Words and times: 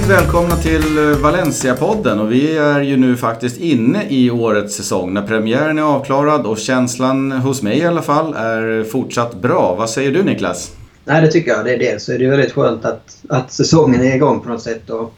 Hjärtligt 0.00 0.18
välkomna 0.18 0.56
till 0.56 0.98
eh, 0.98 1.18
Valencia-podden 1.18 2.20
och 2.20 2.32
vi 2.32 2.56
är 2.56 2.80
ju 2.80 2.96
nu 2.96 3.16
faktiskt 3.16 3.60
inne 3.60 4.06
i 4.08 4.30
årets 4.30 4.74
säsong 4.74 5.14
när 5.14 5.22
premiären 5.22 5.78
är 5.78 5.82
avklarad 5.82 6.46
och 6.46 6.58
känslan 6.58 7.32
eh, 7.32 7.38
hos 7.38 7.62
mig 7.62 7.78
i 7.78 7.84
alla 7.84 8.02
fall 8.02 8.34
är 8.34 8.84
fortsatt 8.84 9.34
bra. 9.34 9.74
Vad 9.78 9.90
säger 9.90 10.12
du 10.12 10.22
Niklas? 10.22 10.72
Nej, 11.04 11.22
det 11.22 11.28
tycker 11.28 11.50
jag. 11.50 11.64
Det 11.64 11.74
är 11.74 11.78
dels 11.78 12.04
så 12.04 12.12
är 12.12 12.18
det 12.18 12.28
väldigt 12.28 12.52
skönt 12.52 12.84
att, 12.84 13.16
att 13.28 13.52
säsongen 13.52 14.00
är 14.00 14.14
igång 14.14 14.40
på 14.40 14.48
något 14.48 14.62
sätt 14.62 14.90
och 14.90 15.14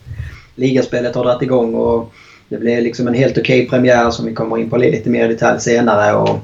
ligaspelet 0.55 1.15
har 1.15 1.24
dragit 1.24 1.43
igång 1.43 1.74
och 1.74 2.12
det 2.49 2.59
blir 2.59 2.80
liksom 2.80 3.09
en 3.09 3.15
helt 3.15 3.38
okej 3.38 3.60
okay 3.60 3.69
premiär 3.69 4.10
som 4.10 4.27
vi 4.27 4.35
kommer 4.35 4.59
in 4.59 4.71
på 4.71 4.77
lite 4.77 5.10
mer 5.10 5.24
i 5.24 5.33
detalj 5.33 5.60
senare. 5.60 6.15
Och 6.15 6.38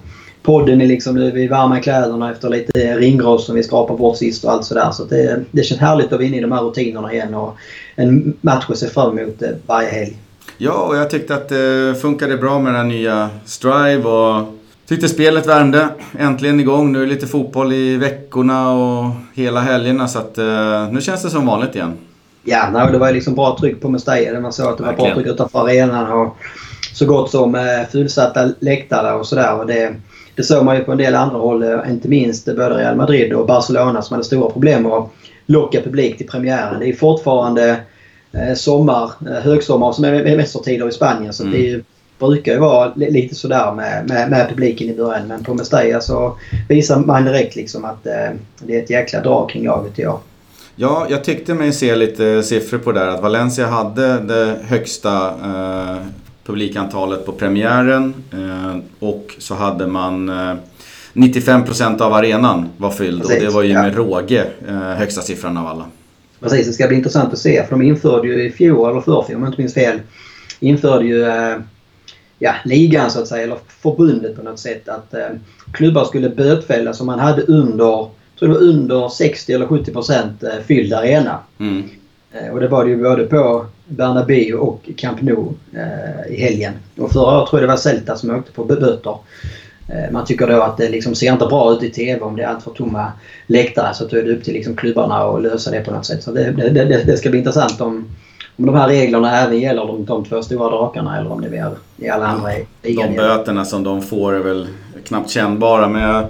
podden 0.48 0.80
är 0.80 0.86
liksom 0.86 1.14
nu 1.14 1.30
vi 1.30 1.48
varma 1.48 1.78
i 1.78 1.82
kläderna 1.82 2.30
efter 2.32 2.48
lite 2.48 2.98
ringrost 2.98 3.46
som 3.46 3.54
vi 3.54 3.62
skrapade 3.62 3.98
bort 3.98 4.16
sist 4.16 4.44
och 4.44 4.52
allt 4.52 4.64
sådär. 4.64 4.90
Så 4.90 5.04
det, 5.04 5.44
det 5.50 5.62
känns 5.62 5.80
härligt 5.80 6.06
att 6.06 6.12
vara 6.12 6.22
inne 6.22 6.36
i 6.36 6.40
de 6.40 6.52
här 6.52 6.62
rutinerna 6.62 7.12
igen 7.12 7.34
och 7.34 7.56
en 7.96 8.36
match 8.40 8.64
att 8.68 8.78
se 8.78 8.86
fram 8.86 9.18
emot 9.18 9.42
eh, 9.42 9.48
varje 9.66 9.88
helg. 9.88 10.16
Ja, 10.58 10.72
och 10.72 10.96
jag 10.96 11.10
tyckte 11.10 11.34
att 11.34 11.48
det 11.48 11.94
funkade 12.02 12.36
bra 12.36 12.58
med 12.58 12.72
den 12.72 12.80
här 12.80 12.88
nya 12.88 13.30
Strive 13.44 14.08
och 14.08 14.46
tyckte 14.88 15.08
spelet 15.08 15.46
värmde. 15.46 15.88
Äntligen 16.18 16.60
igång. 16.60 16.92
Nu 16.92 16.98
är 16.98 17.06
det 17.06 17.12
lite 17.12 17.26
fotboll 17.26 17.72
i 17.72 17.96
veckorna 17.96 18.72
och 18.72 19.04
hela 19.34 19.60
helgerna 19.60 20.08
så 20.08 20.18
att 20.18 20.38
uh, 20.38 20.92
nu 20.92 21.00
känns 21.00 21.22
det 21.22 21.30
som 21.30 21.46
vanligt 21.46 21.74
igen. 21.74 21.92
Ja, 22.44 22.70
nej, 22.72 22.92
det 22.92 22.98
var 22.98 23.12
liksom 23.12 23.34
bra 23.34 23.56
tryck 23.60 23.80
på 23.80 23.88
Mestalla. 23.88 24.40
Man 24.40 24.52
såg 24.52 24.66
att 24.66 24.78
det 24.78 24.84
var 24.84 24.92
bra 24.92 25.14
tryck 25.14 25.26
utanför 25.26 25.58
arenan 25.58 26.12
och 26.12 26.36
så 26.94 27.06
gott 27.06 27.30
som 27.30 27.56
fullsatta 27.92 28.50
läktare 28.60 29.14
och 29.14 29.26
sådär. 29.26 29.64
Det, 29.66 29.94
det 30.38 30.44
såg 30.44 30.64
man 30.64 30.76
ju 30.76 30.84
på 30.84 30.92
en 30.92 30.98
del 30.98 31.14
andra 31.14 31.38
håll, 31.38 31.64
inte 31.88 32.08
minst 32.08 32.46
både 32.46 32.68
Real 32.68 32.96
Madrid 32.96 33.32
och 33.32 33.46
Barcelona 33.46 34.02
som 34.02 34.14
hade 34.14 34.24
stora 34.24 34.50
problem 34.50 34.86
att 34.86 35.10
locka 35.46 35.82
publik 35.82 36.18
till 36.18 36.26
premiären. 36.26 36.80
Det 36.80 36.88
är 36.88 36.92
fortfarande 36.92 37.80
eh, 38.32 38.54
sommar, 38.54 39.12
eh, 39.26 39.32
högsommar 39.32 39.92
som 39.92 40.04
är 40.04 40.36
mästertider 40.36 40.88
i 40.88 40.92
Spanien. 40.92 41.32
Så 41.32 41.42
mm. 41.42 41.54
det 41.54 41.82
brukar 42.18 42.52
ju 42.52 42.58
vara 42.58 42.92
lite 42.94 43.34
sådär 43.34 43.72
med, 43.72 44.08
med, 44.08 44.30
med 44.30 44.48
publiken 44.48 44.88
i 44.88 44.94
början. 44.94 45.28
Men 45.28 45.44
på 45.44 45.54
Mestalla 45.54 46.00
så 46.00 46.38
visar 46.68 46.98
man 46.98 47.24
direkt 47.24 47.56
liksom 47.56 47.84
att 47.84 48.06
eh, 48.06 48.30
det 48.58 48.76
är 48.76 48.82
ett 48.82 48.90
jäkla 48.90 49.20
drag 49.20 49.50
kring 49.50 49.64
laget 49.64 49.98
i 49.98 50.06
år. 50.06 50.18
Ja, 50.76 51.06
jag 51.10 51.24
tyckte 51.24 51.54
mig 51.54 51.72
se 51.72 51.96
lite 51.96 52.42
siffror 52.42 52.78
på 52.78 52.92
det 52.92 53.00
där. 53.00 53.08
Att 53.08 53.22
Valencia 53.22 53.66
hade 53.66 54.20
det 54.20 54.56
högsta 54.64 55.26
eh, 55.28 55.96
publikantalet 56.48 57.26
på 57.26 57.32
premiären. 57.32 58.14
Eh, 58.32 58.76
och 58.98 59.34
så 59.38 59.54
hade 59.54 59.86
man 59.86 60.28
eh, 60.28 60.54
95% 61.12 62.00
av 62.00 62.12
arenan 62.12 62.68
var 62.76 62.90
fylld 62.90 63.22
Precis, 63.22 63.36
och 63.36 63.44
det 63.44 63.50
var 63.54 63.62
ju 63.62 63.72
ja. 63.72 63.82
med 63.82 63.96
råge 63.96 64.46
eh, 64.68 64.74
högsta 64.74 65.20
siffran 65.20 65.56
av 65.56 65.66
alla. 65.66 65.84
Precis, 66.40 66.66
det 66.66 66.72
ska 66.72 66.88
bli 66.88 66.96
intressant 66.96 67.32
att 67.32 67.38
se 67.38 67.64
för 67.64 67.70
de 67.70 67.82
införde 67.82 68.28
ju 68.28 68.46
i 68.46 68.50
fjol, 68.50 68.90
eller 68.90 69.00
förrfjol 69.00 69.36
om 69.36 69.42
jag 69.42 69.50
inte 69.50 69.60
minns 69.60 69.74
fel, 69.74 70.00
införde 70.60 71.04
ju 71.04 71.22
eh, 71.22 71.56
ja, 72.38 72.54
ligan 72.64 73.10
så 73.10 73.20
att 73.20 73.28
säga, 73.28 73.44
eller 73.44 73.58
förbundet 73.82 74.36
på 74.36 74.42
något 74.42 74.58
sätt 74.58 74.88
att 74.88 75.14
eh, 75.14 75.28
klubbar 75.72 76.04
skulle 76.04 76.28
bötfällas 76.28 77.00
om 77.00 77.06
man 77.06 77.18
hade 77.18 77.42
under, 77.42 78.08
tror 78.38 78.48
det 78.48 78.48
var 78.48 78.62
under 78.62 79.08
60 79.08 79.52
eller 79.52 79.66
70 79.66 79.92
procent 79.92 80.42
eh, 80.42 80.50
fylld 80.66 80.92
arena. 80.92 81.38
Mm. 81.58 81.82
Eh, 82.32 82.52
och 82.52 82.60
det 82.60 82.68
var 82.68 82.84
det 82.84 82.90
ju 82.90 83.02
både 83.02 83.24
på 83.26 83.66
Bernabéu 83.88 84.54
och 84.54 84.90
Camp 84.96 85.22
Nou 85.22 85.52
eh, 85.74 86.34
i 86.34 86.40
helgen. 86.40 86.72
Och 86.96 87.12
förra 87.12 87.38
året 87.38 87.50
tror 87.50 87.60
jag 87.60 87.68
det 87.68 87.72
var 87.72 87.78
Celta 87.78 88.16
som 88.16 88.30
åkte 88.30 88.52
på 88.52 88.64
böter. 88.64 89.18
Eh, 89.88 90.12
man 90.12 90.24
tycker 90.24 90.46
då 90.46 90.62
att 90.62 90.76
det 90.76 90.88
liksom 90.88 91.14
ser 91.14 91.32
inte 91.32 91.46
bra 91.46 91.72
ut 91.72 91.82
i 91.82 91.90
TV 91.90 92.20
om 92.20 92.36
det 92.36 92.42
är 92.42 92.46
alltför 92.46 92.70
tomma 92.70 93.12
läktare. 93.46 93.94
Så 93.94 94.06
då 94.06 94.16
är 94.16 94.22
det 94.22 94.32
upp 94.32 94.44
till 94.44 94.54
liksom 94.54 94.76
klubbarna 94.76 95.14
att 95.14 95.42
lösa 95.42 95.70
det 95.70 95.80
på 95.80 95.90
något 95.90 96.06
sätt. 96.06 96.22
Så 96.22 96.32
det, 96.32 96.50
det, 96.52 96.70
det, 96.70 97.04
det 97.04 97.16
ska 97.16 97.30
bli 97.30 97.38
intressant 97.38 97.80
om, 97.80 98.08
om 98.56 98.66
de 98.66 98.74
här 98.74 98.88
reglerna 98.88 99.36
även 99.36 99.60
gäller 99.60 99.86
de, 99.86 100.04
de 100.04 100.24
två 100.24 100.42
stora 100.42 100.70
drakarna 100.70 101.18
eller 101.18 101.32
om 101.32 101.40
det 101.40 101.58
är 101.58 101.70
i 101.96 102.08
alla 102.08 102.26
andra 102.26 102.50
De 102.82 103.16
böterna 103.16 103.64
som 103.64 103.84
de 103.84 104.02
får 104.02 104.32
är 104.32 104.40
väl 104.40 104.68
knappt 105.04 105.30
kännbara. 105.30 105.88
Men 105.88 106.02
jag, 106.02 106.24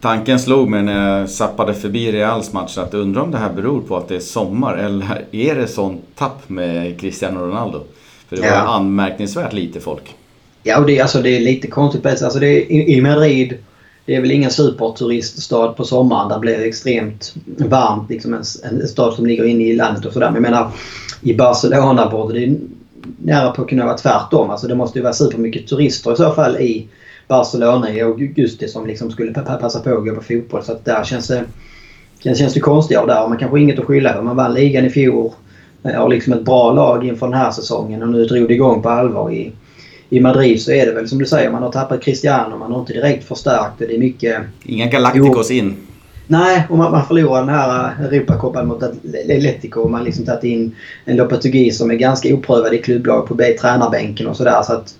tanken 0.00 0.38
slog 0.38 0.68
mig 0.68 0.82
när 0.82 1.18
jag 1.18 1.30
zappade 1.30 1.74
förbi 1.74 2.12
Reals 2.12 2.52
match 2.52 2.78
att 2.78 2.94
undra 2.94 3.22
om 3.22 3.30
det 3.30 3.38
här 3.38 3.52
beror 3.52 3.80
på 3.80 3.96
att 3.96 4.08
det 4.08 4.16
är 4.16 4.20
sommar 4.20 4.76
eller 4.76 5.24
är 5.32 5.54
det 5.54 5.66
sånt 5.66 6.02
tapp 6.14 6.48
med 6.48 7.00
Cristiano 7.00 7.40
Ronaldo? 7.40 7.80
För 8.28 8.36
det 8.36 8.42
var 8.42 8.48
ja. 8.48 8.54
anmärkningsvärt 8.54 9.52
lite 9.52 9.80
folk. 9.80 10.14
Ja, 10.62 10.78
och 10.78 10.86
det, 10.86 11.00
alltså, 11.00 11.22
det 11.22 11.36
är 11.36 11.40
lite 11.40 11.66
konstigt. 11.66 12.06
Alltså, 12.06 12.38
det 12.38 12.46
är, 12.46 12.72
I 12.72 13.00
Madrid, 13.00 13.54
det 14.06 14.14
är 14.14 14.20
väl 14.20 14.30
ingen 14.30 14.50
superturiststad 14.50 15.68
på 15.68 15.84
sommaren. 15.84 16.28
Där 16.28 16.38
blir 16.38 16.58
det 16.58 16.64
extremt 16.64 17.34
varmt. 17.44 18.10
Liksom 18.10 18.34
en, 18.34 18.42
en 18.62 18.88
stad 18.88 19.14
som 19.14 19.26
ligger 19.26 19.44
inne 19.44 19.64
i 19.64 19.76
landet 19.76 20.04
och 20.04 20.12
sådär. 20.12 20.30
Men 20.30 20.42
jag 20.42 20.50
menar, 20.50 20.70
i 21.22 21.34
Barcelona 21.34 22.10
borde 22.10 22.40
det 22.40 22.56
nära 23.18 23.50
på 23.50 23.64
kunna 23.64 23.84
vara 23.84 23.96
tvärtom. 23.96 24.50
Alltså, 24.50 24.66
det 24.66 24.74
måste 24.74 24.98
ju 24.98 25.02
vara 25.02 25.14
supermycket 25.14 25.66
turister 25.66 26.12
i 26.12 26.16
så 26.16 26.32
fall 26.32 26.56
i 26.56 26.88
Barcelona 27.28 27.92
i 27.92 28.00
augusti 28.00 28.68
som 28.68 28.86
liksom 28.86 29.10
skulle 29.10 29.32
passa 29.32 29.80
på 29.80 29.90
att 29.90 30.04
gå 30.04 30.14
på 30.14 30.20
fotboll. 30.20 30.62
Så 30.62 30.72
att 30.72 30.84
där 30.84 31.04
känns 31.04 31.28
det, 31.28 31.44
känns 32.34 32.54
det 32.54 32.60
konstigare 32.60 33.06
där. 33.06 33.28
Man 33.28 33.38
kanske 33.38 33.60
inget 33.60 33.78
att 33.78 33.84
skylla 33.84 34.12
på. 34.12 34.22
Man 34.22 34.36
vann 34.36 34.54
ligan 34.54 34.84
i 34.84 34.90
fjol. 34.90 35.30
Har 35.82 36.08
liksom 36.08 36.32
ett 36.32 36.44
bra 36.44 36.72
lag 36.72 37.06
inför 37.06 37.26
den 37.26 37.38
här 37.38 37.50
säsongen 37.50 38.02
och 38.02 38.08
nu 38.08 38.24
drog 38.24 38.48
det 38.48 38.54
igång 38.54 38.82
på 38.82 38.88
allvar 38.88 39.32
i 39.32 39.52
i 40.08 40.20
Madrid 40.20 40.62
så 40.62 40.72
är 40.72 40.86
det 40.86 40.92
väl 40.92 41.08
som 41.08 41.18
du 41.18 41.26
säger, 41.26 41.50
man 41.50 41.62
har 41.62 41.72
tappat 41.72 42.02
Cristiano, 42.02 42.58
man 42.58 42.72
har 42.72 42.80
inte 42.80 42.92
direkt 42.92 43.24
förstärkt 43.24 43.78
det. 43.78 43.94
är 43.94 43.98
mycket... 43.98 44.42
Inga 44.64 44.86
Galacticos 44.86 45.50
in. 45.50 45.76
Nej, 46.26 46.66
och 46.70 46.78
man, 46.78 46.92
man 46.92 47.06
förlorar 47.06 47.40
den 47.40 47.48
här 47.48 47.94
Europacupen 48.12 48.66
mot 48.66 48.82
Atletico 48.82 49.80
och 49.80 49.90
man 49.90 50.00
har 50.00 50.06
liksom 50.06 50.24
tagit 50.24 50.44
in 50.44 50.74
en 51.04 51.16
Lopetegui 51.16 51.70
som 51.70 51.90
är 51.90 51.94
ganska 51.94 52.34
oprövad 52.34 52.74
i 52.74 52.78
klubblag 52.78 53.28
på 53.28 53.36
tränarbänken 53.60 54.26
och 54.26 54.36
sådär. 54.36 54.62
Så 54.62 54.72
att 54.72 54.94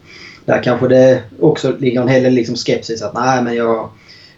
där 0.47 0.63
kanske 0.63 0.89
det 0.89 1.23
också 1.41 1.73
ligger 1.79 2.03
en 2.03 2.09
hel 2.09 2.23
del 2.23 2.33
liksom 2.33 2.57
skepsis 2.57 3.03
att 3.03 3.15
nej 3.15 3.43
men 3.43 3.55
jag, 3.55 3.89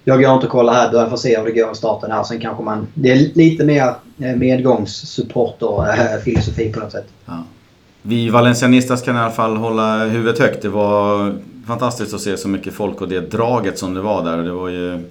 jag 0.04 0.22
går 0.22 0.34
inte 0.34 0.46
och 0.46 0.52
kollar 0.52 0.74
här, 0.74 0.92
börjar 0.92 1.10
få 1.10 1.16
se 1.16 1.38
hur 1.38 1.44
det 1.44 1.52
går 1.52 1.72
i 1.72 1.74
starten 1.74 2.10
här. 2.10 2.22
Sen 2.22 2.40
kanske 2.40 2.64
man... 2.64 2.86
Det 2.94 3.10
är 3.10 3.30
lite 3.34 3.64
mer 3.64 3.94
eh, 4.18 4.36
medgångssupporter-filosofi 4.36 6.66
eh, 6.66 6.72
på 6.72 6.80
något 6.80 6.92
sätt. 6.92 7.06
Ja 7.26 7.44
vi 8.08 8.30
valencianistas 8.30 9.02
kan 9.02 9.16
i 9.16 9.18
alla 9.18 9.30
fall 9.30 9.56
hålla 9.56 10.04
huvudet 10.04 10.38
högt. 10.38 10.62
Det 10.62 10.68
var 10.68 11.34
fantastiskt 11.66 12.14
att 12.14 12.20
se 12.20 12.36
så 12.36 12.48
mycket 12.48 12.74
folk 12.74 13.00
och 13.00 13.08
det 13.08 13.20
draget 13.20 13.78
som 13.78 13.94
det 13.94 14.00
var 14.00 14.24
där. 14.24 14.36
Det 14.36 14.52
var 14.52 14.68
ju 14.68 15.04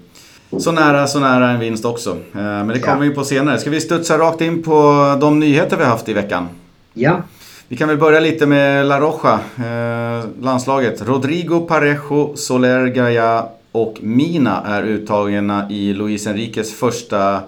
så 0.60 0.72
nära, 0.72 1.08
så 1.08 1.20
nära 1.20 1.50
en 1.50 1.60
vinst 1.60 1.86
också. 1.86 2.10
Eh, 2.10 2.18
men 2.34 2.68
det 2.68 2.80
kommer 2.80 3.00
vi 3.00 3.08
in 3.08 3.16
på 3.16 3.24
senare. 3.24 3.58
Ska 3.58 3.70
vi 3.70 3.82
studsa 3.82 4.18
rakt 4.18 4.42
in 4.42 4.64
på 4.64 5.18
de 5.22 5.40
nyheter 5.40 5.78
vi 5.78 5.84
har 5.84 5.92
haft 5.92 6.10
i 6.10 6.14
veckan? 6.14 6.48
Ja. 6.94 7.22
Vi 7.70 7.76
kan 7.76 7.88
väl 7.88 7.98
börja 7.98 8.20
lite 8.20 8.46
med 8.46 8.86
La 8.86 9.00
Roja, 9.00 9.40
eh, 9.58 10.26
landslaget. 10.42 11.02
Rodrigo 11.02 11.60
Parejo, 11.60 12.36
Soler 12.36 12.88
Gaya 12.88 13.46
och 13.72 13.98
Mina 14.02 14.64
är 14.66 14.84
uttagna 14.84 15.68
i 15.70 15.94
Luis 15.94 16.28
Enriques 16.28 16.74
första 16.74 17.42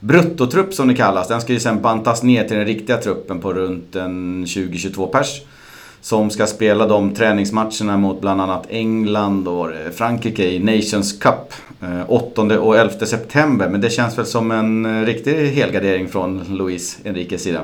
bruttotrupp 0.00 0.74
som 0.74 0.88
det 0.88 0.94
kallas. 0.94 1.28
Den 1.28 1.40
ska 1.40 1.52
ju 1.52 1.60
sen 1.60 1.82
bantas 1.82 2.22
ner 2.22 2.44
till 2.44 2.56
den 2.56 2.66
riktiga 2.66 2.96
truppen 2.96 3.40
på 3.40 3.52
runt 3.52 3.96
en 3.96 4.44
20-22 4.44 5.06
pers. 5.06 5.42
Som 6.00 6.30
ska 6.30 6.46
spela 6.46 6.86
de 6.86 7.14
träningsmatcherna 7.14 7.96
mot 7.96 8.20
bland 8.20 8.40
annat 8.40 8.66
England 8.68 9.48
och 9.48 9.70
Frankrike 9.94 10.44
i 10.44 10.58
Nations 10.58 11.12
Cup. 11.12 11.52
Eh, 11.82 12.10
8 12.10 12.42
och 12.60 12.76
11 12.76 13.06
september. 13.06 13.68
Men 13.68 13.80
det 13.80 13.90
känns 13.90 14.18
väl 14.18 14.26
som 14.26 14.50
en 14.50 14.86
eh, 14.86 15.06
riktig 15.06 15.34
helgardering 15.48 16.08
från 16.08 16.44
Luis 16.48 16.98
Enriques 17.04 17.42
sida. 17.42 17.60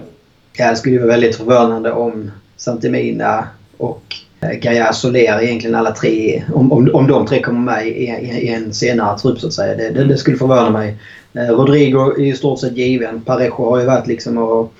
Ja, 0.56 0.70
det 0.70 0.76
skulle 0.76 0.98
vara 0.98 1.08
väldigt 1.08 1.36
förvånande 1.36 1.92
om 1.92 2.30
Santimina 2.56 3.46
och 3.76 4.02
eh, 4.40 4.50
Gaia 4.50 4.92
Soler 4.92 5.42
egentligen 5.42 5.76
alla 5.76 5.92
tre, 5.92 6.42
om, 6.52 6.72
om, 6.72 6.90
om 6.94 7.06
de 7.06 7.26
tre 7.26 7.42
kommer 7.42 7.60
med 7.60 7.86
i, 7.86 7.90
i, 7.90 8.46
i 8.46 8.48
en 8.48 8.74
senare 8.74 9.18
trupp 9.18 9.40
så 9.40 9.46
att 9.46 9.52
säga. 9.52 9.74
Det, 9.74 9.90
det, 9.90 10.04
det 10.04 10.16
skulle 10.16 10.36
förvåna 10.36 10.70
mig. 10.70 10.96
Eh, 11.32 11.48
Rodrigo 11.48 12.12
är 12.18 12.24
i 12.24 12.36
stort 12.36 12.60
sett 12.60 12.76
given. 12.76 13.20
Parejo 13.20 13.70
har 13.70 13.78
ju 13.78 13.86
varit 13.86 14.06
liksom 14.06 14.38
och 14.38 14.74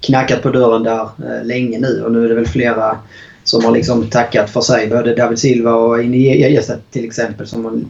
knackat 0.00 0.42
på 0.42 0.50
dörren 0.50 0.82
där 0.82 1.02
eh, 1.02 1.44
länge 1.44 1.78
nu 1.78 2.02
och 2.04 2.12
nu 2.12 2.24
är 2.24 2.28
det 2.28 2.34
väl 2.34 2.46
flera 2.46 2.98
som 3.44 3.64
har 3.64 3.72
liksom 3.72 4.10
tackat 4.10 4.50
för 4.50 4.60
sig. 4.60 4.88
Både 4.88 5.14
David 5.14 5.38
Silva 5.38 5.74
och 5.74 6.02
Iniesta 6.02 6.74
till 6.90 7.04
exempel 7.04 7.46
som 7.46 7.64
har 7.64 7.80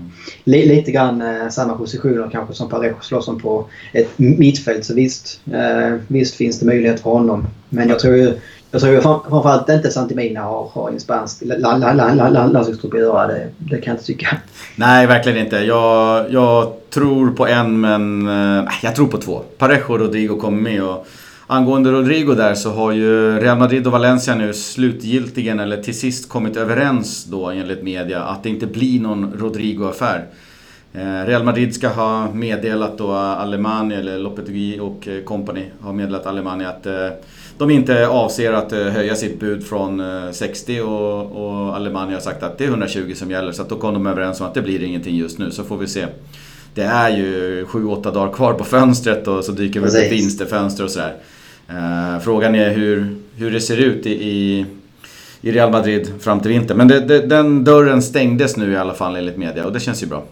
li, 0.45 0.67
lite 0.67 0.93
grann 0.93 1.23
eh, 1.23 1.49
samma 1.49 1.75
positioner 1.75 2.29
kanske 2.33 2.55
som 2.55 2.69
Parejo 2.69 2.95
slåss 3.01 3.29
om 3.29 3.41
på 3.41 3.67
ett 3.93 4.19
mittfält. 4.19 4.85
Så 4.85 4.95
visst, 4.95 5.41
eh, 5.53 5.97
visst 6.09 6.35
finns 6.35 6.61
det 6.61 6.67
möjlighet 6.67 7.01
för 7.01 7.11
honom. 7.11 7.47
Men 7.69 7.89
jag 7.89 7.99
tror 7.99 8.17
ju 8.17 8.35
jag 8.71 8.81
tror 8.81 9.01
framförallt 9.01 9.69
inte 9.69 9.91
Santimina 9.91 10.41
har, 10.41 10.69
har 10.73 10.91
en 10.91 11.01
spansk 11.01 11.43
landslagstrupp 11.43 12.95
att 12.95 13.01
göra. 13.01 13.27
Det, 13.27 13.49
det 13.59 13.81
kan 13.81 13.91
jag 13.91 13.95
inte 13.95 14.05
tycka. 14.05 14.37
Nej, 14.77 15.07
verkligen 15.07 15.39
inte. 15.39 15.57
Jag, 15.57 16.33
jag 16.33 16.73
tror 16.91 17.31
på 17.31 17.47
en, 17.47 17.81
men 17.81 18.29
äh, 18.59 18.65
jag 18.83 18.97
tror 18.97 19.07
på 19.07 19.19
två. 19.19 19.43
Parejo 19.59 19.93
och 19.93 20.01
Rodrigo 20.01 20.37
kommer 20.37 20.63
med. 20.63 20.83
Och 20.83 21.07
angående 21.55 21.91
Rodrigo 21.91 22.35
där 22.35 22.55
så 22.55 22.71
har 22.71 22.93
ju 22.93 23.41
Real 23.41 23.59
Madrid 23.59 23.87
och 23.87 23.93
Valencia 23.93 24.35
nu 24.35 24.53
slutgiltigen, 24.53 25.61
eller 25.61 25.83
till 25.83 25.99
sist 25.99 26.29
kommit 26.29 26.57
överens 26.57 27.25
då 27.25 27.47
enligt 27.47 27.83
media, 27.83 28.23
att 28.23 28.43
det 28.43 28.49
inte 28.49 28.67
blir 28.67 29.01
någon 29.01 29.33
Rodrigo-affär. 29.39 30.25
Eh, 30.93 31.27
Real 31.27 31.45
Madrid 31.45 31.75
ska 31.75 31.89
ha 31.89 32.33
meddelat 32.33 32.99
då 32.99 33.13
Alemani, 33.13 33.95
eller 33.95 34.19
Lopetegui 34.19 34.81
och 34.81 35.09
company 35.25 35.65
har 35.81 35.93
meddelat 35.93 36.27
Alemani 36.27 36.65
att 36.65 36.87
de 37.59 37.71
inte 37.71 38.09
avser 38.09 38.53
att 38.53 38.73
höja 38.73 39.15
sitt 39.15 39.41
bud 39.41 39.67
från 39.67 40.03
60 40.33 40.81
och, 40.81 41.21
och 41.21 41.77
Alemani 41.77 42.13
har 42.13 42.21
sagt 42.21 42.43
att 42.43 42.59
det 42.59 42.65
är 42.65 42.69
120 42.69 43.13
som 43.15 43.31
gäller. 43.31 43.53
Så 43.53 43.63
då 43.63 43.77
kom 43.77 43.95
de 43.95 44.07
överens 44.07 44.41
om 44.41 44.47
att 44.47 44.55
det 44.55 44.63
blir 44.63 44.83
ingenting 44.83 45.17
just 45.17 45.39
nu, 45.39 45.51
så 45.51 45.65
får 45.65 45.77
vi 45.77 45.87
se. 45.87 46.07
Det 46.75 46.83
är 46.83 47.11
ju 47.17 47.65
7-8 47.65 48.15
dagar 48.15 48.33
kvar 48.33 48.53
på 48.53 48.65
fönstret 48.65 49.29
och 49.29 49.45
så 49.45 49.53
dyker 49.53 49.81
väl 49.81 50.11
vinsterfönster 50.11 50.85
och 50.85 50.91
sådär. 50.91 51.17
Eh, 51.69 52.21
frågan 52.21 52.55
är 52.55 52.71
hur, 52.71 53.17
hur 53.37 53.51
det 53.51 53.61
ser 53.61 53.77
ut 53.77 54.07
i 54.07 54.67
i 55.45 55.53
Real 55.53 55.71
Madrid 55.71 56.13
fram 56.21 56.41
till 56.41 56.51
vintern. 56.51 56.77
Men 56.77 56.89
det, 56.89 57.01
det, 57.01 57.27
den 57.27 57.65
dörren 57.65 58.03
stängdes 58.03 58.57
nu 58.57 58.73
i 58.73 58.77
alla 58.77 58.95
fall 58.95 59.17
enligt 59.17 59.37
media 59.37 59.65
och 59.67 59.73
det 59.73 59.81
känns 59.81 60.03
ju 60.03 60.07
bra. 60.07 60.23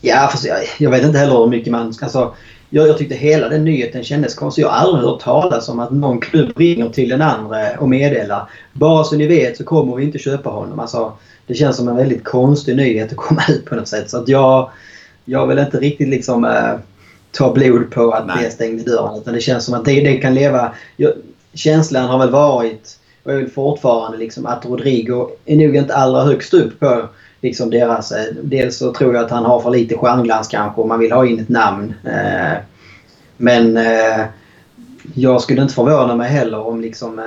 Ja, 0.00 0.28
fast 0.32 0.46
jag, 0.46 0.58
jag 0.78 0.90
vet 0.90 1.04
inte 1.04 1.18
heller 1.18 1.38
hur 1.38 1.46
mycket 1.46 1.72
man... 1.72 1.94
Alltså, 2.02 2.34
jag, 2.70 2.88
jag 2.88 2.98
tyckte 2.98 3.14
hela 3.14 3.48
den 3.48 3.64
nyheten 3.64 4.04
kändes 4.04 4.34
konstig. 4.34 4.62
Jag 4.62 4.68
har 4.68 4.76
aldrig 4.76 5.04
hört 5.04 5.20
talas 5.20 5.68
om 5.68 5.80
att 5.80 5.90
någon 5.90 6.20
klubb 6.20 6.52
ringer 6.56 6.88
till 6.88 7.08
den 7.08 7.22
andra 7.22 7.78
och 7.78 7.88
meddelar 7.88 8.48
bara 8.72 9.04
så 9.04 9.16
ni 9.16 9.26
vet 9.26 9.56
så 9.56 9.64
kommer 9.64 9.96
vi 9.96 10.04
inte 10.04 10.18
köpa 10.18 10.50
honom. 10.50 10.80
Alltså, 10.80 11.12
det 11.46 11.54
känns 11.54 11.76
som 11.76 11.88
en 11.88 11.96
väldigt 11.96 12.24
konstig 12.24 12.76
nyhet 12.76 13.10
att 13.10 13.16
komma 13.16 13.42
ut 13.48 13.64
på 13.64 13.74
något 13.74 13.88
sätt. 13.88 14.10
Så 14.10 14.18
att 14.18 14.28
jag, 14.28 14.70
jag 15.24 15.46
vill 15.46 15.58
inte 15.58 15.78
riktigt 15.80 16.08
liksom 16.08 16.44
Eh, 16.44 16.74
ta 17.34 17.52
blod 17.52 17.90
på 17.90 18.10
att 18.10 18.26
Nej. 18.26 18.44
det 18.44 18.50
stängde 18.50 18.82
dörren. 18.82 19.18
Utan 19.20 19.34
det 19.34 19.40
känns 19.40 19.64
som 19.64 19.74
att 19.74 19.84
det, 19.84 20.00
det 20.00 20.16
kan 20.16 20.34
leva... 20.34 20.74
Jag, 20.96 21.12
känslan 21.54 22.08
har 22.08 22.18
väl 22.18 22.30
varit 22.30 22.98
och 23.24 23.32
jag 23.32 23.36
vill 23.36 23.50
fortfarande 23.50 24.18
liksom 24.18 24.46
att 24.46 24.64
Rodrigo 24.64 25.30
är 25.44 25.56
nog 25.56 25.76
inte 25.76 25.94
allra 25.94 26.24
högst 26.24 26.54
upp 26.54 26.80
på 26.80 27.08
liksom 27.40 27.70
deras... 27.70 28.12
Eh, 28.12 28.34
dels 28.42 28.76
så 28.76 28.92
tror 28.92 29.14
jag 29.14 29.24
att 29.24 29.30
han 29.30 29.44
har 29.44 29.60
för 29.60 29.70
lite 29.70 29.96
stjärnglans 29.96 30.48
kanske 30.48 30.80
och 30.80 30.88
man 30.88 30.98
vill 30.98 31.12
ha 31.12 31.26
in 31.26 31.40
ett 31.40 31.48
namn. 31.48 31.94
Eh, 32.04 32.58
men 33.36 33.76
eh, 33.76 34.24
jag 35.14 35.40
skulle 35.40 35.62
inte 35.62 35.74
förvåna 35.74 36.16
mig 36.16 36.30
heller 36.30 36.66
om 36.66 36.80
liksom 36.80 37.20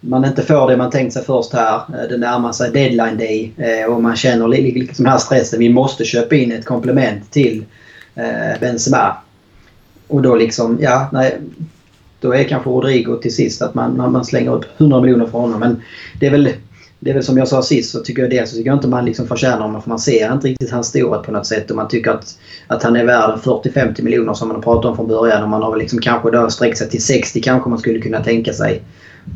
man 0.00 0.24
inte 0.24 0.42
får 0.42 0.70
det 0.70 0.76
man 0.76 0.90
tänkt 0.90 1.12
sig 1.12 1.24
först 1.24 1.52
här. 1.52 1.80
Det 2.08 2.16
närmar 2.16 2.52
sig 2.52 2.70
deadline 2.70 3.16
day 3.18 3.84
och 3.88 4.02
man 4.02 4.16
känner 4.16 4.48
liksom 4.48 5.04
den 5.04 5.12
här 5.12 5.18
stressen. 5.18 5.58
Vi 5.58 5.68
måste 5.68 6.04
köpa 6.04 6.34
in 6.34 6.52
ett 6.52 6.64
komplement 6.64 7.30
till 7.30 7.64
Eh, 8.16 8.60
Benzema. 8.60 9.16
Och 10.08 10.22
då 10.22 10.34
liksom, 10.34 10.78
ja, 10.80 11.08
nej, 11.12 11.40
då 12.20 12.34
är 12.34 12.44
kanske 12.44 12.70
Rodrigo 12.70 13.16
till 13.22 13.34
sist 13.34 13.62
att 13.62 13.74
man, 13.74 13.96
man 14.12 14.24
slänger 14.24 14.54
upp 14.54 14.64
100 14.78 15.00
miljoner 15.00 15.26
för 15.26 15.38
honom. 15.38 15.60
Men 15.60 15.82
det 16.20 16.26
är 16.26 16.30
väl, 16.30 16.48
det 17.00 17.10
är 17.10 17.14
väl 17.14 17.22
som 17.22 17.38
jag 17.38 17.48
sa 17.48 17.62
sist 17.62 17.90
så 17.90 18.00
tycker 18.00 18.22
jag 18.22 18.30
dels 18.30 18.50
så 18.50 18.56
tycker 18.56 18.70
jag 18.70 18.76
inte 18.76 18.88
man 18.88 19.04
liksom 19.04 19.26
förtjänar 19.26 19.60
honom 19.60 19.82
för 19.82 19.88
man 19.88 19.98
ser 19.98 20.32
inte 20.32 20.48
riktigt 20.48 20.70
hans 20.70 20.86
storhet 20.86 21.22
på 21.22 21.32
något 21.32 21.46
sätt 21.46 21.70
och 21.70 21.76
man 21.76 21.88
tycker 21.88 22.10
att, 22.10 22.38
att 22.66 22.82
han 22.82 22.96
är 22.96 23.04
värd 23.04 23.38
40-50 23.38 24.02
miljoner 24.02 24.34
som 24.34 24.48
man 24.48 24.54
har 24.54 24.62
pratat 24.62 24.84
om 24.84 24.96
från 24.96 25.08
början 25.08 25.42
och 25.42 25.48
man 25.48 25.62
har 25.62 25.70
väl 25.70 25.78
liksom 25.78 25.98
kanske 25.98 26.30
då 26.30 26.50
sträckt 26.50 26.78
sig 26.78 26.90
till 26.90 27.02
60 27.02 27.40
kanske 27.40 27.70
man 27.70 27.78
skulle 27.78 28.00
kunna 28.00 28.22
tänka 28.22 28.52
sig. 28.52 28.82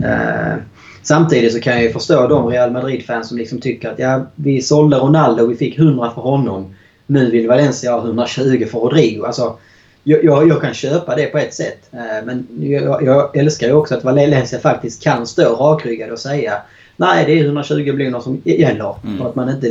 Eh, 0.05 0.55
samtidigt 1.03 1.53
så 1.53 1.61
kan 1.61 1.73
jag 1.73 1.83
ju 1.83 1.93
förstå 1.93 2.29
de 2.29 2.47
Real 2.47 2.73
Madrid-fans 2.73 3.29
som 3.29 3.39
liksom 3.39 3.61
tycker 3.61 3.91
att 3.91 3.99
ja, 3.99 4.27
vi 4.35 4.63
sålde 4.63 4.97
Ronaldo 4.97 5.45
och 5.45 5.51
vi 5.51 5.57
fick 5.57 5.79
100 5.79 6.11
för 6.15 6.23
honom. 6.23 6.75
Nu 7.11 7.31
vill 7.31 7.49
Valencia 7.49 7.93
ha 7.93 8.05
120 8.05 8.67
för 8.71 8.79
Rodrigo. 8.79 9.25
Alltså, 9.27 9.59
jag, 10.05 10.25
jag, 10.25 10.49
jag, 10.49 10.61
kan 10.61 10.75
köpa 10.75 11.17
det 11.17 11.27
på 11.27 11.39
ett 11.39 11.55
sätt. 11.55 11.79
Eh, 11.93 12.25
men 12.27 12.47
jag, 12.61 13.03
jag 13.03 13.37
älskar 13.37 13.67
ju 13.67 13.73
också 13.73 13.95
att 13.95 14.05
Valencia 14.05 14.59
faktiskt 14.59 15.03
kan 15.03 15.27
stå 15.27 15.55
rakryggad 15.55 16.11
och 16.11 16.19
säga 16.19 16.63
Nej, 16.97 17.25
det 17.27 17.33
är 17.33 17.45
120 17.45 17.93
miljoner 17.93 18.21
som 18.21 18.41
gäller. 18.45 18.95
Mm. 19.05 19.21
Och 19.21 19.29
att 19.29 19.35
man 19.35 19.51
inte 19.51 19.69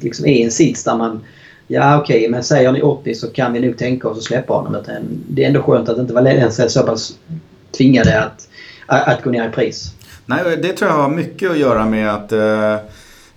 liksom 0.00 0.26
är 0.26 0.32
i 0.32 0.42
en 0.42 0.50
sits 0.50 0.84
där 0.84 0.96
man 0.96 1.20
Ja 1.70 2.00
okej, 2.00 2.18
okay, 2.18 2.30
men 2.30 2.42
säger 2.42 2.72
ni 2.72 2.82
80 2.82 3.14
så 3.14 3.30
kan 3.30 3.52
vi 3.52 3.60
nog 3.60 3.78
tänka 3.78 4.08
oss 4.08 4.18
att 4.18 4.24
släppa 4.24 4.54
honom. 4.54 4.82
Det 5.28 5.44
är 5.44 5.46
ändå 5.46 5.62
skönt 5.62 5.88
att 5.88 5.98
inte 5.98 6.14
Valencia 6.14 6.64
är 6.64 6.68
så 6.68 6.82
pass 6.82 7.18
tvingade 7.76 8.22
att, 8.22 8.48
att 8.86 9.22
gå 9.22 9.30
ner 9.30 9.48
i 9.48 9.52
pris. 9.52 9.92
Nej, 10.26 10.56
det 10.62 10.72
tror 10.72 10.90
jag 10.90 10.98
har 10.98 11.08
mycket 11.08 11.50
att 11.50 11.58
göra 11.58 11.86
med 11.86 12.14
att 12.14 12.32
eh 12.32 12.76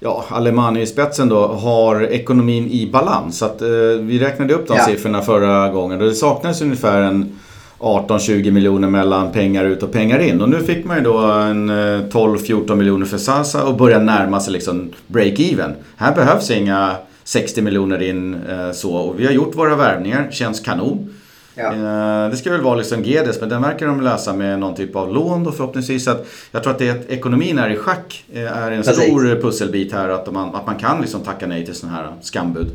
ja, 0.03 0.25
Alemani 0.29 0.81
i 0.81 0.85
spetsen 0.85 1.29
då 1.29 1.47
har 1.47 2.01
ekonomin 2.01 2.67
i 2.67 2.89
balans. 2.91 3.37
Så 3.37 3.45
att, 3.45 3.61
eh, 3.61 3.67
vi 3.99 4.19
räknade 4.19 4.53
upp 4.53 4.67
de 4.67 4.77
ja. 4.77 4.85
siffrorna 4.85 5.21
förra 5.21 5.69
gången 5.69 6.01
och 6.01 6.07
det 6.07 6.13
saknades 6.13 6.61
ungefär 6.61 7.01
en 7.01 7.39
18-20 7.79 8.51
miljoner 8.51 8.89
mellan 8.89 9.31
pengar 9.31 9.65
ut 9.65 9.83
och 9.83 9.91
pengar 9.91 10.19
in. 10.19 10.41
Och 10.41 10.49
nu 10.49 10.59
fick 10.59 10.85
man 10.85 10.97
ju 10.97 11.03
då 11.03 11.17
en 11.17 11.71
12-14 12.11 12.69
eh, 12.69 12.75
miljoner 12.75 13.05
för 13.05 13.17
Sasa 13.17 13.63
och 13.63 13.77
börjar 13.77 13.99
närma 13.99 14.39
sig 14.39 14.53
liksom 14.53 14.91
break-even. 15.07 15.73
Här 15.95 16.15
behövs 16.15 16.51
inga 16.51 16.95
60 17.23 17.61
miljoner 17.61 18.01
in 18.01 18.33
eh, 18.33 18.71
så 18.71 18.93
och 18.95 19.19
vi 19.19 19.25
har 19.25 19.33
gjort 19.33 19.55
våra 19.55 19.75
värvningar, 19.75 20.27
känns 20.31 20.59
kanon. 20.59 21.13
Ja. 21.55 21.73
Eh, 21.73 22.29
det 22.29 22.37
ska 22.37 22.51
väl 22.51 22.61
vara 22.61 22.75
liksom 22.75 23.03
Gedes, 23.03 23.39
men 23.39 23.49
den 23.49 23.61
verkar 23.61 23.87
de 23.87 24.01
lösa 24.01 24.33
med 24.33 24.59
någon 24.59 24.75
typ 24.75 24.95
av 24.95 25.13
lån 25.13 25.43
då 25.43 25.51
förhoppningsvis. 25.51 26.03
Så 26.03 26.11
att 26.11 26.25
jag 26.51 26.63
tror 26.63 26.73
att 26.73 26.79
det 26.79 26.89
att 26.89 27.09
ekonomin 27.09 27.59
är 27.59 27.69
i 27.69 27.75
schack 27.75 28.25
eh, 28.33 28.57
är 28.57 28.71
en 28.71 28.83
Precis. 28.83 29.03
stor 29.03 29.41
pusselbit 29.41 29.93
här. 29.93 30.09
Att 30.09 30.33
man, 30.33 30.55
att 30.55 30.65
man 30.65 30.75
kan 30.75 31.01
liksom 31.01 31.21
tacka 31.21 31.47
nej 31.47 31.65
till 31.65 31.75
sådana 31.75 31.97
här 31.97 32.13
skambud. 32.21 32.67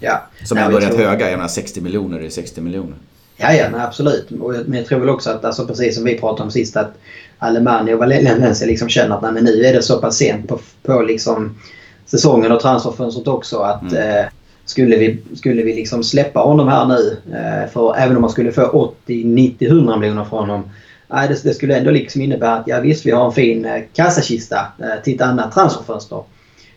Ja. 0.00 0.22
Som 0.44 0.58
ändå 0.58 0.76
är 0.76 0.80
rätt 0.80 0.96
höga. 0.96 1.30
Jag 1.30 1.36
menar 1.36 1.48
60 1.48 1.80
miljoner 1.80 2.20
är 2.20 2.30
60 2.30 2.60
miljoner. 2.60 2.96
Ja, 3.36 3.52
ja 3.52 3.68
nej, 3.72 3.80
absolut. 3.80 4.30
Men 4.30 4.74
jag 4.74 4.86
tror 4.86 5.00
väl 5.00 5.08
också 5.08 5.30
att, 5.30 5.44
alltså, 5.44 5.66
precis 5.66 5.94
som 5.94 6.04
vi 6.04 6.18
pratade 6.18 6.42
om 6.42 6.50
sist, 6.50 6.76
att 6.76 6.92
Alemania 7.38 7.94
och 7.94 8.00
Valencia 8.00 8.66
liksom 8.66 8.88
känner 8.88 9.16
att 9.16 9.22
nej, 9.22 9.32
men 9.32 9.44
nu 9.44 9.64
är 9.64 9.72
det 9.72 9.82
så 9.82 10.00
pass 10.00 10.16
sent 10.16 10.48
på, 10.48 10.60
på 10.82 11.02
liksom 11.02 11.58
säsongen 12.06 12.52
och 12.52 12.60
transferfönstret 12.60 13.28
också 13.28 13.58
att 13.58 13.82
mm. 13.82 14.18
eh, 14.18 14.24
skulle 14.70 14.96
vi, 14.96 15.18
skulle 15.34 15.62
vi 15.62 15.74
liksom 15.74 16.04
släppa 16.04 16.40
honom 16.40 16.68
här 16.68 16.86
nu, 16.86 17.16
eh, 17.32 17.70
för 17.70 17.96
även 17.96 18.16
om 18.16 18.22
man 18.22 18.30
skulle 18.30 18.52
få 18.52 18.62
80, 18.66 19.24
90, 19.24 19.68
100 19.68 19.96
miljoner 19.96 20.24
från 20.24 20.38
honom. 20.38 20.70
Nej, 21.08 21.28
det, 21.28 21.42
det, 21.42 21.54
skulle 21.54 21.76
ändå 21.76 21.90
liksom 21.90 22.22
innebära 22.22 22.54
att 22.54 22.66
ja 22.66 22.80
visst 22.80 23.06
vi 23.06 23.10
har 23.10 23.26
en 23.26 23.32
fin 23.32 23.64
eh, 23.64 23.82
kassakista 23.94 24.66
eh, 24.78 25.02
till 25.04 25.14
ett 25.14 25.20
annat 25.20 25.52
transferfönster. 25.52 26.22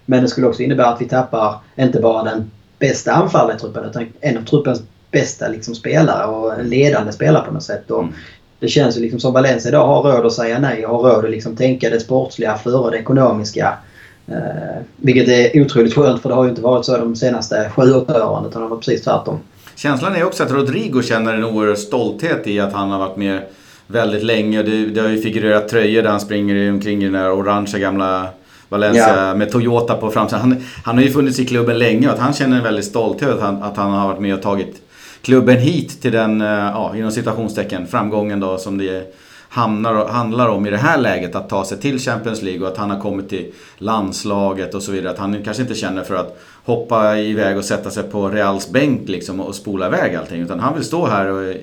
Men 0.05 0.21
det 0.21 0.27
skulle 0.27 0.47
också 0.47 0.63
innebära 0.63 0.87
att 0.87 1.01
vi 1.01 1.05
tappar 1.05 1.55
inte 1.75 1.99
bara 1.99 2.23
den 2.23 2.51
bästa 2.79 3.11
anfallaren 3.11 3.57
i 3.57 3.59
truppen 3.59 3.85
utan 3.85 4.05
en 4.21 4.37
av 4.37 4.41
truppens 4.41 4.83
bästa 5.11 5.47
liksom, 5.47 5.75
spelare 5.75 6.25
och 6.25 6.65
ledande 6.65 7.11
spelare 7.11 7.45
på 7.45 7.53
något 7.53 7.63
sätt. 7.63 7.91
Och 7.91 8.03
mm. 8.03 8.13
Det 8.59 8.67
känns 8.67 8.97
ju 8.97 9.01
liksom 9.01 9.19
som 9.19 9.33
Valencia 9.33 9.69
idag 9.69 9.87
har 9.87 10.03
råd 10.03 10.25
att 10.25 10.33
säga 10.33 10.59
nej 10.59 10.85
och 10.85 10.97
har 10.97 11.13
råd 11.13 11.25
att 11.25 11.31
liksom 11.31 11.55
tänka 11.55 11.89
det 11.89 11.99
sportsliga 11.99 12.57
före 12.57 12.91
det 12.91 12.97
ekonomiska. 12.97 13.77
Eh, 14.27 14.35
vilket 14.95 15.27
är 15.27 15.61
otroligt 15.61 15.93
skönt 15.93 16.21
för 16.21 16.29
det 16.29 16.35
har 16.35 16.43
ju 16.43 16.49
inte 16.49 16.61
varit 16.61 16.85
så 16.85 16.97
de 16.97 17.15
senaste 17.15 17.71
7-8 17.75 18.21
åren 18.21 18.45
utan 18.45 18.61
det 18.61 18.67
var 18.67 18.77
precis 18.77 19.01
tvärtom. 19.01 19.39
Känslan 19.75 20.15
är 20.15 20.23
också 20.23 20.43
att 20.43 20.51
Rodrigo 20.51 21.01
känner 21.01 21.33
en 21.33 21.43
oerhörd 21.43 21.77
stolthet 21.77 22.47
i 22.47 22.59
att 22.59 22.73
han 22.73 22.89
har 22.89 22.99
varit 22.99 23.17
med 23.17 23.41
väldigt 23.87 24.23
länge. 24.23 24.63
Det, 24.63 24.85
det 24.85 25.01
har 25.01 25.09
ju 25.09 25.21
figurerat 25.21 25.67
tröjor 25.67 26.01
där 26.01 26.09
han 26.09 26.19
springer 26.19 26.71
omkring 26.71 27.01
i 27.01 27.05
den 27.05 27.13
där 27.13 27.31
orangea 27.31 27.79
gamla 27.79 28.27
Valencia 28.69 29.27
ja. 29.27 29.35
med 29.35 29.51
Toyota 29.51 29.95
på 29.95 30.11
framsidan. 30.11 30.41
Han, 30.41 30.63
han 30.83 30.95
har 30.95 31.03
ju 31.03 31.11
funnits 31.11 31.39
i 31.39 31.45
klubben 31.45 31.79
länge 31.79 32.07
och 32.07 32.13
att 32.13 32.19
han 32.19 32.33
känner 32.33 32.57
en 32.57 32.63
väldig 32.63 32.85
stolthet 32.85 33.29
att 33.29 33.41
han, 33.41 33.63
att 33.63 33.77
han 33.77 33.91
har 33.91 34.07
varit 34.07 34.19
med 34.19 34.33
och 34.33 34.41
tagit 34.41 34.81
klubben 35.21 35.57
hit 35.57 36.01
till 36.01 36.11
den, 36.11 36.41
eh, 36.41 36.47
ja, 36.47 36.93
inom 36.95 37.11
citationstecken, 37.11 37.87
framgången 37.87 38.39
då 38.39 38.57
som 38.57 38.77
det 38.77 39.13
hamnar, 39.53 40.07
handlar 40.07 40.49
om 40.49 40.65
i 40.65 40.69
det 40.69 40.77
här 40.77 40.97
läget 40.97 41.35
att 41.35 41.49
ta 41.49 41.65
sig 41.65 41.79
till 41.79 41.99
Champions 41.99 42.41
League 42.41 42.61
och 42.61 42.67
att 42.67 42.77
han 42.77 42.89
har 42.89 42.99
kommit 42.99 43.29
till 43.29 43.51
landslaget 43.77 44.73
och 44.73 44.83
så 44.83 44.91
vidare. 44.91 45.11
Att 45.11 45.19
han 45.19 45.43
kanske 45.43 45.63
inte 45.63 45.75
känner 45.75 46.03
för 46.03 46.15
att 46.15 46.39
hoppa 46.65 47.17
iväg 47.17 47.57
och 47.57 47.65
sätta 47.65 47.89
sig 47.89 48.03
på 48.03 48.29
Reals 48.29 48.69
bänk 48.69 49.09
liksom 49.09 49.39
och 49.39 49.55
spola 49.55 49.87
iväg 49.87 50.15
allting. 50.15 50.41
Utan 50.41 50.59
han 50.59 50.73
vill 50.73 50.83
stå 50.83 51.07
här 51.07 51.27
och, 51.27 51.55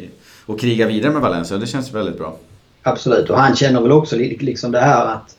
och 0.46 0.60
kriga 0.60 0.86
vidare 0.86 1.12
med 1.12 1.22
Valencia 1.22 1.54
och 1.54 1.60
det 1.60 1.66
känns 1.66 1.92
väldigt 1.92 2.18
bra. 2.18 2.36
Absolut 2.82 3.30
och 3.30 3.38
han 3.38 3.56
känner 3.56 3.80
väl 3.80 3.92
också 3.92 4.16
liksom 4.16 4.72
det 4.72 4.80
här 4.80 5.06
att 5.06 5.36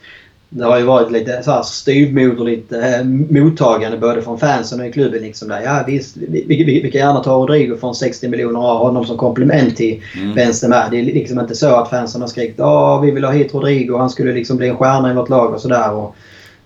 det 0.54 0.66
har 0.66 0.78
ju 0.78 0.86
varit 0.86 1.12
lite 1.12 1.44
så 1.44 1.52
här 1.52 1.62
styvmoderligt 1.62 2.74
eh, 2.74 3.04
mottagande 3.30 3.98
både 3.98 4.22
från 4.22 4.40
fansen 4.40 4.80
och 4.80 4.86
i 4.86 4.92
klubben. 4.92 5.22
Liksom 5.22 5.48
där. 5.48 5.62
Ja 5.62 5.84
visst, 5.88 6.18
vi, 6.18 6.46
vi, 6.48 6.82
vi, 6.84 6.92
kan 6.92 7.02
gärna 7.02 7.24
ta 7.24 7.34
Rodrigo 7.34 7.78
från 7.80 7.96
60 7.96 8.28
miljoner 8.28 8.60
och 8.60 8.66
ha 8.66 8.78
honom 8.78 9.06
som 9.06 9.18
komplement 9.18 9.78
till 9.78 10.02
mm. 10.16 10.36
Benzema. 10.36 10.90
Det 10.92 11.00
är 11.00 11.04
liksom 11.04 11.40
inte 11.40 11.56
så 11.56 11.76
att 11.76 11.90
fansen 11.90 12.22
har 12.22 12.28
skrikit 12.28 12.60
att 12.60 13.04
vi 13.04 13.12
vill 13.12 13.24
ha 13.24 13.32
hit 13.32 13.54
Rodrigo. 13.54 13.98
Han 13.98 14.10
skulle 14.10 14.34
liksom 14.34 14.58
bli 14.58 14.68
en 14.68 14.78
stjärna 14.78 15.12
i 15.12 15.16
vårt 15.16 15.30
lag 15.30 15.54
och 15.54 15.62
sådär. 15.62 16.08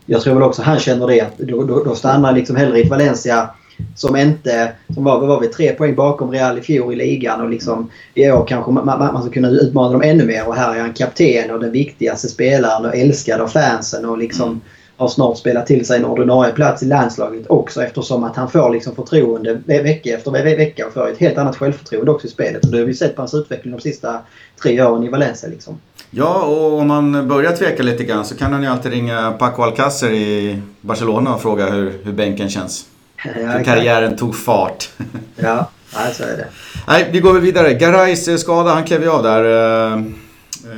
Jag 0.06 0.22
tror 0.22 0.34
väl 0.34 0.44
också 0.44 0.62
han 0.62 0.80
känner 0.80 1.08
det. 1.08 1.22
Att 1.22 1.38
då, 1.38 1.64
då, 1.64 1.84
då 1.84 1.96
stannar 1.96 2.34
liksom 2.34 2.56
hellre 2.56 2.80
i 2.80 2.90
Valencia 2.90 3.50
som 3.96 4.16
inte... 4.16 4.72
Som 4.94 5.04
var, 5.04 5.28
var 5.28 5.40
vi 5.40 5.48
tre 5.48 5.72
poäng 5.72 5.96
bakom 5.96 6.32
Real 6.32 6.58
i 6.58 6.62
fjol 6.62 6.94
i 6.94 6.96
ligan 6.96 7.42
och 7.42 7.50
liksom 7.50 7.90
i 8.14 8.32
år 8.32 8.46
kanske 8.48 8.72
man, 8.72 8.86
man, 8.86 9.00
man 9.00 9.22
ska 9.22 9.32
kunna 9.32 9.50
utmana 9.50 9.92
dem 9.92 10.02
ännu 10.02 10.26
mer. 10.26 10.48
Och 10.48 10.56
här 10.56 10.76
är 10.76 10.80
han 10.80 10.94
kapten 10.94 11.52
och 11.52 11.60
den 11.60 11.72
viktigaste 11.72 12.28
spelaren 12.28 12.86
och 12.86 12.96
älskad 12.96 13.42
av 13.42 13.48
fansen 13.48 14.06
och 14.06 14.18
liksom 14.18 14.48
mm. 14.48 14.62
har 14.98 15.08
snart 15.08 15.38
spelat 15.38 15.68
till 15.68 15.86
sig 15.86 15.98
en 15.98 16.06
ordinarie 16.06 16.54
plats 16.54 16.84
i 16.84 16.86
landslaget 16.86 17.48
också 17.48 17.84
eftersom 17.84 18.24
att 18.24 18.36
han 18.36 18.50
får 18.50 18.70
liksom 18.70 18.96
förtroende 18.96 19.54
vecka 19.66 20.10
efter 20.10 20.32
vecka 20.32 20.88
och 20.88 20.94
får 20.94 21.10
ett 21.10 21.18
helt 21.18 21.38
annat 21.38 21.56
självförtroende 21.56 22.12
också 22.12 22.28
i 22.28 22.30
spelet. 22.30 22.66
Och 22.66 22.72
det 22.72 22.78
har 22.78 22.86
vi 22.86 22.94
sett 22.94 23.16
på 23.16 23.22
hans 23.22 23.34
utveckling 23.34 23.76
de 23.76 23.82
sista 23.82 24.20
tre 24.62 24.84
åren 24.84 25.04
i 25.04 25.10
Valencia. 25.10 25.50
Liksom. 25.50 25.80
Ja, 26.10 26.44
och 26.44 26.80
om 26.80 26.88
man 26.88 27.28
börjar 27.28 27.52
tveka 27.52 27.84
lite 27.84 28.04
grann 28.04 28.26
så 28.26 28.36
kan 28.36 28.54
han 28.54 28.64
ju 28.64 28.70
alltid 28.70 28.92
ringa 28.92 29.32
Paco 29.32 29.62
Alcacer 29.62 30.12
i 30.12 30.62
Barcelona 30.82 31.36
och 31.36 31.42
fråga 31.42 31.70
hur, 31.70 31.94
hur 32.04 32.14
bänken 32.14 32.50
känns. 32.50 32.86
För 33.24 33.64
karriären 33.64 34.18
tog 34.18 34.36
fart. 34.36 34.90
ja, 35.36 35.70
nej, 35.96 36.14
så 36.14 36.24
är 36.24 36.38
det. 36.38 36.48
Nej, 36.88 37.10
vi 37.12 37.20
går 37.20 37.34
väl 37.34 37.42
vidare. 37.42 37.74
Garais 37.74 38.28
eh, 38.28 38.38
skada, 38.38 38.74
han 38.74 38.84
klev 38.84 39.02
ju 39.02 39.10
av 39.10 39.24
där. 39.24 39.94
Eh, 39.94 40.02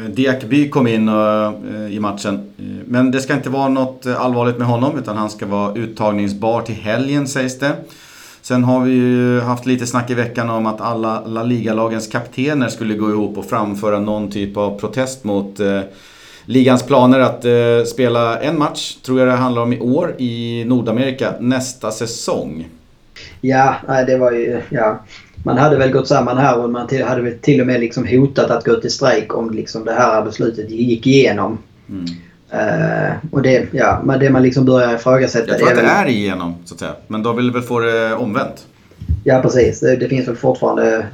Diakby 0.10 0.70
kom 0.70 0.88
in 0.88 1.10
i 1.90 2.00
matchen. 2.00 2.54
Men 2.86 3.12
det 3.12 3.22
ska 3.22 3.34
inte 3.34 3.50
vara 3.50 3.70
något 3.70 4.06
allvarligt 4.06 4.58
med 4.58 4.68
honom 4.68 4.98
utan 5.00 5.18
han 5.18 5.30
ska 5.30 5.46
vara 5.46 5.76
uttagningsbar 5.76 6.62
till 6.62 6.76
helgen 6.76 7.28
sägs 7.28 7.60
det. 7.60 7.76
Sen 8.48 8.64
har 8.64 8.82
vi 8.82 8.92
ju 8.92 9.40
haft 9.42 9.66
lite 9.66 9.88
snack 9.88 10.10
i 10.10 10.14
veckan 10.14 10.50
om 10.50 10.66
att 10.66 10.82
alla 10.82 11.26
La 11.26 11.44
Liga-lagens 11.44 12.08
kaptener 12.08 12.70
skulle 12.70 12.94
gå 12.94 13.10
ihop 13.10 13.38
och 13.38 13.46
framföra 13.46 14.00
någon 14.00 14.32
typ 14.32 14.58
av 14.58 14.80
protest 14.80 15.24
mot 15.24 15.60
eh, 15.60 15.82
ligans 16.48 16.84
planer 16.84 17.20
att 17.20 17.46
eh, 17.46 17.84
spela 17.86 18.40
en 18.40 18.60
match, 18.60 18.96
tror 19.06 19.20
jag 19.20 19.28
det 19.28 19.34
handlar 19.34 19.62
om 19.62 19.74
i 19.74 19.80
år, 19.80 20.16
i 20.18 20.64
Nordamerika 20.66 21.34
nästa 21.40 21.92
säsong. 21.92 22.70
Ja, 23.42 23.76
det 24.08 24.18
var 24.18 24.32
ju... 24.32 24.62
Ja. 24.70 25.00
Man 25.44 25.58
hade 25.58 25.78
väl 25.78 25.92
gått 25.92 26.08
samman 26.08 26.38
här 26.38 26.64
och 26.64 26.70
man 26.70 26.88
hade 27.06 27.22
väl 27.22 27.38
till 27.42 27.62
och 27.62 27.68
med 27.68 27.80
liksom 27.80 28.08
hotat 28.08 28.52
att 28.52 28.66
gå 28.66 28.76
till 28.76 28.92
strejk 28.92 29.36
om 29.36 29.52
liksom 29.52 29.86
det 29.86 29.94
här 29.94 30.22
beslutet 30.22 30.70
gick 30.70 31.08
igenom. 31.08 31.58
Mm. 31.90 32.06
Uh, 32.54 33.12
och 33.32 33.42
det, 33.42 33.68
ja, 33.72 34.18
det 34.20 34.30
man 34.30 34.44
liksom 34.44 34.66
börjar 34.66 34.96
ifrågasätta... 34.96 35.48
Jag 35.48 35.60
tror 35.60 35.70
att 35.70 35.76
det 35.76 35.82
är 35.82 36.08
igenom, 36.08 36.56
så 36.66 36.74
att 36.74 36.80
säga. 36.80 36.94
Men 37.08 37.24
då 37.24 37.34
vill 37.34 37.46
vi 37.46 37.54
väl 37.54 37.62
få 37.62 37.80
det 37.80 38.14
omvänt? 38.14 38.66
Ja, 39.24 39.42
precis. 39.42 39.80
Det, 39.80 40.10
finns 40.10 40.28
väl 40.28 40.36
fortfarande 40.36 41.06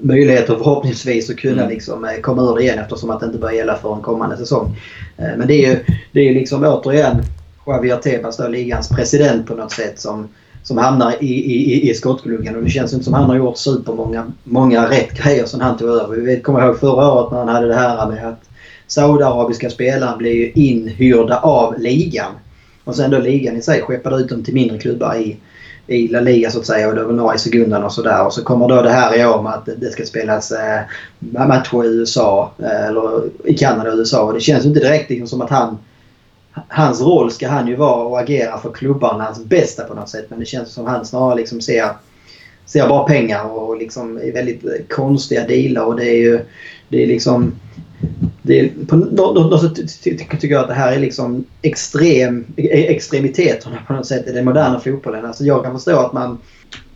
möjligheter 0.00 0.56
förhoppningsvis 0.56 1.30
att 1.30 1.36
kunna 1.36 1.62
mm. 1.62 1.68
liksom, 1.68 2.04
eh, 2.04 2.20
komma 2.20 2.42
ur 2.42 2.56
det 2.56 2.62
igen 2.62 2.78
eftersom 2.78 3.10
att 3.10 3.20
det 3.20 3.26
inte 3.26 3.38
börjar 3.38 3.54
gälla 3.54 3.76
för 3.76 3.94
en 3.94 4.02
kommande 4.02 4.36
säsong. 4.36 4.76
Uh, 5.20 5.36
men 5.38 5.46
det 5.46 5.54
är 5.54 5.70
ju 5.70 5.78
det 6.12 6.20
är 6.20 6.34
liksom 6.34 6.64
återigen 6.64 7.22
Javier 7.66 7.96
Tebas, 7.96 8.36
då, 8.36 8.48
ligans 8.48 8.88
president 8.88 9.46
på 9.46 9.54
något 9.54 9.72
sätt, 9.72 10.00
som, 10.00 10.28
som 10.62 10.78
hamnar 10.78 11.14
i, 11.20 11.26
i, 11.26 11.90
i 11.90 11.94
skottgluggen. 11.94 12.56
Och 12.56 12.64
det 12.64 12.70
känns 12.70 12.92
inte 12.92 13.04
som 13.04 13.14
han 13.14 13.30
har 13.30 13.36
gjort 13.36 13.58
supermånga 13.58 14.32
många 14.44 14.90
rätt 14.90 15.12
grejer 15.24 15.44
sen 15.44 15.60
han 15.60 15.78
tog 15.78 15.88
över. 15.88 16.16
Vi 16.16 16.40
kommer 16.40 16.66
ihåg 16.66 16.78
förra 16.78 17.12
året 17.12 17.32
när 17.32 17.38
han 17.38 17.48
hade 17.48 17.66
det 17.66 17.74
här 17.74 18.10
med 18.10 18.28
att 18.28 18.42
saudiarabiska 18.86 19.70
spelare 19.70 20.16
blir 20.16 20.32
ju 20.32 20.52
inhyrda 20.52 21.38
av 21.38 21.78
ligan. 21.78 22.32
Och 22.84 22.96
sen 22.96 23.10
då 23.10 23.18
ligan 23.18 23.56
i 23.56 23.62
sig 23.62 23.82
skeppade 23.82 24.16
ut 24.16 24.28
dem 24.28 24.44
till 24.44 24.54
mindre 24.54 24.78
klubbar 24.78 25.14
i, 25.14 25.36
i 25.88 26.08
La 26.08 26.20
Liga 26.20 26.50
så 26.50 26.58
att 26.58 26.66
säga 26.66 26.88
och 26.88 26.94
det 26.94 27.04
var 27.04 27.12
några 27.12 27.34
i 27.34 27.38
sekundan 27.38 27.84
och 27.84 27.92
sådär. 27.92 28.26
Och 28.26 28.32
så 28.32 28.44
kommer 28.44 28.68
då 28.68 28.82
det 28.82 28.90
här 28.90 29.18
i 29.18 29.26
år 29.26 29.42
med 29.42 29.52
att 29.52 29.68
det 29.76 29.90
ska 29.90 30.04
spelas 30.04 30.52
eh, 30.52 30.80
matcher 31.18 31.84
i 31.84 31.88
USA 31.88 32.52
eh, 32.58 32.86
eller 32.86 33.22
i 33.44 33.54
Kanada 33.54 33.92
och 33.92 33.98
USA. 33.98 34.22
Och 34.22 34.34
det 34.34 34.40
känns 34.40 34.66
inte 34.66 34.80
direkt 34.80 35.10
liksom 35.10 35.28
som 35.28 35.40
att 35.40 35.50
han 35.50 35.78
Hans 36.68 37.00
roll 37.00 37.30
ska 37.30 37.48
han 37.48 37.68
ju 37.68 37.76
vara 37.76 38.18
att 38.18 38.24
agera 38.24 38.58
för 38.58 38.72
klubbarnas 38.72 39.44
bästa 39.44 39.84
på 39.84 39.94
något 39.94 40.08
sätt. 40.08 40.26
Men 40.28 40.40
det 40.40 40.46
känns 40.46 40.72
som 40.72 40.86
att 40.86 40.92
han 40.92 41.06
snarare 41.06 41.36
liksom 41.36 41.60
ser, 41.60 41.88
ser 42.66 42.88
bara 42.88 43.04
pengar 43.04 43.44
och 43.44 43.76
liksom 43.76 44.16
är 44.16 44.32
väldigt 44.32 44.88
konstiga 44.88 45.46
dealar. 45.46 45.84
Och 45.84 45.96
det 45.96 46.04
är 46.04 46.16
ju 46.16 46.40
det 46.88 47.02
är 47.02 47.06
liksom 47.06 47.52
det 48.48 48.88
på 48.88 48.96
något 48.96 49.60
sätt 49.60 50.02
tycker 50.02 50.50
jag 50.50 50.60
att 50.60 50.68
det 50.68 50.74
här 50.74 50.92
är 50.92 51.00
liksom 51.00 51.44
extrem, 51.62 52.44
extremiteterna 52.56 53.76
på 53.86 53.92
något 53.92 54.06
sätt 54.06 54.28
i 54.28 54.32
den 54.32 54.44
moderna 54.44 54.80
fotbollen. 54.80 55.24
Alltså 55.24 55.44
jag 55.44 55.64
kan 55.64 55.72
förstå 55.72 55.98
att 55.98 56.12
man 56.12 56.38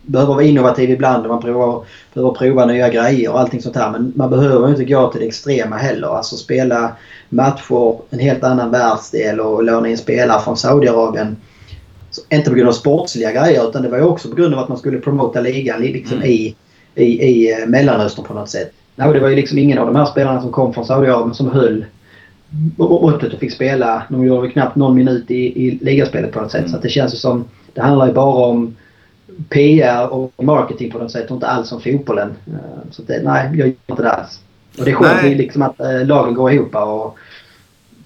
behöver 0.01 0.33
vara 0.33 0.43
innovativ 0.43 0.89
ibland 0.91 1.25
och 1.25 1.31
man 1.31 1.41
provar, 1.41 1.85
behöver 2.13 2.33
prova 2.33 2.65
nya 2.65 2.89
grejer 2.89 3.31
och 3.31 3.39
allting 3.39 3.61
sånt 3.61 3.75
här. 3.75 3.91
Men 3.91 4.13
man 4.15 4.29
behöver 4.29 4.69
inte 4.69 4.85
gå 4.85 5.11
till 5.11 5.21
det 5.21 5.27
extrema 5.27 5.75
heller. 5.75 6.07
Alltså 6.07 6.37
spela 6.37 6.95
matcher 7.29 7.99
en 8.09 8.19
helt 8.19 8.43
annan 8.43 8.71
världsdel 8.71 9.39
och 9.39 9.63
låna 9.63 9.89
in 9.89 9.97
spelare 9.97 10.41
från 10.41 10.57
Saudiarabien. 10.57 11.37
Inte 12.29 12.49
på 12.49 12.55
grund 12.55 12.69
av 12.69 12.73
sportsliga 12.73 13.31
grejer 13.31 13.69
utan 13.69 13.81
det 13.81 13.89
var 13.89 13.97
ju 13.97 14.03
också 14.03 14.29
på 14.29 14.35
grund 14.35 14.53
av 14.53 14.59
att 14.59 14.69
man 14.69 14.77
skulle 14.77 14.97
promota 14.97 15.41
ligan 15.41 15.81
liksom 15.81 16.17
mm. 16.17 16.29
i, 16.29 16.55
i, 16.95 17.03
i 17.03 17.65
Mellanöstern 17.67 18.25
på 18.25 18.33
något 18.33 18.49
sätt. 18.49 18.71
Nej, 18.95 19.13
det 19.13 19.19
var 19.19 19.29
ju 19.29 19.35
liksom 19.35 19.57
ingen 19.57 19.77
av 19.77 19.85
de 19.85 19.95
här 19.95 20.05
spelarna 20.05 20.41
som 20.41 20.51
kom 20.51 20.73
från 20.73 20.85
Saudiarabien 20.85 21.33
som 21.33 21.51
höll 21.51 21.85
måttet 22.77 23.33
och 23.33 23.39
fick 23.39 23.53
spela. 23.53 24.03
De 24.09 24.25
gjorde 24.25 24.49
knappt 24.49 24.75
någon 24.75 24.95
minut 24.95 25.31
i, 25.31 25.67
i 25.67 25.79
ligaspelet 25.81 26.31
på 26.31 26.41
något 26.41 26.51
sätt. 26.51 26.59
Mm. 26.59 26.71
Så 26.71 26.77
det 26.77 26.89
känns 26.89 27.13
ju 27.13 27.17
som... 27.17 27.45
Det 27.73 27.81
handlar 27.81 28.07
ju 28.07 28.13
bara 28.13 28.45
om 28.45 28.75
PR 29.49 30.13
och 30.13 30.43
marketing 30.43 30.91
på 30.91 30.97
något 30.97 31.11
sätt 31.11 31.31
och 31.31 31.35
inte 31.35 31.47
alls 31.47 31.71
om 31.71 31.81
fotbollen. 31.81 32.33
Eh, 32.47 32.91
så 32.91 33.01
det, 33.01 33.21
nej, 33.23 33.49
jag 33.49 33.57
gör 33.57 33.73
inte 33.87 34.03
det 34.03 34.11
alls. 34.11 34.39
Och 34.79 34.85
det 34.85 34.91
är 34.91 34.95
skönt 34.95 35.37
liksom 35.37 35.61
att 35.61 35.79
äh, 35.79 36.05
lagen 36.05 36.33
går 36.33 36.51
ihop 36.51 36.75
och 36.75 37.17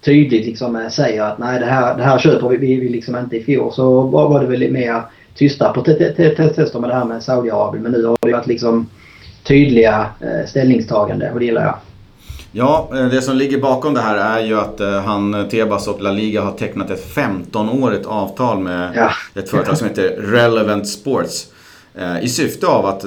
tydligt 0.01 0.46
liksom 0.46 0.75
äh, 0.75 0.89
säger 0.89 1.24
att 1.24 1.39
nej 1.39 1.60
det 1.60 1.65
här, 1.65 1.98
det 1.98 2.03
här 2.03 2.20
köper 2.20 2.50
vi, 2.50 2.58
vi, 2.58 2.75
vi 2.75 2.89
liksom 2.89 3.15
inte 3.15 3.38
i 3.38 3.44
fjol. 3.44 3.74
Så 3.74 4.01
var, 4.01 4.29
var 4.29 4.39
det 4.39 4.48
väl 4.48 4.72
mer 4.72 5.01
tysta 5.36 5.74
på 5.74 5.82
tester 5.82 6.79
med 6.79 6.89
det 6.89 6.96
här 6.96 7.06
med 7.06 7.24
Saudiarabien. 7.24 7.84
Men 7.84 7.91
nu 7.91 8.06
har 8.06 8.17
det 8.22 8.32
varit 8.32 8.48
liksom 8.48 8.88
tydliga 9.48 10.10
eh, 10.20 10.48
ställningstagande 10.48 11.32
och 11.32 11.39
det 11.39 11.46
gillar 11.46 11.62
jag. 11.62 11.75
Ja, 12.51 12.89
eh, 12.94 13.06
det 13.06 13.22
som 13.22 13.38
ligger 13.38 13.58
bakom 13.58 13.94
det 13.94 14.01
här 14.01 14.39
är 14.39 14.46
ju 14.46 14.60
att 14.60 14.80
eh, 14.80 15.01
han, 15.01 15.50
Tebas 15.50 15.88
och 15.88 16.01
La 16.01 16.12
Liga 16.12 16.42
har 16.42 16.51
tecknat 16.51 16.89
ett 16.89 17.16
15-årigt 17.16 18.06
avtal 18.06 18.60
med 18.60 18.92
ja. 18.96 19.12
ett 19.36 19.50
företag 19.50 19.77
som 19.77 19.88
heter 19.88 20.10
Relevant 20.10 20.88
Sports. 20.88 21.48
I 22.22 22.30
syfte 22.30 22.68
av 22.68 22.86
att 22.86 23.06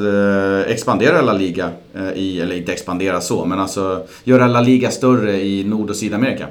expandera 0.67 1.23
La 1.23 1.33
Liga, 1.33 1.71
i, 2.15 2.41
eller 2.41 2.57
inte 2.57 2.73
expandera 2.73 3.21
så, 3.21 3.45
men 3.45 3.61
alltså 3.61 4.03
göra 4.25 4.47
La 4.47 4.61
Liga 4.61 4.91
större 4.91 5.41
i 5.41 5.65
Nord 5.65 5.91
och 5.91 5.97
Sydamerika. 5.97 6.47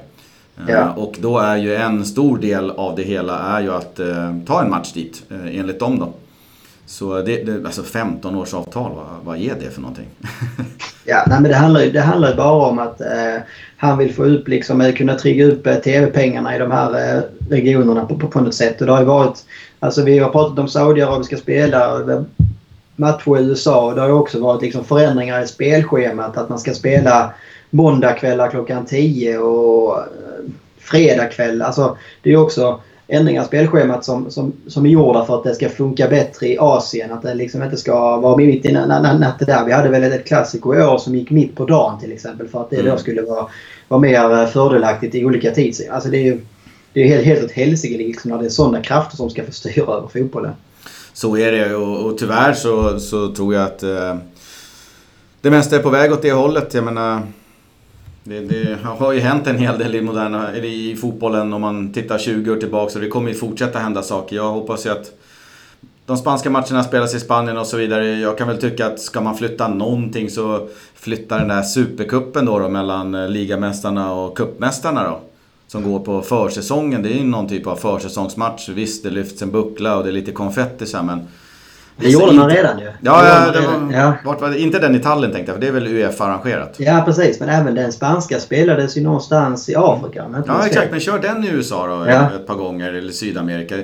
Ja. 0.67 0.93
Och 0.93 1.15
då 1.19 1.39
är 1.39 1.57
ju 1.57 1.75
en 1.75 2.05
stor 2.05 2.37
del 2.37 2.71
av 2.71 2.95
det 2.95 3.03
hela 3.03 3.39
är 3.39 3.61
ju 3.61 3.71
att 3.71 3.99
ta 4.45 4.61
en 4.63 4.69
match 4.69 4.93
dit, 4.93 5.23
enligt 5.29 5.79
dem 5.79 5.99
då. 5.99 6.13
Så 6.89 7.21
det, 7.21 7.43
det, 7.43 7.65
alltså 7.65 7.83
15 7.83 8.35
års 8.35 8.53
avtal, 8.53 8.91
vad, 8.95 9.05
vad 9.23 9.37
ger 9.37 9.55
det 9.59 9.69
för 9.69 9.81
någonting? 9.81 10.07
ja, 11.05 11.23
nej, 11.27 11.41
men 11.41 11.51
det 11.51 11.57
handlar 11.57 11.81
ju 11.81 11.91
det 11.91 12.01
handlar 12.01 12.35
bara 12.35 12.67
om 12.67 12.79
att 12.79 13.01
eh, 13.01 13.41
han 13.77 13.97
vill 13.97 14.13
få 14.13 14.23
upp, 14.23 14.47
liksom, 14.47 14.81
eh, 14.81 14.93
kunna 14.93 15.15
trigga 15.15 15.45
upp 15.45 15.67
eh, 15.67 15.75
TV-pengarna 15.75 16.55
i 16.55 16.59
de 16.59 16.71
här 16.71 17.15
eh, 17.17 17.21
regionerna 17.49 18.05
på, 18.05 18.19
på, 18.19 18.27
på, 18.27 18.41
något 18.41 18.53
sätt. 18.53 18.81
Och 18.81 18.87
det 18.87 18.93
har 18.93 18.99
ju 18.99 19.05
varit, 19.05 19.45
alltså 19.79 20.03
vi 20.03 20.19
har 20.19 20.29
pratat 20.29 20.59
om 20.59 20.67
saudiarabiska 20.67 21.37
spelare, 21.37 22.13
eh, 22.13 22.21
matcher 22.95 23.39
i 23.39 23.43
USA 23.43 23.85
och 23.85 23.95
det 23.95 24.01
har 24.01 24.07
ju 24.07 24.13
också 24.13 24.39
varit 24.39 24.61
liksom, 24.61 24.83
förändringar 24.83 25.43
i 25.43 25.47
spelschemat. 25.47 26.37
Att 26.37 26.49
man 26.49 26.59
ska 26.59 26.73
spela 26.73 27.33
måndagkvällar 27.69 28.49
klockan 28.49 28.85
10 28.85 29.37
och 29.37 29.97
eh, 29.97 30.05
fredagkväll. 30.79 31.61
Alltså 31.61 31.97
det 32.23 32.31
är 32.31 32.37
också 32.37 32.79
ändringar 33.09 33.43
i 33.43 33.45
spelschemat 33.45 34.05
som, 34.05 34.31
som, 34.31 34.53
som 34.67 34.85
är 34.85 34.89
gjorda 34.89 35.25
för 35.25 35.37
att 35.37 35.43
det 35.43 35.55
ska 35.55 35.69
funka 35.69 36.07
bättre 36.07 36.47
i 36.47 36.57
Asien. 36.59 37.11
Att 37.11 37.21
det 37.21 37.33
liksom 37.33 37.63
inte 37.63 37.77
ska 37.77 38.17
vara 38.17 38.37
mitt 38.37 38.65
i 38.65 38.71
natten 38.71 39.47
där. 39.47 39.65
Vi 39.65 39.71
hade 39.71 39.89
väl 39.89 40.03
ett 40.03 40.27
klassiko 40.27 40.75
i 40.75 40.83
år 40.83 40.97
som 40.97 41.15
gick 41.15 41.31
mitt 41.31 41.55
på 41.55 41.65
dagen 41.65 41.99
till 41.99 42.11
exempel 42.11 42.47
för 42.47 42.61
att 42.61 42.69
det 42.69 42.79
mm. 42.79 42.91
då 42.91 42.97
skulle 42.97 43.21
vara, 43.21 43.47
vara 43.87 44.01
mer 44.01 44.45
fördelaktigt 44.45 45.15
i 45.15 45.25
olika 45.25 45.51
tider. 45.51 45.91
Alltså 45.91 46.09
det 46.09 46.17
är 46.17 46.23
ju 46.23 46.39
det 46.93 47.03
är 47.03 47.07
helt, 47.07 47.25
helt 47.25 47.43
åt 47.43 47.51
helsike 47.51 47.97
liksom 47.97 48.31
när 48.31 48.37
det 48.37 48.45
är 48.45 48.49
sådana 48.49 48.81
krafter 48.81 49.17
som 49.17 49.29
ska 49.29 49.43
få 49.43 49.51
styra 49.51 49.93
över 49.93 50.07
fotbollen. 50.07 50.53
Så 51.13 51.37
är 51.37 51.51
det 51.51 51.75
och, 51.75 52.05
och 52.05 52.17
tyvärr 52.17 52.53
så, 52.53 52.99
så 52.99 53.33
tror 53.33 53.53
jag 53.53 53.63
att 53.63 53.83
eh, 53.83 54.15
det 55.41 55.49
mesta 55.49 55.75
är 55.75 55.79
på 55.79 55.89
väg 55.89 56.11
åt 56.11 56.21
det 56.21 56.31
hållet. 56.31 56.73
Jag 56.73 56.83
menar 56.83 57.21
det, 58.23 58.39
det, 58.39 58.77
har 58.83 59.13
ju 59.13 59.19
hänt 59.19 59.47
en 59.47 59.57
hel 59.57 59.79
del 59.79 59.95
i, 59.95 60.01
moderna, 60.01 60.55
i 60.55 60.95
fotbollen 60.95 61.53
om 61.53 61.61
man 61.61 61.93
tittar 61.93 62.17
20 62.17 62.51
år 62.51 62.55
tillbaka 62.55 62.93
och 62.95 63.01
det 63.01 63.07
kommer 63.07 63.29
ju 63.29 63.35
fortsätta 63.35 63.79
hända 63.79 64.01
saker. 64.01 64.35
Jag 64.35 64.51
hoppas 64.51 64.85
ju 64.85 64.89
att 64.89 65.11
de 66.05 66.17
spanska 66.17 66.49
matcherna 66.49 66.83
spelas 66.83 67.15
i 67.15 67.19
Spanien 67.19 67.57
och 67.57 67.67
så 67.67 67.77
vidare. 67.77 68.05
Jag 68.05 68.37
kan 68.37 68.47
väl 68.47 68.57
tycka 68.57 68.87
att 68.87 68.99
ska 68.99 69.21
man 69.21 69.37
flytta 69.37 69.67
någonting 69.67 70.29
så 70.29 70.67
flytta 70.95 71.37
den 71.37 71.47
där 71.47 71.61
supercupen 71.61 72.45
då, 72.45 72.59
då 72.59 72.69
mellan 72.69 73.15
eh, 73.15 73.29
ligamästarna 73.29 74.13
och 74.13 74.37
cupmästarna 74.37 75.03
då. 75.03 75.19
Som 75.67 75.91
går 75.91 75.99
på 75.99 76.21
försäsongen. 76.21 77.03
Det 77.03 77.09
är 77.09 77.17
ju 77.17 77.23
någon 77.23 77.47
typ 77.47 77.67
av 77.67 77.75
försäsongsmatch. 77.75 78.69
Visst, 78.69 79.03
det 79.03 79.09
lyfts 79.09 79.41
en 79.41 79.51
buckla 79.51 79.97
och 79.97 80.03
det 80.03 80.09
är 80.09 80.13
lite 80.13 80.31
konfetti 80.31 80.85
så 80.85 81.03
men 81.03 81.27
det 81.99 82.09
gjorde 82.09 82.33
man 82.33 82.49
redan 82.49 82.79
ju. 82.79 82.85
Ja, 82.85 83.27
ja, 83.27 83.51
det 83.51 83.67
var, 83.67 83.93
ja. 83.93 84.13
Vart 84.25 84.41
var 84.41 84.49
det? 84.49 84.59
inte 84.59 84.79
den 84.79 84.95
i 84.95 84.99
Tallinn 84.99 85.31
tänkte 85.31 85.51
jag, 85.51 85.55
för 85.55 85.61
det 85.61 85.67
är 85.67 85.71
väl 85.71 85.87
Uefa-arrangerat? 85.87 86.75
Ja, 86.77 87.01
precis. 87.05 87.39
Men 87.39 87.49
även 87.49 87.75
den 87.75 87.91
spanska 87.91 88.39
spelades 88.39 88.97
ju 88.97 89.01
någonstans 89.01 89.69
i 89.69 89.75
Afrika. 89.75 90.27
Men 90.27 90.43
ja, 90.47 90.65
exakt. 90.65 90.91
Men 90.91 90.99
kör 90.99 91.19
den 91.19 91.43
i 91.43 91.47
USA 91.47 91.87
då 91.87 92.11
ja. 92.11 92.29
ett 92.35 92.47
par 92.47 92.55
gånger, 92.55 92.93
eller 92.93 93.11
Sydamerika. 93.11 93.75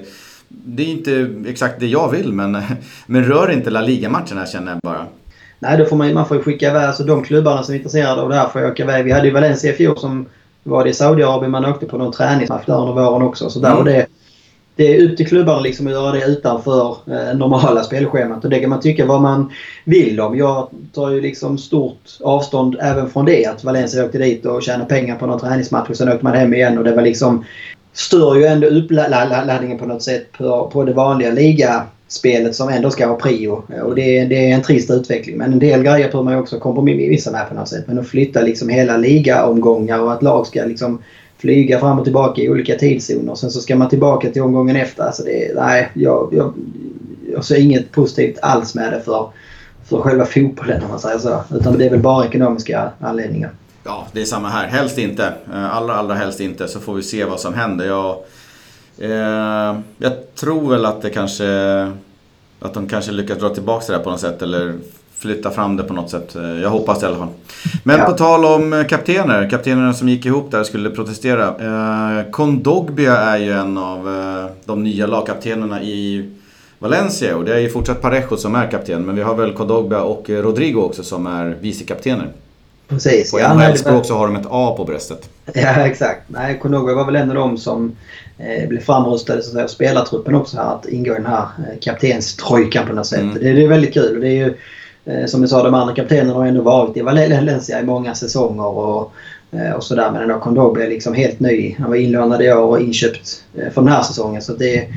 Det 0.47 0.83
är 0.83 0.87
inte 0.87 1.33
exakt 1.47 1.79
det 1.79 1.87
jag 1.87 2.11
vill, 2.11 2.33
men, 2.33 2.57
men 3.05 3.23
rör 3.23 3.51
inte 3.51 3.69
La 3.69 3.81
Liga-matcherna 3.81 4.45
känner 4.45 4.71
jag 4.71 4.79
bara. 4.83 5.05
Nej, 5.59 5.77
då 5.77 5.85
får 5.85 5.95
man, 5.95 6.13
man 6.13 6.27
får 6.27 6.39
skicka 6.39 6.69
iväg, 6.69 6.83
alltså 6.83 7.03
de 7.03 7.23
klubbarna 7.23 7.63
som 7.63 7.73
är 7.73 7.77
intresserade 7.77 8.21
av 8.21 8.29
det 8.29 8.35
här 8.35 8.49
får 8.49 8.71
åka 8.71 8.83
iväg. 8.83 9.05
Vi 9.05 9.11
hade 9.11 9.27
ju 9.27 9.33
Valencia 9.33 9.73
i 9.73 9.75
fjol 9.75 9.97
som 9.97 10.25
var 10.63 10.83
det 10.83 10.89
i 10.89 10.93
Saudiarabien. 10.93 11.51
Man 11.51 11.65
åkte 11.65 11.85
på 11.85 11.97
någon 11.97 12.11
träningsmatch 12.11 12.65
där 12.65 12.81
under 12.81 12.93
våren 12.93 13.21
också. 13.21 13.49
Så 13.49 13.59
där 13.59 13.71
mm. 13.71 13.77
var 13.77 13.91
det 13.91 14.07
det 14.75 14.95
är 14.95 15.09
upp 15.09 15.17
till 15.17 15.27
klubbarna 15.27 15.59
liksom 15.59 15.87
att 15.87 15.93
göra 15.93 16.11
det 16.11 16.25
utanför 16.25 16.97
eh, 17.07 17.37
normala 17.37 17.83
spelschemat. 17.83 18.43
Och 18.43 18.49
det 18.49 18.59
kan 18.59 18.69
man 18.69 18.79
tycka 18.79 19.05
vad 19.05 19.21
man 19.21 19.51
vill 19.83 20.21
om. 20.21 20.37
Jag 20.37 20.69
tar 20.93 21.11
ju 21.11 21.21
liksom 21.21 21.57
stort 21.57 22.17
avstånd 22.21 22.77
även 22.81 23.09
från 23.09 23.25
det. 23.25 23.45
Att 23.45 23.63
Valencia 23.63 24.05
åkte 24.05 24.17
dit 24.17 24.45
och 24.45 24.63
tjänade 24.63 24.85
pengar 24.85 25.15
på 25.15 25.25
någon 25.25 25.39
träningsmatch 25.39 25.89
och 25.89 25.97
sen 25.97 26.09
åkte 26.09 26.23
man 26.23 26.35
hem 26.35 26.53
igen. 26.53 26.77
Och 26.77 26.83
det 26.83 26.95
var 26.95 27.01
liksom 27.01 27.45
stör 27.93 28.35
ju 28.35 28.45
ändå 28.45 28.67
uppladdningen 28.67 29.77
på 29.77 29.85
något 29.85 30.03
sätt 30.03 30.31
på, 30.31 30.69
på 30.73 30.83
det 30.83 30.93
vanliga 30.93 31.31
ligaspelet 31.31 32.55
som 32.55 32.69
ändå 32.69 32.91
ska 32.91 33.07
ha 33.07 33.15
prio. 33.15 33.63
Och 33.83 33.95
det, 33.95 34.17
är, 34.17 34.25
det 34.25 34.51
är 34.51 34.55
en 34.55 34.61
trist 34.61 34.91
utveckling. 34.91 35.37
Men 35.37 35.53
en 35.53 35.59
del 35.59 35.83
grejer 35.83 36.11
tror 36.11 36.23
man 36.23 36.33
ju 36.33 36.39
också 36.39 36.59
kompromissa 36.59 37.31
med 37.31 37.49
på 37.49 37.55
något 37.55 37.69
sätt. 37.69 37.83
Men 37.87 37.99
att 37.99 38.07
flytta 38.07 38.41
liksom 38.41 38.69
hela 38.69 38.97
ligaomgångar 38.97 39.99
och 39.99 40.13
att 40.13 40.23
lag 40.23 40.47
ska 40.47 40.65
liksom 40.65 40.99
flyga 41.37 41.79
fram 41.79 41.99
och 41.99 42.03
tillbaka 42.03 42.41
i 42.41 42.49
olika 42.49 42.75
tidszoner. 42.75 43.35
Sen 43.35 43.51
så 43.51 43.61
ska 43.61 43.75
man 43.75 43.89
tillbaka 43.89 44.29
till 44.29 44.41
omgången 44.41 44.75
efter. 44.75 45.03
Alltså 45.03 45.23
det, 45.23 45.51
nej, 45.55 45.91
jag, 45.93 46.29
jag, 46.31 46.53
jag 47.33 47.45
ser 47.45 47.59
inget 47.59 47.91
positivt 47.91 48.39
alls 48.41 48.75
med 48.75 48.93
det 48.93 49.01
för, 49.01 49.29
för 49.85 50.01
själva 50.01 50.25
fotbollen 50.25 50.83
om 50.83 50.89
man 50.89 50.99
säger 50.99 51.19
så. 51.19 51.43
Utan 51.51 51.77
det 51.77 51.85
är 51.85 51.89
väl 51.89 51.99
bara 51.99 52.25
ekonomiska 52.25 52.91
anledningar. 52.99 53.51
Ja, 53.83 54.07
det 54.11 54.21
är 54.21 54.25
samma 54.25 54.49
här. 54.49 54.67
Helst 54.67 54.97
inte. 54.97 55.33
Eh, 55.53 55.75
allra, 55.75 55.93
allra 55.93 56.15
helst 56.15 56.39
inte. 56.39 56.67
Så 56.67 56.79
får 56.79 56.93
vi 56.93 57.03
se 57.03 57.25
vad 57.25 57.39
som 57.39 57.53
händer. 57.53 57.85
Jag, 57.85 58.17
eh, 58.97 59.79
jag 59.97 60.35
tror 60.35 60.69
väl 60.69 60.85
att 60.85 61.01
det 61.01 61.09
kanske... 61.09 61.47
Att 62.59 62.73
de 62.73 62.87
kanske 62.87 63.11
lyckas 63.11 63.37
dra 63.37 63.49
tillbaka 63.49 63.85
det 63.87 63.97
här 63.97 64.03
på 64.03 64.09
något 64.09 64.19
sätt. 64.19 64.41
Eller 64.41 64.75
flytta 65.17 65.51
fram 65.51 65.77
det 65.77 65.83
på 65.83 65.93
något 65.93 66.09
sätt. 66.09 66.35
Eh, 66.35 66.61
jag 66.61 66.69
hoppas 66.69 66.99
det 66.99 67.05
i 67.05 67.09
alla 67.09 67.17
fall. 67.17 67.33
Men 67.83 67.99
ja. 67.99 68.05
på 68.05 68.11
tal 68.11 68.45
om 68.45 68.73
eh, 68.73 68.85
kaptener. 68.85 69.49
Kaptenerna 69.49 69.93
som 69.93 70.09
gick 70.09 70.25
ihop 70.25 70.51
där 70.51 70.63
skulle 70.63 70.89
protestera. 70.89 71.47
Eh, 71.47 72.31
Kondogbia 72.31 73.17
är 73.17 73.37
ju 73.37 73.51
en 73.51 73.77
av 73.77 74.07
eh, 74.07 74.51
de 74.65 74.83
nya 74.83 75.07
lagkaptenerna 75.07 75.83
i 75.83 76.29
Valencia. 76.79 77.35
Och 77.37 77.45
det 77.45 77.53
är 77.53 77.59
ju 77.59 77.69
fortsatt 77.69 78.01
Parejo 78.01 78.37
som 78.37 78.55
är 78.55 78.71
kapten. 78.71 79.05
Men 79.05 79.15
vi 79.15 79.21
har 79.21 79.35
väl 79.35 79.53
Kondogbia 79.53 80.01
och 80.01 80.29
Rodrigo 80.29 80.81
också 80.81 81.03
som 81.03 81.27
är 81.27 81.57
vicekaptener. 81.61 82.27
Precis. 82.87 83.31
På 83.31 83.37
NHL-språk 83.37 84.05
så 84.05 84.17
har 84.17 84.27
de 84.27 84.35
ett 84.35 84.47
A 84.49 84.73
på 84.77 84.85
bröstet. 84.85 85.29
Ja, 85.53 85.85
exakt. 85.85 86.21
Nej, 86.27 86.59
Konogwe 86.59 86.93
var 86.93 87.05
väl 87.05 87.15
en 87.15 87.29
av 87.29 87.35
dem 87.35 87.57
som 87.57 87.95
eh, 88.37 88.67
blev 88.69 88.79
framrustade 88.79 89.43
så 89.43 89.59
att 89.59 89.71
spelartruppen 89.71 90.35
också 90.35 90.57
här 90.57 90.75
att 90.75 90.85
ingå 90.85 91.11
i 91.11 91.15
den 91.15 91.25
här 91.25 91.41
eh, 91.41 91.79
kaptenstrojkan 91.81 92.87
på 92.87 92.93
något 92.93 93.07
sätt. 93.07 93.19
Mm. 93.19 93.33
Det, 93.33 93.53
det, 93.53 93.63
är 93.63 93.67
väldigt 93.67 93.93
kul. 93.93 94.21
Det 94.21 94.27
är 94.27 94.31
ju, 94.31 94.47
eh, 94.47 94.53
Eh, 95.05 95.25
som 95.25 95.41
jag 95.41 95.49
sa, 95.49 95.63
de 95.63 95.73
andra 95.73 95.95
kaptenerna 95.95 96.33
har 96.33 96.45
ändå 96.45 96.61
varit 96.61 96.97
i 96.97 97.01
Valencia 97.01 97.81
i 97.81 97.85
många 97.85 98.15
säsonger 98.15 98.65
och, 98.65 99.13
eh, 99.51 99.71
och 99.71 99.83
sådär. 99.83 100.11
Men 100.11 100.21
ändå 100.21 100.39
Kondogbia 100.39 100.85
är 100.85 100.89
liksom 100.89 101.13
helt 101.13 101.39
ny. 101.39 101.75
Han 101.79 101.89
var 101.89 101.95
inlånad 101.95 102.41
i 102.41 102.51
år 102.51 102.67
och 102.67 102.81
inköpt 102.81 103.43
eh, 103.57 103.71
för 103.71 103.81
den 103.81 103.91
här 103.91 104.01
säsongen. 104.01 104.41
Så 104.41 104.53
det, 104.53 104.87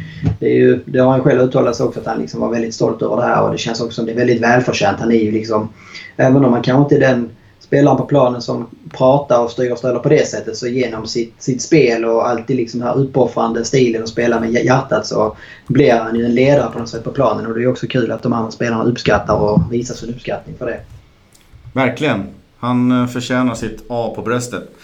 det, 0.40 0.46
är 0.46 0.54
ju, 0.54 0.80
det 0.86 0.98
har 0.98 1.10
han 1.10 1.22
själv 1.22 1.40
uttalat 1.40 1.76
sig 1.76 1.86
också 1.86 2.00
att 2.00 2.06
han 2.06 2.18
liksom 2.18 2.40
var 2.40 2.48
väldigt 2.48 2.74
stolt 2.74 3.02
över 3.02 3.16
det 3.16 3.22
här 3.22 3.42
och 3.42 3.52
det 3.52 3.58
känns 3.58 3.80
också 3.80 3.94
som 3.94 4.06
det 4.06 4.12
är 4.12 4.16
väldigt 4.16 4.42
välförtjänt. 4.42 5.00
Han 5.00 5.12
är 5.12 5.16
ju 5.24 5.32
liksom, 5.32 5.68
även 6.16 6.44
om 6.44 6.52
han 6.52 6.62
kanske 6.62 6.82
inte 6.82 7.06
är 7.06 7.12
den 7.12 7.30
spelaren 7.60 7.96
på 7.96 8.04
planen 8.04 8.42
som 8.42 8.66
pratar 8.90 9.44
och 9.44 9.50
styr 9.50 9.72
och 9.72 9.78
ställer 9.78 9.98
på 9.98 10.08
det 10.08 10.28
sättet 10.28 10.56
så 10.56 10.66
genom 10.66 11.06
sitt, 11.06 11.34
sitt 11.38 11.62
spel 11.62 12.04
och 12.04 12.28
alltid 12.28 12.56
liksom 12.56 12.80
den 12.80 12.88
här 12.88 12.98
uppoffrande 12.98 13.64
stilen 13.64 14.02
och 14.02 14.08
spela 14.08 14.40
med 14.40 14.52
hjärtat 14.52 15.06
så 15.06 15.36
blir 15.66 15.94
han 15.94 16.16
ju 16.16 16.24
en 16.24 16.34
ledare 16.34 16.72
på 16.72 16.78
något 16.78 16.88
sätt 16.88 17.04
på 17.04 17.10
planen 17.10 17.46
och 17.46 17.54
det 17.54 17.62
är 17.62 17.68
också 17.68 17.86
kul 17.86 18.12
att 18.12 18.22
de 18.22 18.32
andra 18.32 18.50
spelarna 18.50 18.84
uppskattar 18.84 19.34
och 19.34 19.72
visar 19.72 19.94
sin 19.94 20.10
uppskattning 20.10 20.56
för 20.58 20.66
det. 20.66 20.80
Verkligen. 21.72 22.26
Han 22.58 23.02
eh, 23.02 23.06
förtjänar 23.06 23.54
sitt 23.54 23.84
A 23.88 24.12
på 24.16 24.22
bröstet. 24.22 24.74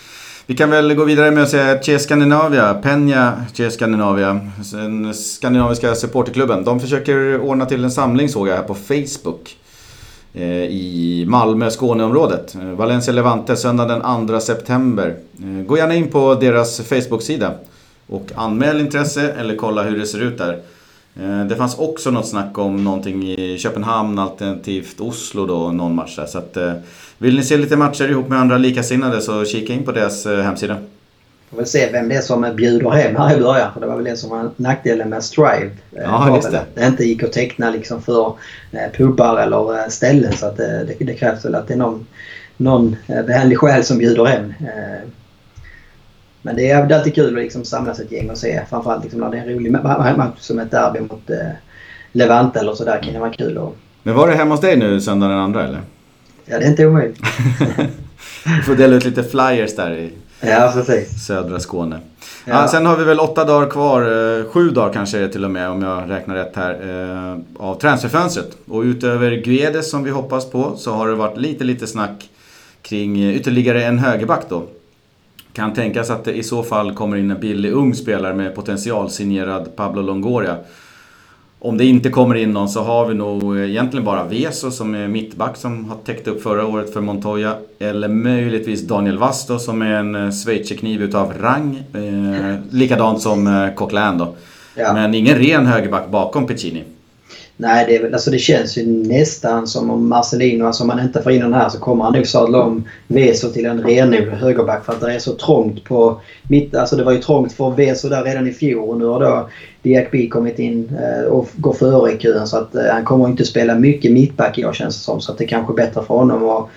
Vi 0.47 0.57
kan 0.57 0.71
väl 0.71 0.95
gå 0.95 1.05
vidare 1.05 1.31
med 1.31 1.43
att 1.43 1.51
säga 1.51 1.83
Che 1.83 1.99
Scandinavia, 1.99 2.75
Peña 2.83 3.33
Che 3.55 3.71
Scandinavia, 3.71 4.41
den 4.73 5.15
skandinaviska 5.15 5.95
supporterklubben. 5.95 6.65
De 6.65 6.81
försöker 6.81 7.41
ordna 7.41 7.67
till 7.67 7.85
en 7.85 7.91
samling 7.91 8.29
såg 8.29 8.49
jag 8.49 8.57
här 8.57 8.63
på 8.63 8.75
Facebook. 8.75 9.57
Eh, 10.37 10.65
I 10.71 11.25
Malmö, 11.29 11.71
Skåneområdet. 11.71 12.55
Eh, 12.55 12.69
Valencia 12.69 13.15
Levante 13.15 13.57
söndag 13.57 13.85
den 13.85 14.27
2 14.27 14.41
september. 14.41 15.17
Eh, 15.39 15.67
gå 15.67 15.77
gärna 15.77 15.95
in 15.95 16.11
på 16.11 16.35
deras 16.35 16.81
Facebook-sida 16.81 17.53
och 18.07 18.31
anmäl 18.35 18.81
intresse 18.81 19.33
eller 19.33 19.57
kolla 19.57 19.83
hur 19.83 19.99
det 19.99 20.07
ser 20.07 20.23
ut 20.23 20.39
där. 20.39 20.63
Det 21.49 21.57
fanns 21.57 21.79
också 21.79 22.11
något 22.11 22.29
snack 22.29 22.59
om 22.59 22.85
någonting 22.85 23.31
i 23.31 23.59
Köpenhamn 23.59 24.19
alternativt 24.19 25.01
Oslo 25.01 25.47
då, 25.47 25.73
någon 25.73 25.95
match 25.95 26.17
där. 26.17 26.27
Så 26.27 26.39
att, 26.39 26.57
vill 27.19 27.37
ni 27.37 27.43
se 27.43 27.57
lite 27.57 27.77
matcher 27.77 28.09
ihop 28.09 28.29
med 28.29 28.39
andra 28.39 28.59
likasinnade 28.59 29.21
så 29.21 29.45
kika 29.45 29.73
in 29.73 29.85
på 29.85 29.93
deras 29.93 30.27
hemsida. 30.27 30.77
Får 31.55 31.61
väl 31.61 31.69
se 31.69 31.93
vem 31.93 32.09
det 32.09 32.15
är 32.15 32.21
som 32.21 32.53
bjuder 32.57 32.91
hem 32.91 33.17
här 33.17 33.37
i 33.37 33.41
början. 33.41 33.73
För 33.73 33.81
det 33.81 33.87
var 33.87 33.97
väl 33.97 34.05
det 34.05 34.17
som 34.17 34.31
var 34.31 34.51
nackdelen 34.57 35.09
med 35.09 35.25
Strive. 35.25 35.71
Eh, 35.93 36.03
ja, 36.03 36.35
just 36.37 36.51
det. 36.51 36.65
det 36.75 36.87
inte 36.87 37.05
gick 37.05 37.23
att 37.23 37.33
teckna 37.33 37.71
liksom 37.71 38.03
för 38.03 38.27
eh, 38.73 38.91
pubbar 38.97 39.37
eller 39.37 39.79
eh, 39.79 39.89
ställen. 39.89 40.33
Så 40.33 40.47
att 40.47 40.57
det, 40.57 40.97
det 40.99 41.15
krävs 41.15 41.45
väl 41.45 41.55
att 41.55 41.69
det 41.69 41.75
är 41.75 41.79
någon, 41.79 42.07
någon 42.57 42.97
behändig 43.07 43.59
själ 43.59 43.85
som 43.85 43.99
bjuder 43.99 44.25
hem. 44.25 44.55
Men 46.43 46.57
det 46.57 46.71
är 46.71 46.95
alltid 46.95 47.15
kul 47.15 47.37
att 47.37 47.43
liksom 47.43 47.65
samlas 47.65 48.01
ett 48.01 48.13
gäng 48.13 48.31
och 48.31 48.39
se. 48.39 48.61
Framförallt 48.71 49.03
liksom 49.03 49.21
när 49.21 49.31
det 49.31 49.39
är 49.39 49.43
en 49.43 49.49
rolig 49.49 49.73
match 49.73 50.39
som 50.39 50.59
ett 50.59 50.71
derby 50.71 51.01
mot 51.01 51.31
Levante 52.13 52.61
eller 52.61 52.75
sådär 52.75 53.01
kan 53.03 53.13
det 53.13 53.21
vara 53.21 53.33
kul. 53.33 53.59
Och... 53.59 53.77
Men 54.03 54.15
var 54.15 54.29
det 54.29 54.35
hemma 54.35 54.55
hos 54.55 54.61
dig 54.61 54.77
nu 54.77 55.01
söndag 55.01 55.29
den 55.29 55.39
andra 55.39 55.65
eller? 55.65 55.81
Ja, 56.45 56.59
det 56.59 56.65
är 56.65 56.71
inte 56.71 56.87
omöjligt. 56.87 57.19
du 58.45 58.63
får 58.63 58.77
dela 58.77 58.97
ut 58.97 59.05
lite 59.05 59.23
flyers 59.23 59.77
där 59.77 59.95
i 59.95 60.13
Ja, 60.41 60.73
precis. 60.75 61.27
Södra 61.27 61.61
Skåne. 61.61 62.01
Ja. 62.45 62.61
Ja, 62.63 62.69
sen 62.69 62.87
har 62.87 62.97
vi 62.97 63.05
väl 63.05 63.21
åtta 63.21 63.45
dagar 63.45 63.71
kvar, 63.71 64.03
eh, 64.03 64.45
sju 64.45 64.71
dagar 64.71 64.93
kanske 64.93 65.19
det 65.19 65.29
till 65.29 65.45
och 65.45 65.51
med 65.51 65.71
om 65.71 65.83
jag 65.83 66.11
räknar 66.11 66.35
rätt 66.35 66.57
här, 66.57 66.73
eh, 66.73 67.65
av 67.67 67.75
transferfönstret. 67.75 68.57
Och 68.69 68.83
utöver 68.83 69.31
Guedes 69.31 69.91
som 69.91 70.05
vi 70.05 70.11
hoppas 70.11 70.51
på 70.51 70.77
så 70.77 70.93
har 70.93 71.09
det 71.09 71.15
varit 71.15 71.37
lite, 71.39 71.65
lite 71.65 71.87
snack 71.87 72.31
kring 72.83 73.31
ytterligare 73.31 73.85
en 73.85 73.99
högerback 73.99 74.43
då. 74.49 74.63
Kan 75.53 75.75
tänkas 75.75 76.11
att 76.11 76.25
det 76.25 76.33
i 76.33 76.43
så 76.43 76.63
fall 76.63 76.95
kommer 76.95 77.17
in 77.17 77.31
en 77.31 77.41
billig 77.41 77.73
ung 77.73 77.95
spelare 77.95 78.35
med 78.35 78.55
potential 78.55 79.11
signerad 79.11 79.77
Pablo 79.77 80.03
Longoria. 80.03 80.57
Om 81.65 81.77
det 81.77 81.85
inte 81.85 82.11
kommer 82.11 82.35
in 82.35 82.51
någon 82.51 82.69
så 82.69 82.83
har 82.83 83.07
vi 83.07 83.15
nog 83.15 83.59
egentligen 83.59 84.05
bara 84.05 84.25
Veso 84.25 84.71
som 84.71 84.95
är 84.95 85.09
mittback 85.09 85.57
som 85.57 85.85
har 85.85 85.97
täckt 85.97 86.29
upp 86.29 86.43
förra 86.43 86.67
året 86.67 86.93
för 86.93 87.01
Montoya. 87.01 87.55
Eller 87.79 88.09
möjligtvis 88.09 88.83
Daniel 88.83 89.19
Vasto 89.19 89.59
som 89.59 89.83
är 89.83 89.95
en 89.95 90.15
eh, 90.15 90.31
schweizerkniv 90.31 91.03
utav 91.03 91.33
rang. 91.41 91.83
Eh, 91.95 92.55
likadant 92.71 93.21
som 93.21 93.47
eh, 93.47 93.75
Coquelin 93.75 94.19
då. 94.19 94.35
Ja. 94.75 94.93
Men 94.93 95.15
ingen 95.15 95.39
ren 95.39 95.67
högerback 95.67 96.11
bakom 96.11 96.47
Piccini. 96.47 96.85
Nej, 97.57 97.87
det, 97.89 97.99
väl, 97.99 98.15
alltså 98.15 98.31
det 98.31 98.39
känns 98.39 98.79
ju 98.79 98.87
nästan 98.87 99.67
som 99.67 99.91
om 99.91 100.09
Marcelino, 100.09 100.65
alltså 100.65 100.83
om 100.83 100.87
man 100.87 101.01
inte 101.01 101.23
får 101.23 101.33
in 101.33 101.41
den 101.41 101.55
här 101.55 101.69
så 101.69 101.79
kommer 101.79 102.05
han 102.05 102.13
nog 102.13 102.27
sadla 102.27 102.63
om 102.63 102.85
Veso 103.07 103.51
till 103.51 103.67
en 103.67 103.83
renodlad 103.83 104.39
högerback 104.39 104.85
för 104.85 104.93
att 104.93 105.01
det 105.01 105.15
är 105.15 105.19
så 105.19 105.33
trångt 105.33 105.85
på 105.85 106.21
mitt... 106.49 106.75
Alltså 106.75 106.97
det 106.97 107.03
var 107.03 107.13
ju 107.13 107.19
trångt 107.19 107.53
för 107.53 107.71
Veso 107.71 108.09
där 108.09 108.25
redan 108.25 108.47
i 108.47 108.53
fjol 108.53 108.89
och 108.89 108.99
nu 108.99 109.05
har 109.05 109.21
då 109.21 109.49
Diakby 109.83 110.29
kommit 110.29 110.59
in 110.59 110.99
eh, 110.99 111.25
och 111.25 111.49
går 111.57 111.73
före 111.73 112.13
i 112.13 112.17
kön 112.17 112.47
så 112.47 112.57
att 112.57 112.75
eh, 112.75 112.85
han 112.91 113.05
kommer 113.05 113.29
inte 113.29 113.45
spela 113.45 113.75
mycket 113.75 114.13
mittback 114.13 114.59
i 114.59 114.65
år 114.65 114.73
känns 114.73 114.97
det 114.97 115.03
som. 115.03 115.21
Så 115.21 115.33
att 115.33 115.39
det 115.39 115.45
kanske 115.45 115.73
är 115.73 115.77
bättre 115.77 116.03
för 116.03 116.15
honom 116.15 116.49
att 116.49 116.69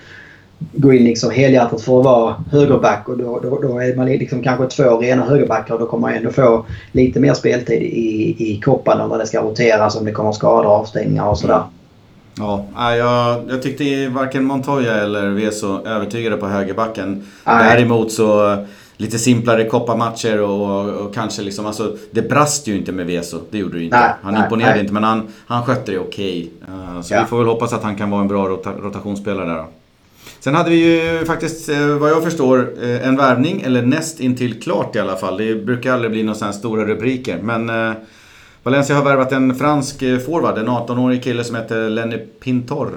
gå 0.78 0.92
in 0.92 1.04
liksom 1.04 1.30
helhjärtat 1.30 1.82
för 1.82 1.98
att 1.98 2.04
vara 2.04 2.34
högerback 2.50 3.08
och 3.08 3.18
då, 3.18 3.40
då, 3.42 3.60
då 3.62 3.78
är 3.78 3.96
man 3.96 4.06
liksom 4.06 4.42
kanske 4.42 4.66
två 4.66 4.98
rena 4.98 5.24
högerbackar 5.24 5.74
och 5.74 5.80
då 5.80 5.86
kommer 5.86 6.08
man 6.08 6.16
ändå 6.16 6.30
få 6.30 6.66
lite 6.92 7.20
mer 7.20 7.34
speltid 7.34 7.82
i, 7.82 8.36
i 8.38 8.60
koppan 8.60 9.08
när 9.08 9.18
det 9.18 9.26
ska 9.26 9.42
roteras 9.42 9.96
om 9.96 10.04
det 10.04 10.12
kommer 10.12 10.32
skador 10.32 10.70
avstängningar 10.70 11.28
och 11.28 11.38
sådär. 11.38 11.62
Ja, 12.38 12.96
jag, 12.96 13.40
jag 13.48 13.62
tyckte 13.62 14.08
varken 14.08 14.44
Montoya 14.44 14.94
eller 14.94 15.30
Veso 15.30 15.86
övertygade 15.86 16.36
på 16.36 16.46
högerbacken. 16.46 17.26
Nej. 17.44 17.76
Däremot 17.76 18.12
så 18.12 18.56
lite 18.96 19.18
simplare 19.18 19.64
kopparmatcher 19.64 20.40
och, 20.40 20.88
och, 20.88 21.14
kanske 21.14 21.42
liksom, 21.42 21.66
alltså 21.66 21.96
det 22.10 22.22
brast 22.22 22.68
ju 22.68 22.76
inte 22.76 22.92
med 22.92 23.06
Veso. 23.06 23.40
Det 23.50 23.58
gjorde 23.58 23.78
det 23.78 23.84
inte. 23.84 24.00
Nej, 24.00 24.10
han 24.22 24.34
nej, 24.34 24.42
imponerade 24.42 24.72
nej. 24.72 24.80
inte 24.80 24.92
men 24.92 25.04
han, 25.04 25.28
han 25.46 25.64
skötte 25.64 25.92
det 25.92 25.98
okej. 25.98 26.50
Okay. 26.62 26.74
Uh, 26.74 27.02
så 27.02 27.14
ja. 27.14 27.20
vi 27.20 27.26
får 27.26 27.38
väl 27.38 27.46
hoppas 27.46 27.72
att 27.72 27.82
han 27.82 27.96
kan 27.96 28.10
vara 28.10 28.20
en 28.20 28.28
bra 28.28 28.48
rota, 28.48 28.70
rotationsspelare 28.82 29.46
där 29.46 29.54
då. 29.54 29.66
Sen 30.40 30.54
hade 30.54 30.70
vi 30.70 30.76
ju 30.76 31.24
faktiskt, 31.24 31.68
eh, 31.68 31.86
vad 31.86 32.10
jag 32.10 32.24
förstår, 32.24 32.72
eh, 32.82 33.08
en 33.08 33.16
värvning, 33.16 33.62
eller 33.62 33.82
näst 33.82 34.20
intill 34.20 34.60
klart 34.62 34.96
i 34.96 34.98
alla 34.98 35.16
fall. 35.16 35.36
Det 35.36 35.54
brukar 35.54 35.92
aldrig 35.92 36.10
bli 36.10 36.22
några 36.22 36.52
stora 36.52 36.84
rubriker. 36.84 37.38
Men 37.42 37.70
eh, 37.70 37.92
Valencia 38.62 38.96
har 38.96 39.04
värvat 39.04 39.32
en 39.32 39.54
fransk 39.54 39.98
forward, 39.98 40.58
en 40.58 40.68
18-årig 40.68 41.22
kille 41.22 41.44
som 41.44 41.56
heter 41.56 41.90
Lenny 41.90 42.18
Pintor 42.18 42.90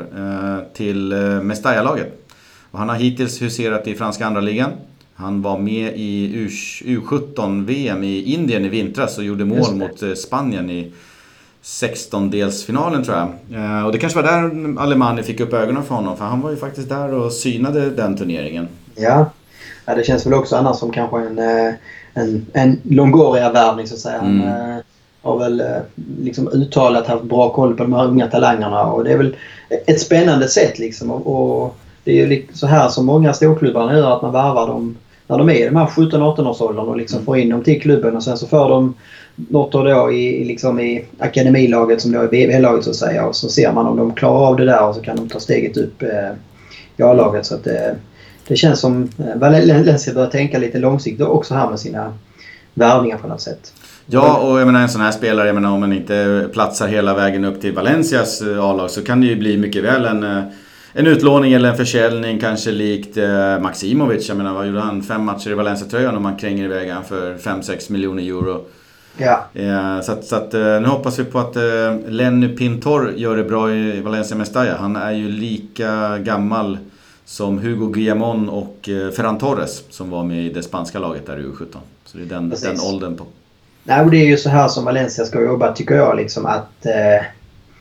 till 0.74 1.14
Mestalla-laget. 1.44 2.28
Han 2.72 2.90
har 2.90 2.96
hittills 2.96 3.42
huserat 3.42 3.88
i 3.88 3.96
franska 3.96 4.26
andra 4.26 4.42
ligan. 4.42 4.72
Han 5.14 5.42
var 5.42 5.60
med 5.60 5.94
i 5.96 6.48
U17-VM 6.86 8.04
i 8.04 8.24
Indien 8.24 8.66
i 8.66 8.70
vintras 8.70 9.18
och 9.18 9.24
gjorde 9.24 9.46
mål 9.46 9.76
mot 9.76 10.18
Spanien 10.18 10.70
i 10.70 10.92
16-delsfinalen 11.64 13.04
tror 13.04 13.18
jag. 13.18 13.30
Eh, 13.60 13.86
och 13.86 13.92
det 13.92 13.98
kanske 13.98 14.22
var 14.22 14.32
där 14.32 14.82
Alemani 14.82 15.24
fick 15.24 15.40
upp 15.40 15.54
ögonen 15.54 15.84
för 15.84 15.96
honom 15.96 16.18
för 16.18 16.26
han 16.26 16.42
var 16.42 16.52
ju 16.52 16.58
faktiskt 16.58 16.90
där 16.90 17.14
och 17.14 17.34
synade 17.34 17.90
den 17.90 18.18
turneringen. 18.18 18.68
Ja, 18.96 19.26
ja 19.86 19.96
det 19.96 20.04
känns 20.04 20.26
väl 20.26 20.34
också 20.34 20.56
annars 20.56 20.78
som 20.78 20.92
kanske 20.92 21.18
en, 21.18 21.40
eh, 21.40 21.74
en, 22.14 22.46
en 22.54 22.80
Longoria-värvning 22.84 23.88
så 23.88 23.94
att 23.94 24.00
säga. 24.00 24.20
Mm. 24.20 24.42
Han 24.42 24.72
eh, 24.72 24.78
har 25.22 25.40
väl 25.40 25.64
liksom 26.20 26.48
uttalat 26.48 27.08
haft 27.08 27.24
bra 27.24 27.50
koll 27.50 27.78
på 27.78 27.84
de 27.84 27.94
här 27.94 28.06
unga 28.06 28.28
talangerna 28.28 28.84
och 28.84 29.04
det 29.04 29.12
är 29.12 29.18
väl 29.18 29.36
ett 29.86 30.02
spännande 30.02 30.48
sätt 30.48 30.80
liksom. 30.80 31.12
Och, 31.12 31.62
och 31.62 31.76
det 32.04 32.22
är 32.22 32.28
ju 32.28 32.46
så 32.54 32.68
här 32.68 32.90
som 32.90 33.06
många 33.06 33.34
storklubbar 33.34 33.94
gör 33.94 34.16
att 34.16 34.22
man 34.22 34.32
varvar 34.32 34.68
dem 34.68 34.98
när 35.32 35.38
de 35.38 35.50
är 35.50 35.54
i 35.54 35.66
de 35.66 35.76
här 35.76 35.86
17-18 35.86 36.48
årsåldern 36.48 36.88
och 36.88 36.98
liksom 36.98 37.26
får 37.26 37.38
in 37.38 37.50
dem 37.50 37.64
till 37.64 37.82
klubben 37.82 38.16
och 38.16 38.24
sen 38.24 38.38
så 38.38 38.48
får 38.48 38.70
de 38.70 38.94
något 39.36 39.76
år 39.76 39.86
då 39.86 40.12
i, 40.12 40.46
liksom 40.46 40.80
i 40.80 41.06
akademilaget 41.20 42.02
som 42.02 42.12
då 42.12 42.20
är 42.20 42.28
BB-laget 42.28 42.84
så 42.84 42.90
att 42.90 42.96
säga. 42.96 43.26
Och 43.26 43.36
så 43.36 43.50
ser 43.50 43.74
man 43.74 43.88
om 43.88 43.98
de 43.98 44.14
klarar 44.14 44.48
av 44.48 44.58
det 44.58 44.66
där 44.66 44.88
och 44.88 44.96
så 44.96 45.02
kan 45.02 45.16
de 45.16 45.30
ta 45.30 45.40
steget 45.40 45.78
upp 45.78 46.02
eh, 46.02 46.32
i 46.98 47.04
A-laget. 47.04 47.46
Så 47.46 47.56
att 47.56 47.64
det, 47.64 47.96
det 48.48 48.56
känns 48.56 48.80
som 48.80 49.10
eh, 49.18 49.36
Valencia 49.36 50.14
bör 50.14 50.28
tänka 50.28 50.58
lite 50.58 50.80
långsiktigt 50.80 51.28
också 51.28 51.54
här 51.54 51.70
med 51.70 51.80
sina 51.80 52.14
värvningar 52.74 53.18
på 53.18 53.28
något 53.28 53.42
sätt. 53.42 53.74
Ja, 54.06 54.38
och 54.38 54.60
jag 54.60 54.66
menar 54.66 54.82
en 54.82 54.90
sån 54.90 55.02
här 55.02 55.12
spelare, 55.12 55.48
jag 55.48 55.56
menar 55.56 55.72
om 55.72 55.80
man 55.80 55.94
inte 55.94 56.50
platsar 56.54 56.88
hela 56.88 57.14
vägen 57.14 57.46
upp 57.46 57.62
till 57.62 57.74
Valencias 57.74 58.42
eh, 58.42 58.64
A-lag 58.64 58.90
så 58.90 59.04
kan 59.04 59.22
det 59.22 59.28
ju 59.28 59.36
bli 59.36 59.58
mycket 59.58 59.84
väl 59.84 60.06
en, 60.06 60.24
eh, 60.24 60.44
en 60.94 61.08
utlåning 61.08 61.54
eller 61.54 61.70
en 61.70 61.78
försäljning 61.78 62.40
kanske 62.40 62.72
likt 62.72 63.18
eh, 63.18 63.60
Maximovic. 63.60 64.28
Jag 64.28 64.38
menar 64.38 64.54
vad 64.54 64.68
gjorde 64.68 64.80
han? 64.80 65.04
Fem 65.04 65.26
matcher 65.26 65.50
i 65.50 65.54
Valencia-tröjan 65.54 66.16
och 66.16 66.22
man 66.22 66.38
kränger 66.38 66.64
iväg 66.66 66.90
han 66.90 67.04
för 67.04 67.36
5-6 67.38 67.92
miljoner 67.92 68.24
euro. 68.24 68.66
Ja. 69.18 69.46
Så, 70.04 70.12
att, 70.12 70.26
så 70.26 70.36
att, 70.36 70.54
nu 70.54 70.86
hoppas 70.86 71.20
vi 71.20 71.24
på 71.24 71.40
att 71.40 71.56
Lenny 72.08 72.48
Pintor 72.48 73.14
gör 73.16 73.38
det 73.38 73.44
bra 73.44 73.72
i 73.72 74.02
Valencia 74.02 74.38
Mestalla. 74.38 74.78
Han 74.78 74.96
är 74.96 75.12
ju 75.12 75.30
lika 75.30 76.18
gammal 76.18 76.78
som 77.26 77.60
Hugo 77.60 77.88
Guillamon 77.88 78.50
och 78.50 78.78
Ferran 79.16 79.38
Torres 79.38 79.84
som 79.90 80.10
var 80.10 80.24
med 80.24 80.46
i 80.46 80.50
det 80.50 80.64
spanska 80.64 81.00
laget 81.00 81.28
där 81.28 81.40
i 81.40 81.44
U17. 81.44 81.76
Så 82.06 82.18
det 82.18 82.24
är 82.24 82.28
den, 82.28 82.50
den 82.50 82.80
åldern 82.80 83.18
på 83.18 83.26
Nej, 83.84 84.02
och 84.02 84.12
det 84.12 84.18
är 84.18 84.26
ju 84.26 84.38
så 84.38 84.50
här 84.50 84.68
som 84.68 84.86
Valencia 84.86 85.26
ska 85.26 85.42
jobba 85.42 85.74
tycker 85.74 85.96
jag. 85.96 86.18
Liksom, 86.18 86.46
att, 86.46 86.86
eh, 86.86 87.26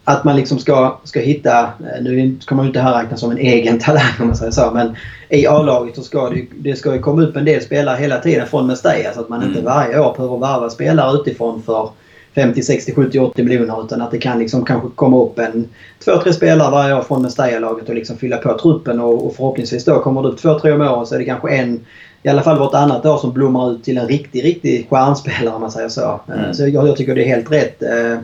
att 0.04 0.24
man 0.24 0.36
liksom 0.36 0.58
ska, 0.58 0.98
ska 1.04 1.20
hitta, 1.20 1.62
eh, 1.62 2.02
nu 2.02 2.36
ska 2.40 2.54
man 2.54 2.64
ju 2.64 2.68
inte 2.68 2.80
här 2.80 3.02
räknas 3.02 3.20
som 3.20 3.30
en 3.30 3.38
egen 3.38 3.78
talang 3.78 4.12
om 4.20 4.26
man 4.26 4.36
säger 4.36 4.52
så, 4.52 4.70
men 4.70 4.96
i 5.28 5.46
A-laget 5.46 5.96
så 5.96 6.02
ska 6.02 6.30
det, 6.30 6.46
det 6.50 6.76
ska 6.76 6.94
ju 6.94 7.00
komma 7.00 7.22
upp 7.22 7.36
en 7.36 7.44
del 7.44 7.62
spelare 7.62 7.96
hela 7.96 8.18
tiden 8.18 8.46
från 8.46 8.66
Mestalla 8.66 9.12
så 9.14 9.20
att 9.20 9.28
man 9.28 9.42
mm. 9.42 9.50
inte 9.50 9.64
varje 9.64 10.00
år 10.00 10.14
behöver 10.16 10.36
varva 10.36 10.70
spelare 10.70 11.18
utifrån 11.20 11.62
för 11.62 11.90
50, 12.34 12.62
60, 12.62 12.94
70, 12.94 13.18
80 13.18 13.42
miljoner 13.42 13.84
utan 13.84 14.02
att 14.02 14.10
det 14.10 14.18
kan 14.18 14.38
liksom 14.38 14.64
kanske 14.64 14.88
komma 14.94 15.22
upp 15.22 15.38
en 15.38 15.68
två, 16.04 16.18
tre 16.22 16.32
spelare 16.32 16.70
varje 16.70 16.94
år 16.94 17.02
från 17.02 17.22
Mestalla-laget 17.22 17.88
och 17.88 17.94
liksom 17.94 18.16
fylla 18.16 18.36
på 18.36 18.58
truppen 18.58 19.00
och, 19.00 19.26
och 19.26 19.34
förhoppningsvis 19.36 19.84
då 19.84 19.98
kommer 19.98 20.22
det 20.22 20.28
upp 20.28 20.38
två, 20.38 20.58
tre 20.58 20.72
om 20.72 20.80
året 20.80 21.08
så 21.08 21.14
är 21.14 21.18
det 21.18 21.24
kanske 21.24 21.50
en 21.50 21.80
i 22.22 22.28
alla 22.28 22.42
fall 22.42 22.58
vartannat 22.58 23.06
år 23.06 23.18
som 23.18 23.32
blommar 23.32 23.72
ut 23.72 23.84
till 23.84 23.98
en 23.98 24.08
riktig, 24.08 24.44
riktig 24.44 24.86
stjärnspelare 24.90 25.54
om 25.54 25.60
man 25.60 25.70
säger 25.70 25.88
så. 25.88 26.20
Mm. 26.28 26.54
Så 26.54 26.68
jag, 26.68 26.88
jag, 26.88 26.96
tycker 26.96 27.14
det 27.14 27.24
är 27.24 27.36
helt 27.36 27.52
rätt 27.52 27.82
eh, 27.82 28.18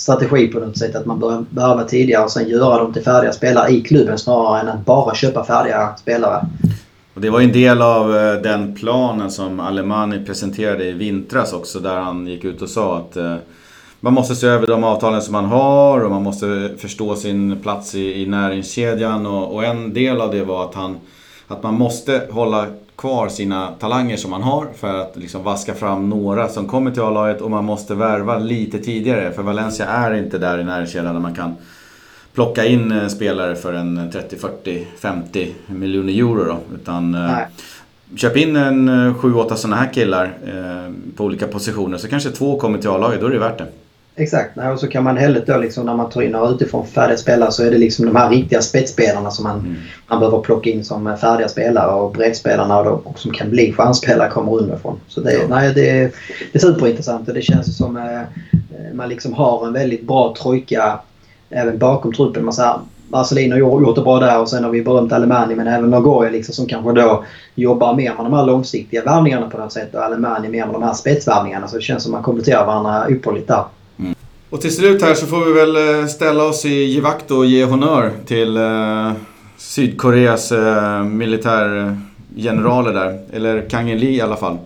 strategi 0.00 0.48
på 0.48 0.58
något 0.60 0.78
sätt 0.78 0.96
att 0.96 1.06
man 1.06 1.46
bör 1.50 1.76
med 1.76 1.88
tidigare 1.88 2.24
och 2.24 2.30
sen 2.30 2.48
göra 2.48 2.78
dem 2.78 2.92
till 2.92 3.02
färdiga 3.02 3.32
spelare 3.32 3.70
i 3.70 3.80
klubben 3.80 4.18
snarare 4.18 4.60
än 4.60 4.68
att 4.68 4.84
bara 4.84 5.14
köpa 5.14 5.44
färdiga 5.44 5.96
spelare. 5.96 6.46
Och 7.14 7.20
det 7.20 7.30
var 7.30 7.40
ju 7.40 7.46
en 7.46 7.52
del 7.52 7.82
av 7.82 8.16
eh, 8.16 8.34
den 8.34 8.74
planen 8.74 9.30
som 9.30 9.60
Alemani 9.60 10.24
presenterade 10.24 10.84
i 10.84 10.92
vintras 10.92 11.52
också 11.52 11.78
där 11.78 11.96
han 11.96 12.26
gick 12.26 12.44
ut 12.44 12.62
och 12.62 12.68
sa 12.68 12.96
att 12.98 13.16
eh, 13.16 13.36
man 14.00 14.12
måste 14.12 14.34
se 14.34 14.46
över 14.46 14.66
de 14.66 14.84
avtalen 14.84 15.22
som 15.22 15.32
man 15.32 15.44
har 15.44 16.00
och 16.00 16.10
man 16.10 16.22
måste 16.22 16.70
förstå 16.78 17.16
sin 17.16 17.60
plats 17.62 17.94
i, 17.94 18.22
i 18.22 18.26
näringskedjan 18.26 19.26
och, 19.26 19.54
och 19.54 19.64
en 19.64 19.94
del 19.94 20.20
av 20.20 20.30
det 20.30 20.44
var 20.44 20.64
att 20.64 20.74
han 20.74 20.96
att 21.48 21.62
man 21.62 21.74
måste 21.74 22.22
hålla 22.30 22.66
kvar 23.00 23.28
sina 23.28 23.72
talanger 23.78 24.16
som 24.16 24.30
man 24.30 24.42
har 24.42 24.66
för 24.76 24.94
att 25.00 25.16
liksom 25.16 25.42
vaska 25.42 25.74
fram 25.74 26.08
några 26.08 26.48
som 26.48 26.68
kommer 26.68 26.90
till 26.90 27.02
A-laget 27.02 27.40
och 27.40 27.50
man 27.50 27.64
måste 27.64 27.94
värva 27.94 28.38
lite 28.38 28.78
tidigare 28.78 29.32
för 29.32 29.42
Valencia 29.42 29.86
är 29.86 30.14
inte 30.14 30.38
där 30.38 30.58
i 30.58 30.64
närkedjan 30.64 31.14
där 31.14 31.20
man 31.20 31.34
kan 31.34 31.56
plocka 32.34 32.64
in 32.64 32.92
eh, 32.92 33.08
spelare 33.08 33.56
för 33.56 33.72
en 33.72 34.10
30, 34.12 34.36
40, 34.36 34.86
50 34.98 35.54
miljoner 35.66 36.12
euro 36.12 36.44
då. 36.44 36.58
Utan 36.74 37.14
eh, 37.14 37.20
Nej. 37.20 37.46
köp 38.16 38.36
in 38.36 38.56
en 38.56 38.90
7-8 39.14 39.54
sådana 39.54 39.76
här 39.76 39.92
killar 39.92 40.24
eh, 40.46 40.92
på 41.16 41.24
olika 41.24 41.46
positioner 41.46 41.98
så 41.98 42.08
kanske 42.08 42.30
två 42.30 42.58
kommer 42.58 42.78
till 42.78 42.90
A-laget, 42.90 43.20
då 43.20 43.26
är 43.26 43.30
det 43.30 43.38
värt 43.38 43.58
det. 43.58 43.66
Exakt. 44.20 44.58
Och 44.72 44.80
så 44.80 44.88
kan 44.88 45.04
man 45.04 45.16
hellre 45.16 45.42
då 45.46 45.58
liksom 45.58 45.86
när 45.86 45.94
man 45.94 46.10
tar 46.10 46.22
in 46.22 46.30
några 46.32 46.50
utifrån 46.50 46.86
färdiga 46.86 47.16
spelare 47.16 47.52
så 47.52 47.64
är 47.64 47.70
det 47.70 47.78
liksom 47.78 48.06
de 48.06 48.16
här 48.16 48.30
riktiga 48.30 48.62
spetsspelarna 48.62 49.30
som 49.30 49.42
man, 49.42 49.58
mm. 49.58 49.76
man 50.06 50.18
behöver 50.18 50.38
plocka 50.40 50.70
in 50.70 50.84
som 50.84 51.16
färdiga 51.20 51.48
spelare 51.48 51.92
och 51.92 52.12
breddspelarna 52.12 52.78
och, 52.78 52.84
då, 52.84 53.00
och 53.04 53.18
som 53.18 53.32
kan 53.32 53.50
bli 53.50 53.72
stjärnspelare 53.72 54.30
kommer 54.30 54.52
underifrån. 54.52 55.00
Så 55.08 55.20
det, 55.20 55.32
ja. 55.32 55.40
nej, 55.48 55.74
det, 55.74 56.12
det 56.52 56.54
är 56.54 56.58
superintressant 56.58 57.28
och 57.28 57.34
det 57.34 57.42
känns 57.42 57.76
som 57.76 57.96
eh, 57.96 58.20
man 58.92 59.08
liksom 59.08 59.32
har 59.32 59.66
en 59.66 59.72
väldigt 59.72 60.06
bra 60.06 60.34
trojka 60.42 61.00
även 61.50 61.78
bakom 61.78 62.12
truppen. 62.12 62.44
Man 62.44 62.54
säger, 62.54 62.74
Marcelino 63.08 63.54
har 63.54 63.82
gjort 63.82 63.96
det 63.96 64.02
bra 64.02 64.18
där 64.18 64.40
och 64.40 64.48
sen 64.48 64.64
har 64.64 64.70
vi 64.70 64.82
berömt 64.82 65.12
Alemani 65.12 65.54
men 65.54 65.66
även 65.66 65.90
Nagoya 65.90 66.30
liksom 66.30 66.54
som 66.54 66.66
kanske 66.66 66.92
då 66.92 67.24
jobbar 67.54 67.94
mer 67.94 68.14
med 68.14 68.24
de 68.24 68.32
här 68.32 68.46
långsiktiga 68.46 69.04
värvningarna 69.04 69.50
på 69.50 69.58
något 69.58 69.72
sätt 69.72 69.94
och 69.94 70.04
Alemani 70.04 70.48
mer 70.48 70.66
med 70.66 70.74
de 70.74 70.82
här 70.82 70.92
spetsvärvningarna. 70.92 71.68
Så 71.68 71.76
det 71.76 71.82
känns 71.82 72.02
som 72.02 72.12
att 72.12 72.18
man 72.18 72.22
kompletterar 72.22 72.66
varandra 72.66 73.10
ypperligt 73.10 73.48
där. 73.48 73.64
Och 74.50 74.60
till 74.60 74.76
slut 74.76 75.02
här 75.02 75.14
så 75.14 75.26
får 75.26 75.44
vi 75.44 75.52
väl 75.52 76.00
eh, 76.00 76.06
ställa 76.06 76.44
oss 76.44 76.64
i 76.64 76.84
givakt 76.84 77.30
och 77.30 77.46
ge 77.46 77.64
honör 77.64 78.12
till 78.26 78.56
eh, 78.56 79.12
Sydkoreas 79.56 80.52
eh, 80.52 81.04
militärgeneraler 81.04 82.92
där. 82.92 83.18
Eller 83.32 83.68
Kang 83.68 83.94
Lee 83.94 84.10
i 84.10 84.20
alla 84.20 84.36
fall. 84.36 84.58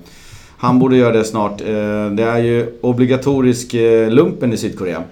Han 0.59 0.79
borde 0.79 0.97
göra 0.97 1.13
det 1.13 1.25
snart. 1.25 1.61
Eh, 1.61 2.11
det 2.11 2.23
är 2.23 2.39
ju 2.39 2.79
obligatorisk 2.81 3.75
eh, 3.75 4.11
lumpen 4.11 4.53
i 4.53 4.57
Sydkorea. 4.57 5.03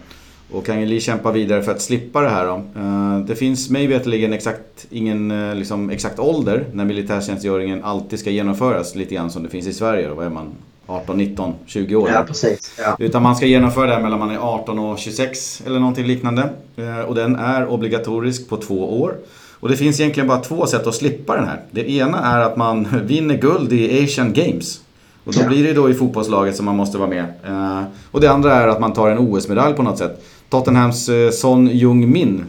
Och 0.52 0.66
Kang 0.66 0.84
Lee 0.84 1.00
kämpar 1.00 1.32
vidare 1.32 1.62
för 1.62 1.72
att 1.72 1.82
slippa 1.82 2.20
det 2.20 2.28
här 2.28 2.46
då. 2.46 2.54
Eh, 2.80 3.18
det 3.26 3.34
finns 3.34 3.70
mig 3.70 3.86
veterligen 3.86 4.32
exakt, 4.32 4.86
ingen 4.90 5.30
eh, 5.30 5.54
liksom, 5.54 5.90
exakt 5.90 6.18
ålder 6.18 6.64
när 6.72 6.84
militärtjänstgöringen 6.84 7.84
alltid 7.84 8.18
ska 8.18 8.30
genomföras. 8.30 8.94
Lite 8.94 9.14
grann 9.14 9.30
som 9.30 9.42
det 9.42 9.48
finns 9.48 9.66
i 9.66 9.72
Sverige. 9.72 10.08
Då. 10.08 10.14
Vad 10.14 10.26
är 10.26 10.30
man? 10.30 10.54
18, 10.92 11.16
19, 11.16 11.54
20 11.66 11.96
år. 11.96 12.10
Ja, 12.14 12.24
precis. 12.26 12.72
Ja. 12.78 12.96
Utan 12.98 13.22
man 13.22 13.36
ska 13.36 13.46
genomföra 13.46 13.86
det 13.86 13.92
här 13.92 14.02
mellan 14.02 14.18
man 14.18 14.30
är 14.30 14.38
18 14.38 14.78
och 14.78 14.98
26 14.98 15.62
eller 15.66 15.78
någonting 15.78 16.06
liknande. 16.06 16.50
Eh, 16.76 17.00
och 17.00 17.14
den 17.14 17.36
är 17.36 17.66
obligatorisk 17.66 18.48
på 18.48 18.56
två 18.56 19.00
år. 19.00 19.14
Och 19.60 19.68
det 19.68 19.76
finns 19.76 20.00
egentligen 20.00 20.28
bara 20.28 20.38
två 20.38 20.66
sätt 20.66 20.86
att 20.86 20.94
slippa 20.94 21.36
den 21.36 21.44
här. 21.44 21.60
Det 21.70 21.90
ena 21.90 22.18
är 22.20 22.40
att 22.40 22.56
man 22.56 22.88
vinner 23.04 23.36
guld 23.36 23.72
i 23.72 24.04
Asian 24.04 24.32
Games. 24.32 24.80
Och 25.24 25.32
då 25.32 25.40
ja. 25.40 25.48
blir 25.48 25.64
det 25.64 25.72
då 25.72 25.90
i 25.90 25.94
fotbollslaget 25.94 26.56
som 26.56 26.64
man 26.64 26.76
måste 26.76 26.98
vara 26.98 27.08
med. 27.08 27.24
Eh, 27.46 27.82
och 28.10 28.20
det 28.20 28.30
andra 28.30 28.54
är 28.54 28.68
att 28.68 28.80
man 28.80 28.92
tar 28.92 29.10
en 29.10 29.18
OS-medalj 29.18 29.74
på 29.74 29.82
något 29.82 29.98
sätt. 29.98 30.24
Tottenhams 30.48 31.08
eh, 31.08 31.30
Son 31.30 31.66
Jung-Min, 31.66 32.44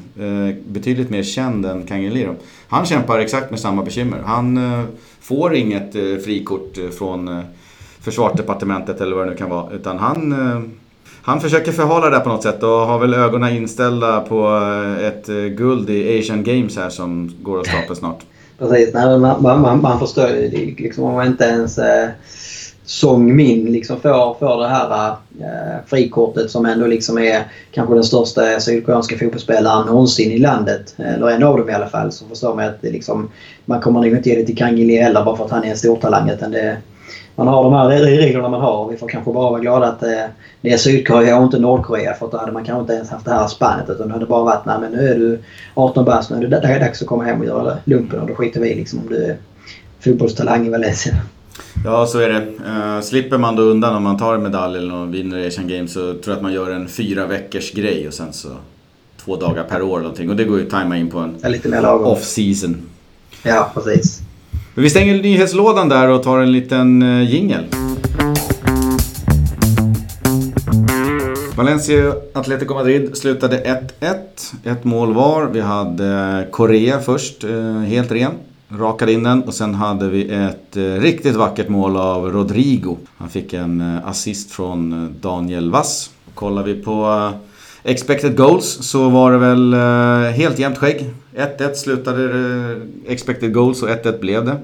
betydligt 0.68 1.10
mer 1.10 1.24
känd 1.24 1.66
än 1.66 1.84
Kang 1.84 2.10
Lee 2.10 2.36
Han 2.68 2.86
kämpar 2.86 3.20
exakt 3.20 3.52
med 3.52 3.60
samma 3.60 3.84
bekymmer. 3.84 4.18
Han 4.26 4.60
får 5.22 5.56
inget 5.56 5.94
frikort 6.24 6.78
från 6.98 7.44
försvarsdepartementet 8.04 9.02
eller 9.02 9.16
vad 9.16 9.26
det 9.26 9.32
nu 9.32 9.38
kan 9.38 9.50
vara. 9.50 9.72
Utan 9.74 10.00
han, 10.00 10.32
eh, 10.32 10.62
han 11.22 11.42
försöker 11.42 11.72
förhala 11.72 12.10
det 12.10 12.20
på 12.20 12.30
något 12.30 12.44
sätt 12.44 12.64
och 12.64 12.70
har 12.70 13.00
väl 13.00 13.14
ögonen 13.14 13.56
inställda 13.56 14.22
på 14.22 14.48
eh, 14.48 15.08
ett 15.08 15.30
eh, 15.30 15.36
guld 15.36 15.90
i 15.90 16.20
Asian 16.20 16.44
Games 16.44 16.78
här 16.78 16.90
som 16.90 17.32
går 17.42 17.60
att 17.60 17.68
stapla 17.68 17.96
snart. 17.96 18.20
Precis, 18.60 18.94
Nej, 18.94 19.20
man, 19.20 19.42
man, 19.62 19.82
man 19.82 20.00
förstår 20.00 20.30
ju 20.30 20.76
liksom 20.78 21.04
om 21.04 21.14
man 21.14 21.28
inte 21.28 21.44
ens 21.44 21.78
eh, 21.78 22.10
Song 22.86 23.36
Min 23.36 23.66
liksom 23.66 24.00
får, 24.00 24.40
får 24.40 24.62
det 24.62 24.68
här 24.68 25.10
eh, 25.40 25.86
frikortet 25.86 26.52
som 26.52 26.66
ändå 26.66 26.88
liksom 26.88 27.18
är 27.18 27.44
kanske 27.72 27.94
den 27.94 28.04
största 28.04 28.60
sydkoreanska 28.60 29.18
fotbollsspelaren 29.18 29.88
någonsin 29.88 30.32
i 30.32 30.38
landet. 30.38 30.96
Eller 30.98 31.30
en 31.30 31.44
av 31.44 31.58
dem 31.58 31.70
i 31.70 31.74
alla 31.74 31.88
fall. 31.88 32.12
Så 32.12 32.26
förstår 32.26 32.56
man 32.56 32.66
att 32.66 32.82
det 32.82 32.92
liksom, 32.92 33.30
man 33.66 33.82
kommer 33.82 34.00
nog 34.00 34.18
inte 34.18 34.30
ge 34.30 34.36
det 34.36 34.46
till 34.46 34.58
Kang 34.58 34.90
heller 34.90 35.26
bara 35.26 35.38
för 35.38 35.46
att 35.46 35.52
han 35.52 35.64
är 35.64 35.70
en 35.70 35.78
stortalang. 35.78 36.30
Utan 36.30 36.52
det, 36.52 36.78
man 37.36 37.48
har 37.48 37.64
de 37.64 37.74
här 37.74 37.90
reglerna 37.90 38.50
man 38.50 38.62
har. 38.62 38.90
Vi 38.90 38.98
får 38.98 39.08
kanske 39.08 39.34
bara 39.34 39.50
vara 39.50 39.60
glada 39.60 39.88
att 39.88 40.00
det, 40.00 40.30
är 40.62 40.78
Sydkorea 40.78 41.38
och 41.38 41.44
inte 41.44 41.60
Nordkorea 41.60 42.14
för 42.14 42.28
då 42.32 42.38
hade 42.38 42.52
man 42.52 42.66
kanske 42.66 42.82
inte 42.82 42.94
ens 42.94 43.10
haft 43.10 43.26
det 43.26 43.32
här 43.32 43.48
spannet 43.48 43.90
utan 43.90 44.08
det 44.08 44.14
hade 44.14 44.26
bara 44.26 44.44
varit 44.44 44.66
nej 44.66 44.78
men 44.82 44.92
nu 44.92 45.10
är 45.10 45.16
du 45.16 45.40
18 45.74 46.06
bast 46.06 46.30
nu 46.30 46.36
är 46.46 46.48
det 46.48 46.80
dags 46.80 47.02
att 47.02 47.08
komma 47.08 47.24
hem 47.24 47.40
och 47.40 47.46
göra 47.46 47.78
lumpen 47.84 48.20
och 48.20 48.28
då 48.28 48.36
skiter 48.36 48.60
vi 48.60 48.76
liksom 48.76 49.00
om 49.00 49.10
du 49.10 49.26
är 49.26 49.38
fotbollstalang 50.00 50.68
i 50.68 50.70
Valencia. 50.70 51.14
Ja, 51.86 52.06
så 52.06 52.20
är 52.20 52.30
det. 52.30 52.40
Uh, 52.40 53.02
slipper 53.02 53.38
man 53.38 53.56
då 53.56 53.64
undan 53.64 53.96
om 53.96 54.04
man 54.04 54.18
tar 54.18 54.36
en 54.36 54.44
medalj 54.44 54.78
eller 54.78 55.06
vinner 55.06 55.48
Asian 55.48 55.68
Games 55.68 55.94
så 55.94 56.00
tror 56.00 56.22
jag 56.26 56.36
att 56.36 56.42
man 56.42 56.54
gör 56.54 56.72
en 56.72 56.88
fyra 56.88 57.26
veckors 57.26 57.72
grej 57.72 58.08
och 58.08 58.14
sen 58.14 58.34
så 58.34 58.50
två 59.26 59.36
dagar 59.36 59.64
per 59.64 59.82
år 59.82 59.96
eller 59.96 60.04
någonting. 60.04 60.30
Och 60.30 60.36
det 60.36 60.44
går 60.44 60.60
ju 60.60 60.66
att 60.66 60.72
tajma 60.72 60.98
in 60.98 61.10
på 61.10 61.20
en 61.20 61.36
off-season. 61.86 62.82
Ja, 63.44 63.72
precis. 63.74 64.22
Men 64.76 64.84
vi 64.84 64.90
stänger 64.90 65.22
nyhetslådan 65.22 65.90
där 65.90 66.10
och 66.10 66.24
tar 66.24 66.40
en 66.40 66.52
liten 66.52 67.02
eh, 67.02 67.34
jingel. 67.34 67.64
Valencia 71.56 72.14
Atletico 72.34 72.74
Madrid 72.74 73.18
slutade 73.18 73.82
1-1. 74.00 74.16
Ett 74.64 74.84
mål 74.84 75.14
var. 75.14 75.46
Vi 75.46 75.62
hade 75.62 76.40
eh, 76.46 76.52
Korea 76.52 77.00
först, 77.00 77.44
eh, 77.44 77.80
helt 77.80 78.12
ren. 78.12 78.32
Rakade 78.70 79.14
in 79.14 79.24
den 79.24 79.44
och 79.44 79.54
sen 79.54 79.76
hade 79.76 80.10
vi 80.10 80.30
ett 80.30 80.78
riktigt 81.00 81.36
vackert 81.36 81.70
mål 81.70 81.98
av 81.98 82.32
Rodrigo. 82.32 82.98
Han 83.18 83.30
fick 83.30 83.54
en 83.54 84.00
assist 84.06 84.52
från 84.52 85.16
Daniel 85.22 85.72
Vass. 85.72 86.10
Kollar 86.34 86.64
vi 86.64 86.74
på 86.74 87.32
Expected 87.84 88.38
goals 88.38 88.66
så 88.66 89.10
var 89.10 89.32
det 89.32 89.38
väl 89.38 89.74
eh, 89.74 90.32
helt 90.32 90.60
jämnt 90.60 90.78
skägg. 90.78 91.10
1-1 91.36 91.74
slutade 91.74 92.24
eh, 92.24 93.12
expected 93.12 93.54
goals 93.54 93.84
och 93.84 93.90
1-1 93.90 94.20
blev 94.20 94.46
det. 94.46 94.58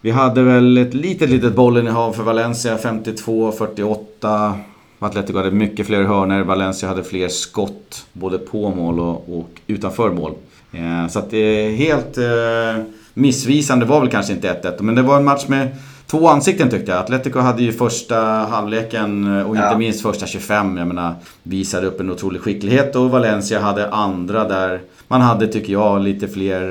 Vi 0.00 0.10
hade 0.10 0.42
väl 0.42 0.78
ett 0.78 0.94
litet, 0.94 1.30
litet 1.30 1.54
bollinnehav 1.54 2.12
för 2.12 2.22
Valencia, 2.22 2.76
52-48. 2.76 4.52
Atletico 4.98 5.38
hade 5.38 5.50
mycket 5.50 5.86
fler 5.86 6.02
hörnor. 6.02 6.44
Valencia 6.44 6.88
hade 6.88 7.04
fler 7.04 7.28
skott, 7.28 8.06
både 8.12 8.38
på 8.38 8.70
mål 8.70 9.00
och, 9.00 9.38
och 9.38 9.48
utanför 9.66 10.10
mål. 10.10 10.32
Eh, 10.72 11.08
så 11.08 11.18
att 11.18 11.30
det 11.30 11.38
är 11.38 11.70
helt 11.70 12.18
eh, 12.18 12.84
missvisande 13.14 13.86
var 13.86 14.00
väl 14.00 14.10
kanske 14.10 14.32
inte 14.32 14.60
1-1. 14.62 14.82
Men 14.82 14.94
det 14.94 15.02
var 15.02 15.16
en 15.16 15.24
match 15.24 15.44
med 15.48 15.68
två 16.14 16.28
ansikten 16.28 16.70
tyckte 16.70 16.92
jag. 16.92 17.00
Atletico 17.00 17.38
hade 17.38 17.62
ju 17.62 17.72
första 17.72 18.16
halvleken 18.24 19.42
och 19.42 19.56
inte 19.56 19.68
ja. 19.70 19.78
minst 19.78 20.02
första 20.02 20.26
25. 20.26 20.76
Jag 20.76 20.86
menar, 20.86 21.14
visade 21.42 21.86
upp 21.86 22.00
en 22.00 22.10
otrolig 22.10 22.40
skicklighet 22.40 22.96
och 22.96 23.10
Valencia 23.10 23.60
hade 23.60 23.90
andra 23.90 24.48
där 24.48 24.80
man 25.08 25.20
hade, 25.20 25.46
tycker 25.46 25.72
jag, 25.72 26.02
lite 26.02 26.28
fler 26.28 26.62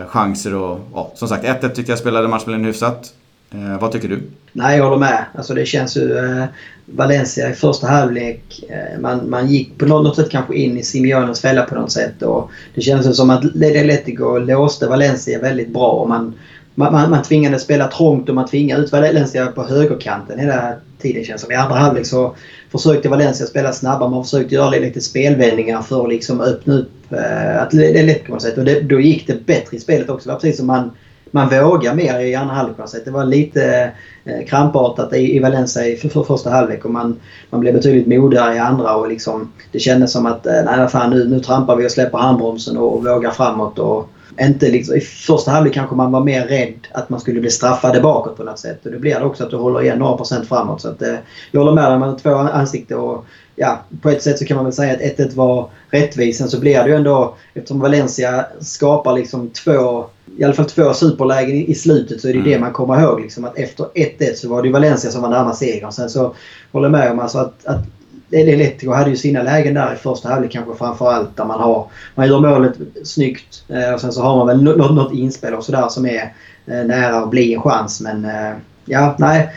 eh, 0.00 0.06
chanser 0.06 0.54
och 0.54 0.80
ja, 0.94 1.12
som 1.14 1.28
sagt 1.28 1.44
1-1 1.44 1.68
tyckte 1.68 1.92
jag 1.92 1.98
spelade 1.98 2.28
matchbilden 2.28 2.64
hyfsat. 2.64 3.12
Eh, 3.50 3.80
vad 3.80 3.92
tycker 3.92 4.08
du? 4.08 4.22
Nej, 4.52 4.76
jag 4.76 4.84
håller 4.84 5.00
med. 5.00 5.24
Alltså 5.34 5.54
det 5.54 5.66
känns 5.66 5.96
ju... 5.96 6.18
Eh, 6.18 6.44
Valencia 6.88 7.50
i 7.50 7.52
första 7.52 7.86
halvlek, 7.86 8.64
eh, 8.68 9.00
man, 9.00 9.30
man 9.30 9.48
gick 9.48 9.78
på 9.78 9.86
något 9.86 10.16
sätt 10.16 10.30
kanske 10.30 10.54
in 10.54 10.78
i 10.78 10.82
Simeones 10.82 11.40
fälla 11.40 11.62
på 11.62 11.74
något 11.74 11.92
sätt. 11.92 12.22
Och 12.22 12.50
det 12.74 12.80
känns 12.80 13.16
som 13.16 13.30
att 13.30 13.44
Atletico 13.44 14.38
låste 14.38 14.86
Valencia 14.86 15.40
väldigt 15.40 15.68
bra. 15.68 15.90
Och 15.90 16.08
man, 16.08 16.34
man, 16.78 16.92
man, 16.92 17.10
man 17.10 17.22
tvingade 17.22 17.58
spela 17.58 17.88
trångt 17.88 18.28
och 18.28 18.34
man 18.34 18.46
tvingade 18.46 18.82
ut 18.82 18.92
Valencia 18.92 19.46
på 19.46 19.64
högerkanten 19.64 20.38
hela 20.38 20.72
tiden 20.98 21.24
känns 21.24 21.40
som. 21.40 21.52
I 21.52 21.54
andra 21.54 21.76
halvlek 21.76 22.06
så 22.06 22.34
försökte 22.72 23.08
Valencia 23.08 23.46
spela 23.46 23.72
snabbare. 23.72 24.10
Man 24.10 24.24
försökte 24.24 24.54
göra 24.54 24.70
lite 24.70 25.00
spelvändningar 25.00 25.82
för 25.82 26.02
att 26.02 26.08
liksom 26.08 26.40
öppna 26.40 26.74
upp 26.74 27.12
eh, 27.12 27.62
Atletico. 27.62 28.32
Och 28.32 28.64
det, 28.64 28.80
då 28.80 29.00
gick 29.00 29.26
det 29.26 29.46
bättre 29.46 29.76
i 29.76 29.80
spelet 29.80 30.10
också. 30.10 30.28
Det 30.28 30.32
var 30.32 30.40
precis 30.40 30.56
som 30.56 30.66
man 30.66 30.90
man 31.30 31.48
vågar 31.48 31.94
mer 31.94 32.20
i 32.20 32.34
andra 32.34 32.54
halvlek. 32.54 32.76
Det 33.04 33.10
var 33.10 33.24
lite 33.24 33.92
eh, 34.24 34.46
krampartat 34.46 35.12
i, 35.12 35.36
i 35.36 35.38
Valencia 35.38 35.86
i 35.86 35.96
för, 35.96 36.08
för 36.08 36.22
första 36.22 36.50
halvlek 36.50 36.84
och 36.84 36.90
man, 36.90 37.20
man 37.50 37.60
blev 37.60 37.74
betydligt 37.74 38.06
modigare 38.06 38.54
i 38.54 38.58
andra 38.58 38.96
och 38.96 39.08
liksom, 39.08 39.52
det 39.72 39.78
kändes 39.78 40.12
som 40.12 40.26
att 40.26 40.46
eh, 40.46 40.64
nej, 40.64 40.88
fan, 40.88 41.10
nu, 41.10 41.28
nu 41.28 41.40
trampar 41.40 41.76
vi 41.76 41.86
och 41.86 41.90
släpper 41.90 42.18
handbromsen 42.18 42.76
och, 42.76 42.94
och 42.94 43.04
vågar 43.04 43.30
framåt. 43.30 43.78
Och, 43.78 44.10
inte 44.40 44.70
liksom, 44.70 44.96
I 44.96 45.00
första 45.00 45.50
halvlek 45.50 45.74
kanske 45.74 45.96
man 45.96 46.12
var 46.12 46.24
mer 46.24 46.46
rädd 46.46 46.74
att 46.92 47.10
man 47.10 47.20
skulle 47.20 47.40
bli 47.40 47.50
straffade 47.50 48.00
bakåt 48.00 48.36
på 48.36 48.42
något 48.42 48.58
sätt. 48.58 48.86
Och 48.86 48.90
det 48.90 48.98
blir 48.98 49.14
det 49.14 49.24
också 49.24 49.44
att 49.44 49.50
du 49.50 49.56
håller 49.56 49.82
igen 49.82 49.98
några 49.98 50.16
procent 50.16 50.48
framåt. 50.48 50.80
Så 50.80 50.88
att, 50.88 51.02
eh, 51.02 51.14
jag 51.50 51.60
håller 51.60 51.72
med 51.72 51.90
dig, 51.90 51.98
man 51.98 52.08
har 52.08 52.18
två 52.18 52.34
ansikten. 52.34 52.98
Och, 52.98 53.24
ja, 53.56 53.80
på 54.02 54.10
ett 54.10 54.22
sätt 54.22 54.38
så 54.38 54.44
kan 54.44 54.56
man 54.56 54.64
väl 54.64 54.74
säga 54.74 54.92
att 54.92 55.00
1-1 55.00 55.34
var 55.34 55.70
rättvist. 55.90 56.38
Sen 56.38 56.48
så 56.48 56.60
blir 56.60 56.82
det 56.82 56.88
ju 56.88 56.94
ändå, 56.94 57.34
eftersom 57.54 57.80
Valencia 57.80 58.46
skapar 58.60 59.12
liksom 59.12 59.50
två 59.50 60.06
i 60.38 60.44
alla 60.44 60.52
fall 60.52 60.64
två 60.64 60.92
superlägen 60.92 61.56
i, 61.56 61.74
slutet 61.74 62.20
så 62.20 62.28
är 62.28 62.32
det 62.32 62.38
mm. 62.38 62.50
det 62.50 62.58
man 62.58 62.72
kommer 62.72 63.02
ihåg. 63.02 63.20
Liksom, 63.20 63.44
att 63.44 63.58
efter 63.58 63.84
1-1 63.84 64.34
så 64.34 64.48
var 64.48 64.62
det 64.62 64.70
Valencia 64.70 65.10
som 65.10 65.22
var 65.22 65.28
närmast 65.28 65.58
segern. 65.58 65.92
Sen 65.92 66.10
så 66.10 66.34
håller 66.72 66.86
jag 66.86 66.92
med 66.92 67.10
om 67.10 67.18
alltså 67.18 67.38
att, 67.38 67.66
att 67.66 67.80
Atletico 68.26 68.92
hade 68.92 69.10
ju 69.10 69.16
sina 69.16 69.42
lägen 69.42 69.74
där 69.74 69.92
i 69.92 69.96
första 69.96 70.28
halvlek 70.28 70.52
kanske 70.52 70.74
framförallt 70.74 71.36
där 71.36 71.44
man 71.44 71.60
har... 71.60 71.86
Man 72.14 72.28
gör 72.28 72.40
målet 72.40 72.74
snyggt 73.04 73.64
eh, 73.68 73.94
och 73.94 74.00
sen 74.00 74.12
så 74.12 74.22
har 74.22 74.36
man 74.36 74.46
väl 74.46 74.62
något, 74.62 74.94
något 74.94 75.12
inspel 75.12 75.54
och 75.54 75.64
sådär 75.64 75.88
som 75.88 76.06
är 76.06 76.32
eh, 76.66 76.84
nära 76.84 77.16
att 77.16 77.30
bli 77.30 77.54
en 77.54 77.62
chans 77.62 78.00
men 78.00 78.24
eh, 78.24 78.52
ja, 78.84 79.16
nej. 79.18 79.50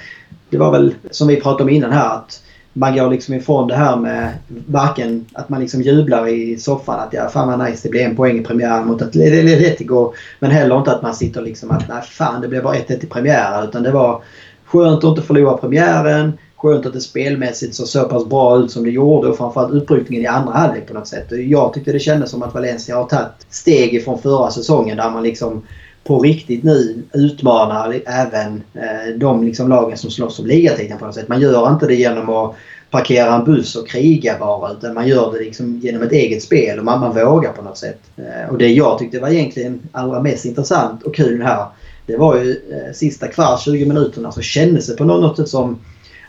Det 0.50 0.58
var 0.58 0.72
väl 0.72 0.96
som 1.12 1.28
vi 1.28 1.42
pratade 1.42 1.64
om 1.64 1.70
innan 1.70 1.92
här 1.92 2.16
att 2.16 2.42
man 2.74 2.96
går 2.96 3.10
liksom 3.10 3.34
ifrån 3.34 3.68
det 3.68 3.76
här 3.76 3.96
med 3.96 4.34
varken 4.48 5.26
att 5.34 5.50
man 5.50 5.62
liksom 5.62 5.82
jublar 5.82 6.28
i 6.28 6.58
soffan 6.58 7.00
att 7.00 7.14
ja, 7.14 7.30
fan 7.30 7.48
vad 7.48 7.70
nice 7.70 7.80
det 7.84 7.90
blev 7.90 8.10
en 8.10 8.16
poäng 8.16 8.40
i 8.40 8.44
premiären 8.44 8.88
mot 8.88 9.02
Atletico. 9.02 10.14
Men 10.40 10.52
heller 10.52 10.78
inte 10.78 10.92
att 10.92 11.02
man 11.02 11.16
sitter 11.16 11.42
liksom 11.42 11.72
att 11.72 11.88
nej 11.90 12.02
fan 12.02 12.42
det 12.42 12.48
blev 12.48 12.64
bara 12.64 12.76
1-1 12.76 13.04
i 13.04 13.08
premiären. 13.08 13.70
Utan 13.70 13.84
det 13.84 13.92
var 13.92 14.24
skönt 14.66 15.04
att 15.04 15.10
inte 15.10 15.22
förlora 15.22 15.58
premiären. 15.58 16.38
Skönt 16.60 16.86
att 16.86 16.94
det 16.94 17.02
spelmässigt 17.02 17.76
såg 17.76 17.88
så 17.88 18.04
pass 18.04 18.26
bra 18.26 18.60
ut 18.60 18.72
som 18.72 18.84
det 18.84 18.90
gjorde 18.90 19.28
och 19.28 19.38
framförallt 19.38 19.74
utbrytningen 19.74 20.24
i 20.24 20.28
andra 20.28 20.54
halvlek 20.54 20.88
på 20.88 20.94
något 20.94 21.08
sätt. 21.08 21.26
Jag 21.32 21.74
tyckte 21.74 21.92
det 21.92 22.00
kändes 22.00 22.32
som 22.32 22.44
att 22.44 22.54
Valencia 22.54 22.96
har 22.96 23.06
tagit 23.06 23.46
steg 23.50 23.94
ifrån 23.94 24.22
förra 24.22 24.52
säsongen 24.52 24.98
där 24.98 25.10
man 25.10 25.24
liksom 25.24 25.62
på 26.04 26.20
riktigt 26.20 26.64
nu 26.64 27.04
utmanar 27.14 28.02
även 28.06 28.64
eh, 28.74 29.16
de 29.18 29.44
liksom 29.44 29.70
lagen 29.70 29.98
som 29.98 30.12
slåss 30.12 30.40
om 30.40 30.46
ligatiteln 30.46 31.00
på 31.00 31.06
något 31.06 31.16
sätt. 31.16 31.28
Man 31.28 31.42
gör 31.42 31.72
inte 31.72 31.88
det 31.88 31.96
genom 31.96 32.30
att 32.30 32.56
parkera 32.92 33.36
en 33.36 33.46
buss 33.46 33.76
och 33.76 33.88
kriga 33.88 34.36
bara 34.40 34.72
utan 34.72 34.94
man 34.94 35.08
gör 35.08 35.32
det 35.32 35.40
liksom 35.40 35.80
genom 35.80 36.02
ett 36.02 36.12
eget 36.12 36.44
spel 36.44 36.80
och 36.80 36.86
man, 36.86 37.00
man 37.00 37.16
vågar 37.16 37.52
på 37.52 37.62
något 37.62 37.78
sätt. 37.78 38.00
Eh, 38.18 38.50
och 38.52 38.58
det 38.58 38.68
jag 38.68 39.00
tyckte 39.00 39.20
var 39.20 39.30
egentligen 39.30 39.82
allra 39.92 40.22
mest 40.22 40.46
intressant 40.46 41.04
och 41.04 41.16
kul 41.16 41.42
här 41.42 41.66
det 42.06 42.18
var 42.18 42.36
ju 42.36 42.52
eh, 42.52 42.94
sista 42.94 43.28
kvart, 43.28 43.62
20 43.62 43.86
minuterna 43.86 44.32
så 44.32 44.42
kändes 44.42 44.88
det 44.88 44.94
på 44.94 45.04
något 45.04 45.38
sätt 45.38 45.50
som 45.50 45.80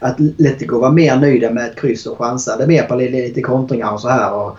att 0.00 0.20
Atletico 0.20 0.78
var 0.78 0.90
mer 0.90 1.16
nöjda 1.16 1.50
med 1.50 1.66
ett 1.66 1.80
kryss 1.80 2.06
och 2.06 2.18
chansade 2.18 2.66
mer 2.66 2.82
på 2.82 2.94
lite 2.94 3.42
kontringar 3.42 3.92
och 3.92 4.00
så 4.00 4.08
här. 4.08 4.34
Och 4.34 4.58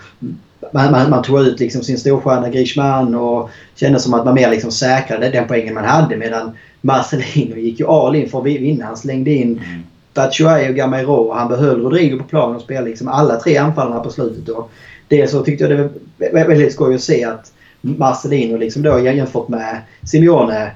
man, 0.71 0.91
man, 0.91 1.09
man, 1.09 1.23
tog 1.23 1.39
ut 1.39 1.59
liksom 1.59 1.83
sin 1.83 1.97
storstjärna 1.97 2.49
Grishman 2.49 3.15
och 3.15 3.49
kände 3.75 3.99
som 3.99 4.13
att 4.13 4.25
man 4.25 4.33
mer 4.33 4.51
liksom 4.51 4.71
säkrade 4.71 5.29
den 5.29 5.47
poängen 5.47 5.73
man 5.73 5.85
hade. 5.85 6.17
Medan 6.17 6.51
Marcelino 6.81 7.55
gick 7.55 7.79
ju 7.79 7.87
all 7.87 8.15
in 8.15 8.29
för 8.29 8.39
att 8.39 8.45
vinna. 8.45 8.85
Han 8.85 8.97
slängde 8.97 9.31
in 9.31 9.57
mm. 9.57 9.83
Batshuayi 10.13 10.71
och 10.71 10.75
Gamero 10.75 11.13
och 11.13 11.35
han 11.35 11.47
behöll 11.47 11.81
Rodrigo 11.81 12.17
på 12.17 12.23
planen 12.23 12.55
och 12.55 12.61
spelade 12.61 12.89
liksom 12.89 13.07
alla 13.07 13.35
tre 13.35 13.57
anfallarna 13.57 13.99
på 13.99 14.09
slutet. 14.09 14.49
Och 14.49 14.71
det 15.07 15.27
så 15.27 15.43
tyckte 15.43 15.63
jag 15.63 15.71
det 16.17 16.33
var 16.33 16.47
väldigt 16.47 16.73
skoj 16.73 16.95
att 16.95 17.01
se 17.01 17.23
att 17.23 17.51
Marcelino 17.81 18.57
liksom 18.57 18.81
då 18.81 18.99
jämfört 18.99 19.47
med 19.47 19.81
Simeone 20.03 20.71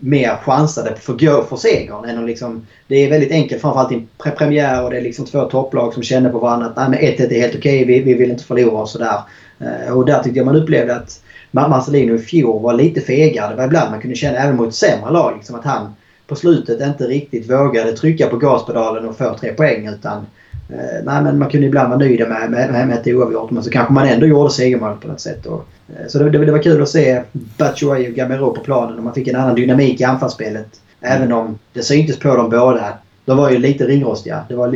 mer 0.00 0.36
chansade 0.36 0.96
för 0.96 1.12
att 1.12 1.20
gå 1.20 1.42
för 1.42 1.56
segern. 1.56 2.04
Än 2.04 2.18
att 2.18 2.26
liksom, 2.26 2.66
det 2.86 2.96
är 2.96 3.10
väldigt 3.10 3.32
enkelt 3.32 3.60
framförallt 3.60 3.92
i 3.92 3.94
en 3.94 4.08
pre 4.18 4.30
premiär 4.30 4.84
och 4.84 4.90
det 4.90 4.96
är 4.96 5.00
liksom 5.00 5.26
två 5.26 5.44
topplag 5.44 5.94
som 5.94 6.02
känner 6.02 6.30
på 6.30 6.38
varandra 6.38 6.66
att 6.66 6.76
1-1 6.76 7.32
är 7.32 7.40
helt 7.40 7.56
okej, 7.56 7.84
vi, 7.84 8.00
vi 8.00 8.14
vill 8.14 8.30
inte 8.30 8.44
förlora 8.44 8.80
och 8.80 8.88
sådär. 8.88 9.20
Eh, 9.58 9.96
och 9.96 10.04
där 10.04 10.22
tyckte 10.22 10.38
jag 10.38 10.46
man 10.46 10.56
upplevde 10.56 10.96
att 10.96 11.22
Marcelino 11.50 12.14
i 12.14 12.18
fjol 12.18 12.62
var 12.62 12.74
lite 12.74 13.00
fegare. 13.00 13.50
Det 13.50 13.56
var 13.56 13.64
ibland 13.64 13.90
man 13.90 14.00
kunde 14.00 14.16
känna 14.16 14.38
även 14.38 14.56
mot 14.56 14.74
sämre 14.74 15.10
lag 15.10 15.36
liksom 15.36 15.54
att 15.54 15.64
han 15.64 15.94
på 16.26 16.36
slutet 16.36 16.80
inte 16.80 17.06
riktigt 17.06 17.50
vågade 17.50 17.92
trycka 17.92 18.26
på 18.26 18.36
gaspedalen 18.36 19.08
och 19.08 19.18
få 19.18 19.34
tre 19.40 19.52
poäng 19.52 19.86
utan 19.86 20.26
Eh, 20.72 21.04
nej, 21.04 21.22
men 21.22 21.38
man 21.38 21.50
kunde 21.50 21.66
ibland 21.66 21.88
vara 21.88 21.98
nöjd 21.98 22.28
med, 22.28 22.50
med, 22.50 22.88
med 22.88 22.98
ett 22.98 23.06
oavgjort 23.06 23.50
men 23.50 23.62
så 23.62 23.70
kanske 23.70 23.92
man 23.92 24.08
ändå 24.08 24.26
gjorde 24.26 24.50
segermålet 24.50 25.00
på 25.00 25.08
något 25.08 25.20
sätt. 25.20 25.46
Och, 25.46 25.66
eh, 25.88 26.06
så 26.08 26.18
det, 26.18 26.30
det, 26.30 26.44
det, 26.44 26.52
var 26.52 26.62
kul 26.62 26.82
att 26.82 26.88
se 26.88 27.22
Batshuayi 27.32 28.10
och 28.10 28.14
Gamero 28.14 28.54
på 28.54 28.60
planen 28.60 28.98
och 28.98 29.04
man 29.04 29.14
fick 29.14 29.28
en 29.28 29.36
annan 29.36 29.54
dynamik 29.54 30.00
i 30.00 30.04
anfallsspelet. 30.04 30.80
Även 31.00 31.32
om 31.32 31.58
det 31.72 31.82
syntes 31.82 32.18
på 32.18 32.36
dem 32.36 32.50
båda. 32.50 32.92
De 33.24 33.36
var 33.36 33.50
ju 33.50 33.58
lite 33.58 33.86
ringrostiga. 33.86 34.44
Det 34.48 34.54
var 34.54 34.68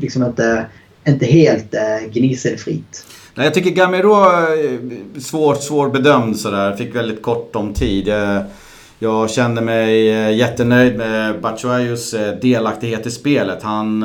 liksom 0.00 0.24
inte, 0.24 0.66
inte 1.08 1.26
helt 1.26 1.74
äh, 1.74 2.12
gnisselfritt. 2.12 3.06
Nej, 3.34 3.46
jag 3.46 3.54
tycker 3.54 3.70
Gamero 3.70 4.12
eh, 4.12 4.74
är 5.16 5.20
svår 5.20 5.54
svårbedömd 5.54 6.36
sådär. 6.36 6.76
Fick 6.76 6.96
väldigt 6.96 7.22
kort 7.22 7.56
om 7.56 7.74
tid. 7.74 8.08
Jag, 8.08 8.42
jag 8.98 9.30
kände 9.30 9.60
mig 9.60 10.06
jättenöjd 10.36 10.96
med 10.96 11.40
Batshuayus 11.40 12.14
delaktighet 12.42 13.06
i 13.06 13.10
spelet. 13.10 13.62
Han 13.62 14.04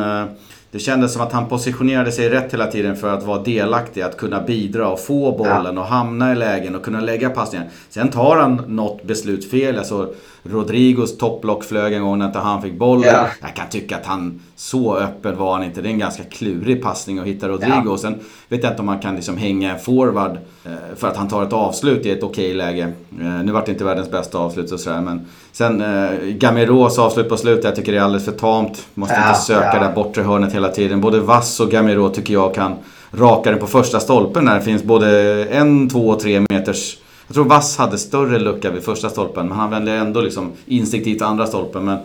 det 0.72 0.80
kändes 0.80 1.14
som 1.14 1.22
att 1.22 1.32
han 1.32 1.50
positionerade 1.50 2.12
sig 2.12 2.30
rätt 2.30 2.54
hela 2.54 2.68
tiden 2.68 2.96
för 2.96 3.14
att 3.14 3.24
vara 3.24 3.44
delaktig, 3.44 4.02
att 4.02 4.18
kunna 4.18 4.42
bidra 4.42 4.88
och 4.88 5.00
få 5.00 5.38
bollen 5.38 5.76
ja. 5.76 5.82
och 5.82 5.88
hamna 5.88 6.32
i 6.32 6.36
lägen 6.36 6.76
och 6.76 6.84
kunna 6.84 7.00
lägga 7.00 7.30
passningen. 7.30 7.68
Sen 7.90 8.10
tar 8.10 8.38
han 8.38 8.64
något 8.68 9.04
beslutsfel. 9.04 9.78
Alltså, 9.78 10.14
Rodrigos 10.43 11.17
topplock 11.17 11.63
flög 11.63 11.93
en 11.93 12.04
gång 12.04 12.19
när 12.19 12.25
inte 12.25 12.39
han 12.39 12.62
fick 12.62 12.73
bollen. 12.73 13.13
Ja. 13.13 13.28
Jag 13.41 13.56
kan 13.56 13.69
tycka 13.69 13.97
att 13.97 14.06
han, 14.06 14.41
så 14.56 14.95
öppen 14.95 15.38
var 15.38 15.54
han 15.54 15.63
inte. 15.63 15.82
Det 15.82 15.89
är 15.89 15.91
en 15.91 15.99
ganska 15.99 16.23
klurig 16.23 16.84
passning 16.84 17.19
att 17.19 17.25
hitta 17.25 17.47
Rodrigo. 17.47 17.84
Ja. 17.86 17.97
Sen 17.97 18.19
vet 18.47 18.63
jag 18.63 18.71
inte 18.73 18.80
om 18.80 18.86
man 18.86 18.99
kan 18.99 19.15
liksom 19.15 19.38
hänga 19.38 19.78
forward 19.78 20.38
eh, 20.65 20.71
för 20.95 21.08
att 21.08 21.17
han 21.17 21.28
tar 21.28 21.43
ett 21.43 21.54
avslut 21.54 22.06
i 22.06 22.12
ett 22.12 22.23
okej 22.23 22.54
läge. 22.54 22.93
Eh, 23.21 23.43
nu 23.43 23.52
vart 23.52 23.65
det 23.65 23.71
inte 23.71 23.84
världens 23.84 24.12
bästa 24.12 24.38
avslut 24.38 24.71
och 24.71 24.80
sådär 24.80 25.02
men 25.02 25.25
Sen 25.52 25.82
eh, 25.82 26.19
Gamiros 26.28 26.99
avslut 26.99 27.30
på 27.30 27.38
slutet, 27.38 27.63
jag 27.63 27.75
tycker 27.75 27.91
det 27.91 27.97
är 27.97 28.02
alldeles 28.02 28.25
för 28.25 28.32
tamt. 28.32 28.88
Måste 28.93 29.15
ja, 29.15 29.30
inte 29.30 29.39
söka 29.39 29.71
ja. 29.73 29.88
det 29.88 29.95
bortre 29.95 30.21
hörnet 30.21 30.54
hela 30.54 30.69
tiden. 30.69 31.02
Både 31.02 31.19
Vass 31.19 31.60
och 31.60 31.71
Gamiro 31.71 32.10
tycker 32.10 32.34
jag 32.34 32.56
kan 32.56 32.75
raka 33.12 33.52
den 33.52 33.60
på 33.60 33.67
första 33.67 33.99
stolpen 33.99 34.45
när 34.45 34.56
det 34.56 34.62
finns 34.62 34.84
både 34.84 35.43
en, 35.45 35.89
två 35.89 36.10
och 36.10 36.19
tre 36.19 36.45
meters 36.49 36.97
jag 37.30 37.34
tror 37.34 37.46
Vass 37.46 37.78
hade 37.78 37.98
större 37.98 38.39
lucka 38.39 38.72
vid 38.72 38.84
första 38.84 39.10
stolpen, 39.10 39.48
men 39.48 39.58
han 39.58 39.70
vände 39.70 39.92
ändå 39.92 40.22
liksom 40.22 40.52
instinktivt 40.65 41.22
andra 41.22 41.48
stolpen. 41.48 41.86
Men 41.86 41.98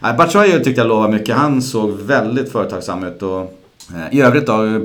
nej, 0.00 0.14
Batshuayi 0.14 0.64
tyckte 0.64 0.80
jag 0.80 0.88
lovade 0.88 1.12
mycket. 1.12 1.36
Han 1.36 1.62
såg 1.62 1.90
väldigt 1.90 2.52
företagsam 2.52 3.04
ut. 3.04 3.22
Och, 3.22 3.40
eh, 3.94 4.18
I 4.18 4.20
övrigt 4.20 4.46
då, 4.46 4.80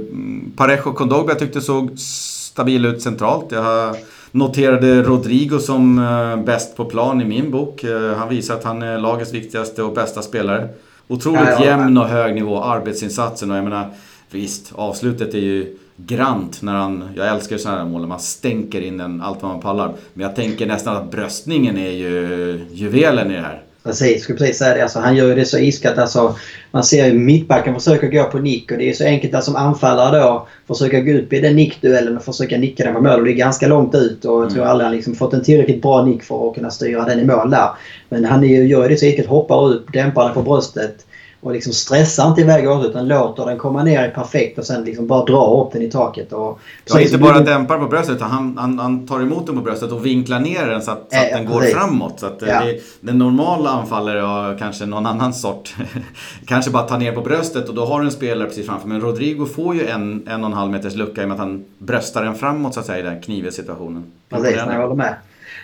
Parejo 0.55 0.89
och 0.89 0.95
Kondogba 0.95 1.35
tyckte 1.35 1.61
såg 1.61 1.99
stabil 1.99 2.85
ut 2.85 3.01
centralt. 3.01 3.51
Jag 3.51 3.95
noterade 4.31 5.03
Rodrigo 5.03 5.59
som 5.59 5.99
eh, 5.99 6.45
bäst 6.45 6.77
på 6.77 6.85
plan 6.85 7.21
i 7.21 7.25
min 7.25 7.51
bok. 7.51 7.83
Eh, 7.83 8.13
han 8.17 8.29
visar 8.29 8.55
att 8.55 8.63
han 8.63 8.81
är 8.81 8.97
lagets 8.97 9.33
viktigaste 9.33 9.83
och 9.83 9.93
bästa 9.93 10.21
spelare. 10.21 10.69
Otroligt 11.07 11.41
ja, 11.45 11.55
ja, 11.59 11.65
jämn 11.65 11.97
och 11.97 12.07
hög 12.07 12.35
nivå, 12.35 12.63
arbetsinsatsen 12.63 13.51
och 13.51 13.57
jag 13.57 13.63
menar 13.63 13.91
Visst, 14.31 14.71
avslutet 14.75 15.33
är 15.33 15.39
ju 15.39 15.77
grant 15.97 16.61
när 16.61 16.73
han, 16.73 17.09
jag 17.15 17.27
älskar 17.27 17.55
ju 17.55 17.59
sådana 17.59 17.77
här 17.77 17.89
mål, 17.89 18.07
man 18.07 18.19
stänker 18.19 18.81
in 18.81 18.97
den 18.97 19.21
allt 19.21 19.41
vad 19.41 19.51
man 19.51 19.61
pallar. 19.61 19.93
Men 20.13 20.23
jag 20.23 20.35
tänker 20.35 20.65
nästan 20.65 20.97
att 20.97 21.11
bröstningen 21.11 21.77
är 21.77 21.91
ju 21.91 22.59
juvelen 22.71 23.31
i 23.31 23.35
det 23.35 23.41
här. 23.41 23.61
Precis, 23.83 24.23
skulle 24.23 24.37
precis 24.37 24.57
säga 24.57 24.75
det. 24.75 24.81
Alltså, 24.81 24.99
han 24.99 25.15
gör 25.15 25.27
ju 25.27 25.35
det 25.35 25.45
så 25.45 25.57
iskallt. 25.57 25.97
Alltså, 25.97 26.35
man 26.71 26.83
ser 26.83 27.05
ju 27.05 27.13
mittbacken 27.13 27.75
försöka 27.75 28.07
gå 28.07 28.23
på 28.23 28.39
nick 28.39 28.71
och 28.71 28.77
det 28.77 28.89
är 28.89 28.93
så 28.93 29.05
enkelt 29.05 29.35
att 29.35 29.43
som 29.43 29.55
anfallare 29.55 30.19
då 30.19 30.47
försöka 30.67 30.99
gå 30.99 31.13
upp 31.13 31.33
i 31.33 31.39
den 31.39 31.55
nickduellen 31.55 32.17
och 32.17 32.23
försöka 32.23 32.57
nicka 32.57 32.83
den 32.83 32.93
på 32.93 33.01
mål. 33.01 33.19
Och 33.19 33.25
det 33.25 33.31
är 33.31 33.35
ganska 33.35 33.67
långt 33.67 33.95
ut 33.95 34.25
och 34.25 34.43
jag 34.43 34.49
tror 34.49 34.61
mm. 34.61 34.71
aldrig 34.71 34.85
han 34.85 34.95
liksom 34.95 35.15
fått 35.15 35.33
en 35.33 35.43
tillräckligt 35.43 35.81
bra 35.81 36.05
nick 36.05 36.23
för 36.23 36.49
att 36.49 36.55
kunna 36.55 36.71
styra 36.71 37.05
den 37.05 37.19
i 37.19 37.25
mål 37.25 37.49
där. 37.49 37.69
Men 38.09 38.25
han 38.25 38.43
gör 38.43 38.89
det 38.89 38.97
så 38.97 39.05
enkelt. 39.05 39.27
Hoppar 39.27 39.67
upp, 39.67 39.93
dämpar 39.93 40.25
den 40.25 40.33
på 40.33 40.41
bröstet 40.41 41.05
och 41.45 41.51
liksom 41.51 41.73
stressar 41.73 42.27
inte 42.27 42.41
iväg 42.41 42.69
åt 42.69 42.85
utan 42.85 43.07
låter 43.07 43.45
den 43.45 43.57
komma 43.57 43.83
ner 43.83 44.07
i 44.07 44.11
perfekt 44.11 44.57
och 44.59 44.65
sen 44.65 44.83
liksom 44.83 45.07
bara 45.07 45.25
drar 45.25 45.61
upp 45.61 45.73
den 45.73 45.81
i 45.81 45.91
taket. 45.91 46.33
Och, 46.33 46.59
ja, 46.85 46.99
inte 47.01 47.17
bara 47.17 47.39
du... 47.39 47.45
dämpar 47.45 47.77
på 47.77 47.87
bröstet 47.87 48.15
utan 48.15 48.31
han, 48.31 48.57
han, 48.57 48.79
han, 48.79 49.07
tar 49.07 49.19
emot 49.19 49.45
den 49.45 49.55
på 49.55 49.61
bröstet 49.61 49.91
och 49.91 50.05
vinklar 50.05 50.39
ner 50.39 50.67
den 50.67 50.81
så 50.81 50.91
att, 50.91 51.07
så 51.11 51.17
att 51.17 51.31
äh, 51.31 51.37
den 51.37 51.45
går 51.45 51.59
precis. 51.59 51.75
framåt. 51.75 52.19
Så 52.19 52.25
att 52.25 52.41
ja. 52.41 52.65
det, 52.65 52.81
den 53.01 53.17
normala 53.17 53.69
anfallare 53.69 54.19
har 54.19 54.57
kanske 54.57 54.85
någon 54.85 55.05
annan 55.05 55.33
sort. 55.33 55.75
kanske 56.45 56.71
bara 56.71 56.83
tar 56.83 56.97
ner 56.97 57.11
på 57.11 57.21
bröstet 57.21 57.69
och 57.69 57.75
då 57.75 57.85
har 57.85 57.99
du 57.99 58.05
en 58.05 58.11
spelare 58.11 58.47
precis 58.47 58.65
framför. 58.65 58.87
Men 58.87 59.01
Rodrigo 59.01 59.45
får 59.45 59.75
ju 59.75 59.87
en, 59.87 60.27
en 60.27 60.43
och 60.43 60.49
en 60.49 60.53
halv 60.57 60.71
meters 60.71 60.95
lucka 60.95 61.21
i 61.21 61.23
och 61.23 61.29
med 61.29 61.35
att 61.35 61.39
han 61.39 61.65
bröstar 61.77 62.23
den 62.23 62.35
framåt 62.35 62.73
så 62.73 62.79
att 62.79 62.85
säga 62.85 62.99
i 62.99 63.01
den 63.01 63.21
knivig 63.21 63.53
situationen. 63.53 64.03
Precis, 64.29 64.55
jag 64.55 64.81
håller 64.81 64.95
med. 64.95 65.15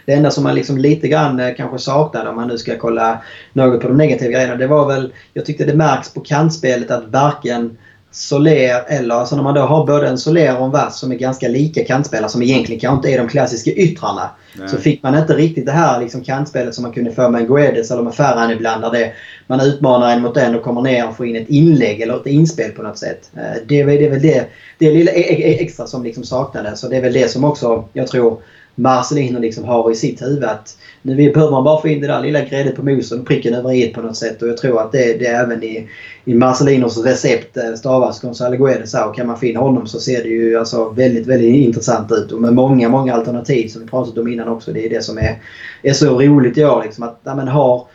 Det 0.05 0.13
enda 0.13 0.31
som 0.31 0.43
man 0.43 0.55
liksom 0.55 0.77
lite 0.77 1.07
grann 1.07 1.39
eh, 1.39 1.55
kanske 1.57 1.79
saknade 1.79 2.29
om 2.29 2.35
man 2.35 2.47
nu 2.47 2.57
ska 2.57 2.77
kolla 2.77 3.21
något 3.53 3.81
på 3.81 3.87
de 3.87 3.97
negativa 3.97 4.31
grejerna. 4.31 4.55
Det 4.55 4.67
var 4.67 4.87
väl, 4.87 5.13
jag 5.33 5.45
tyckte 5.45 5.65
det 5.65 5.73
märks 5.73 6.13
på 6.13 6.21
kantspelet 6.21 6.91
att 6.91 7.05
varken 7.07 7.77
Soler 8.13 8.83
eller, 8.87 9.15
alltså 9.15 9.35
när 9.35 9.43
man 9.43 9.55
då 9.55 9.61
har 9.61 9.87
både 9.87 10.07
en 10.07 10.17
Soler 10.17 10.57
och 10.57 10.65
en 10.65 10.71
Vass 10.71 10.99
som 10.99 11.11
är 11.11 11.15
ganska 11.15 11.47
lika 11.47 11.85
kantspelare 11.85 12.29
som 12.29 12.41
egentligen 12.41 12.79
kanske 12.79 12.95
inte 12.95 13.09
är 13.09 13.17
de 13.17 13.29
klassiska 13.29 13.71
yttrarna. 13.71 14.29
Nej. 14.53 14.69
Så 14.69 14.77
fick 14.77 15.03
man 15.03 15.17
inte 15.17 15.33
riktigt 15.33 15.65
det 15.65 15.71
här 15.71 15.99
liksom 15.99 16.23
kantspelet 16.23 16.75
som 16.75 16.81
man 16.81 16.91
kunde 16.91 17.11
få 17.11 17.29
med 17.29 17.47
Guedes 17.47 17.91
eller 17.91 18.01
med 18.01 18.15
Ferran 18.15 18.51
ibland. 18.51 18.81
Där 18.81 18.91
det, 18.91 19.11
man 19.47 19.61
utmanar 19.61 20.11
en 20.13 20.21
mot 20.21 20.37
en 20.37 20.55
och 20.55 20.63
kommer 20.63 20.81
ner 20.81 21.07
och 21.07 21.17
får 21.17 21.25
in 21.25 21.35
ett 21.35 21.49
inlägg 21.49 22.01
eller 22.01 22.15
ett 22.15 22.27
inspel 22.27 22.71
på 22.71 22.83
något 22.83 22.97
sätt. 22.97 23.31
Eh, 23.35 23.61
det 23.67 23.81
är, 23.81 23.85
det 23.85 24.05
är 24.05 24.09
väl 24.09 24.21
det, 24.21 24.45
det 24.77 24.91
lilla 24.91 25.11
e- 25.11 25.41
e- 25.41 25.63
extra 25.63 25.87
som 25.87 26.03
liksom 26.03 26.23
saknades. 26.23 26.79
Så 26.79 26.87
det 26.87 26.97
är 26.97 27.01
väl 27.01 27.13
det 27.13 27.31
som 27.31 27.43
också 27.43 27.87
jag 27.93 28.07
tror 28.07 28.41
Marcelino 28.75 29.39
liksom 29.39 29.65
har 29.65 29.91
i 29.91 29.95
sitt 29.95 30.21
huvud 30.21 30.43
att 30.43 30.77
nu 31.01 31.15
behöver 31.15 31.51
man 31.51 31.63
bara 31.63 31.81
få 31.81 31.87
in 31.87 32.01
det 32.01 32.07
där 32.07 32.21
lilla 32.21 32.41
gräddet 32.41 32.75
på 32.75 32.83
mosen 32.83 33.19
och 33.19 33.27
pricken 33.27 33.53
över 33.53 33.73
i 33.73 33.87
på 33.87 34.01
något 34.01 34.17
sätt. 34.17 34.41
Och 34.41 34.47
jag 34.47 34.57
tror 34.57 34.81
att 34.81 34.91
det, 34.91 35.13
det 35.19 35.25
är 35.25 35.43
även 35.43 35.63
i, 35.63 35.87
i 36.25 36.33
Marcelinos 36.33 37.05
recept 37.05 37.57
eh, 37.57 37.73
stavas 37.73 38.21
Gonzalo 38.21 38.57
Guedes 38.57 38.93
och 38.93 39.15
kan 39.15 39.27
man 39.27 39.37
finna 39.37 39.59
honom 39.59 39.87
så 39.87 39.99
ser 39.99 40.23
det 40.23 40.29
ju 40.29 40.57
alltså 40.57 40.89
väldigt, 40.89 41.27
väldigt 41.27 41.55
intressant 41.55 42.11
ut. 42.11 42.31
Och 42.31 42.41
med 42.41 42.53
många, 42.53 42.89
många 42.89 43.13
alternativ 43.13 43.67
som 43.67 43.81
vi 43.81 43.87
pratat 43.87 44.17
om 44.17 44.27
innan 44.27 44.47
också. 44.47 44.73
Det 44.73 44.85
är 44.85 44.89
det 44.89 45.01
som 45.01 45.17
är, 45.17 45.41
är 45.83 45.93
så 45.93 46.19
roligt 46.19 46.57
i 46.57 46.65
år. 46.65 46.83
Liksom, 46.83 47.03
att 47.03 47.19
ja, 47.23 47.35
men 47.35 47.47
har, 47.47 47.87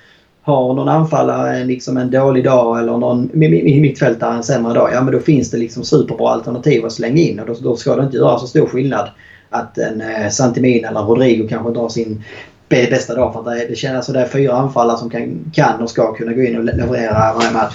har 0.42 0.74
någon 0.74 0.88
anfallare 0.88 1.64
liksom 1.64 1.96
en 1.96 2.10
dålig 2.10 2.44
dag 2.44 2.78
eller 2.78 2.98
någon 2.98 3.30
mittfältare 3.34 4.36
en 4.36 4.42
sämre 4.42 4.74
dag, 4.74 4.90
ja 4.92 5.02
men 5.02 5.12
då 5.12 5.20
finns 5.20 5.50
det 5.50 5.56
liksom 5.56 5.84
superbra 5.84 6.28
alternativ 6.28 6.86
att 6.86 6.92
slänga 6.92 7.22
in 7.22 7.40
och 7.40 7.46
då, 7.46 7.54
då 7.62 7.76
ska 7.76 7.96
det 7.96 8.04
inte 8.04 8.16
göra 8.16 8.38
så 8.38 8.46
stor 8.46 8.66
skillnad 8.66 9.08
att 9.50 9.78
en 9.78 10.00
eh, 10.00 10.30
Santimin 10.30 10.84
eller 10.84 11.00
Rodrigo 11.00 11.48
kanske 11.48 11.72
drar 11.72 11.88
sin 11.88 12.24
bästa 12.68 13.14
dag. 13.14 13.32
För 13.32 13.40
att 13.40 13.46
det, 13.46 13.66
det 13.68 13.76
känns 13.76 14.06
som 14.06 14.14
det 14.14 14.20
är 14.20 14.28
fyra 14.28 14.52
anfallare 14.52 14.98
som 14.98 15.10
kan, 15.10 15.50
kan 15.54 15.82
och 15.82 15.90
ska 15.90 16.14
kunna 16.14 16.32
gå 16.32 16.42
in 16.42 16.56
och 16.58 16.64
leverera 16.64 17.34
varje 17.34 17.50
match. 17.50 17.74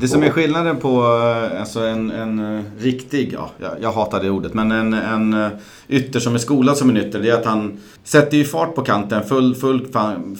Det 0.00 0.08
som 0.08 0.22
är 0.22 0.30
skillnaden 0.30 0.76
på 0.76 0.88
eh, 0.88 1.60
alltså 1.60 1.80
en, 1.80 2.10
en 2.10 2.56
eh, 2.56 2.62
riktig, 2.78 3.32
ja, 3.32 3.50
jag, 3.58 3.70
jag 3.80 3.92
hatar 3.92 4.22
det 4.22 4.30
ordet, 4.30 4.54
men 4.54 4.72
en, 4.72 4.92
en 4.92 5.32
eh, 5.32 5.48
ytter 5.88 6.20
som 6.20 6.34
är 6.34 6.38
skolad 6.38 6.76
som 6.76 6.90
en 6.90 6.96
ytter, 6.96 7.18
det 7.18 7.30
är 7.30 7.34
att 7.34 7.44
han 7.44 7.80
sätter 8.04 8.36
ju 8.36 8.44
fart 8.44 8.74
på 8.74 8.82
kanten, 8.82 9.24
full, 9.24 9.54
full, 9.54 9.86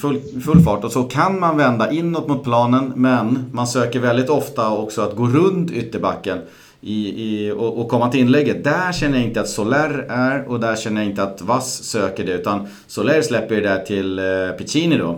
full, 0.00 0.20
full 0.44 0.60
fart. 0.60 0.84
Och 0.84 0.92
så 0.92 1.02
kan 1.02 1.40
man 1.40 1.56
vända 1.56 1.90
inåt 1.90 2.28
mot 2.28 2.44
planen, 2.44 2.92
men 2.96 3.44
man 3.52 3.66
söker 3.66 4.00
väldigt 4.00 4.30
ofta 4.30 4.70
också 4.70 5.02
att 5.02 5.16
gå 5.16 5.26
runt 5.26 5.70
ytterbacken 5.70 6.38
i, 6.80 7.24
i, 7.24 7.50
och, 7.50 7.80
och 7.80 7.88
komma 7.88 8.10
till 8.10 8.20
inlägget. 8.20 8.64
Där 8.64 8.92
känner 8.92 9.18
jag 9.18 9.26
inte 9.26 9.40
att 9.40 9.48
Soler 9.48 10.06
är 10.08 10.48
och 10.48 10.60
där 10.60 10.76
känner 10.76 11.00
jag 11.00 11.10
inte 11.10 11.22
att 11.22 11.42
Vass 11.42 11.82
söker 11.84 12.26
det. 12.26 12.32
Utan 12.32 12.68
Soler 12.86 13.22
släpper 13.22 13.54
det 13.54 13.60
där 13.60 13.78
till 13.78 14.18
eh, 14.18 14.24
Piccini 14.58 14.98
då. 14.98 15.10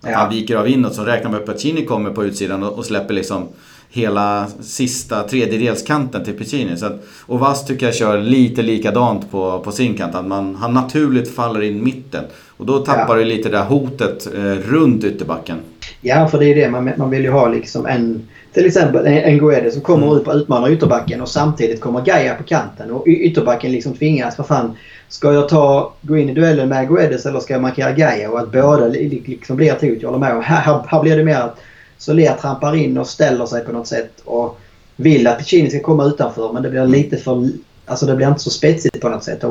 Att 0.00 0.10
ja. 0.10 0.18
han 0.18 0.30
viker 0.30 0.56
av 0.56 0.68
inåt, 0.68 0.94
så 0.94 1.04
räknar 1.04 1.30
med 1.30 1.40
att 1.40 1.46
Piccini 1.46 1.84
kommer 1.84 2.10
på 2.10 2.24
utsidan 2.24 2.62
och, 2.62 2.78
och 2.78 2.84
släpper 2.84 3.14
liksom 3.14 3.48
hela 3.88 4.46
sista 4.60 5.22
tredjedelskanten 5.22 6.24
till 6.24 6.38
Piccini. 6.38 6.76
Så 6.76 6.86
att, 6.86 7.04
och 7.20 7.40
Vass 7.40 7.66
tycker 7.66 7.86
jag 7.86 7.94
kör 7.94 8.18
lite 8.18 8.62
likadant 8.62 9.30
på, 9.30 9.60
på 9.60 9.72
sin 9.72 9.94
kant. 9.94 10.14
Att 10.14 10.26
man, 10.26 10.54
han 10.54 10.74
naturligt 10.74 11.34
faller 11.34 11.62
in 11.62 11.84
mitten. 11.84 12.24
Och 12.46 12.66
då 12.66 12.78
tappar 12.78 13.16
ja. 13.16 13.24
du 13.24 13.24
lite 13.24 13.48
det 13.48 13.56
där 13.56 13.64
hotet 13.64 14.34
eh, 14.34 14.42
runt 14.42 15.04
ytterbacken. 15.04 15.58
Ja, 16.00 16.28
för 16.28 16.38
det 16.38 16.46
är 16.46 16.54
det. 16.54 16.70
Man, 16.70 16.92
man 16.96 17.10
vill 17.10 17.22
ju 17.22 17.30
ha 17.30 17.48
liksom 17.48 17.86
en 17.86 18.28
till 18.56 18.66
exempel 18.66 19.06
en 19.06 19.38
Guede 19.38 19.70
som 19.70 19.82
kommer 19.82 20.06
mm. 20.06 20.18
ut 20.18 20.26
och 20.26 20.34
utmanar 20.34 20.70
ytterbacken 20.70 21.20
och 21.20 21.28
samtidigt 21.28 21.80
kommer 21.80 22.04
Gaia 22.04 22.34
på 22.34 22.42
kanten. 22.42 22.90
Och 22.90 23.06
ytterbacken 23.06 23.72
liksom 23.72 23.94
tvingas, 23.94 24.38
vad 24.38 24.46
fan. 24.46 24.76
Ska 25.08 25.32
jag 25.32 25.48
ta, 25.48 25.92
gå 26.02 26.16
in 26.16 26.28
i 26.30 26.34
duellen 26.34 26.68
med 26.68 26.88
Guedes 26.88 27.26
eller 27.26 27.40
ska 27.40 27.54
jag 27.54 27.62
markera 27.62 27.92
Gaia? 27.92 28.30
Och 28.30 28.38
att 28.38 28.52
båda 28.52 28.86
liksom 28.88 29.56
blir 29.56 29.72
ett 29.72 29.80
hot. 29.80 29.98
Jag 30.00 30.08
håller 30.08 30.18
med. 30.18 30.36
Och 30.36 30.42
här, 30.42 30.82
här 30.88 31.02
blir 31.02 31.16
det 31.16 31.24
mer 31.24 31.36
att 31.36 31.58
Soler 31.98 32.34
trampar 32.40 32.76
in 32.76 32.98
och 32.98 33.06
ställer 33.06 33.46
sig 33.46 33.64
på 33.64 33.72
något 33.72 33.86
sätt. 33.86 34.12
Och 34.24 34.58
vill 34.96 35.26
att 35.26 35.38
Piccini 35.38 35.70
ska 35.70 35.80
komma 35.80 36.04
utanför 36.04 36.52
men 36.52 36.62
det 36.62 36.70
blir 36.70 36.86
lite 36.86 37.16
för... 37.16 37.48
Alltså 37.86 38.06
det 38.06 38.16
blir 38.16 38.28
inte 38.28 38.40
så 38.40 38.50
spetsigt 38.50 39.00
på 39.00 39.08
något 39.08 39.24
sätt. 39.24 39.44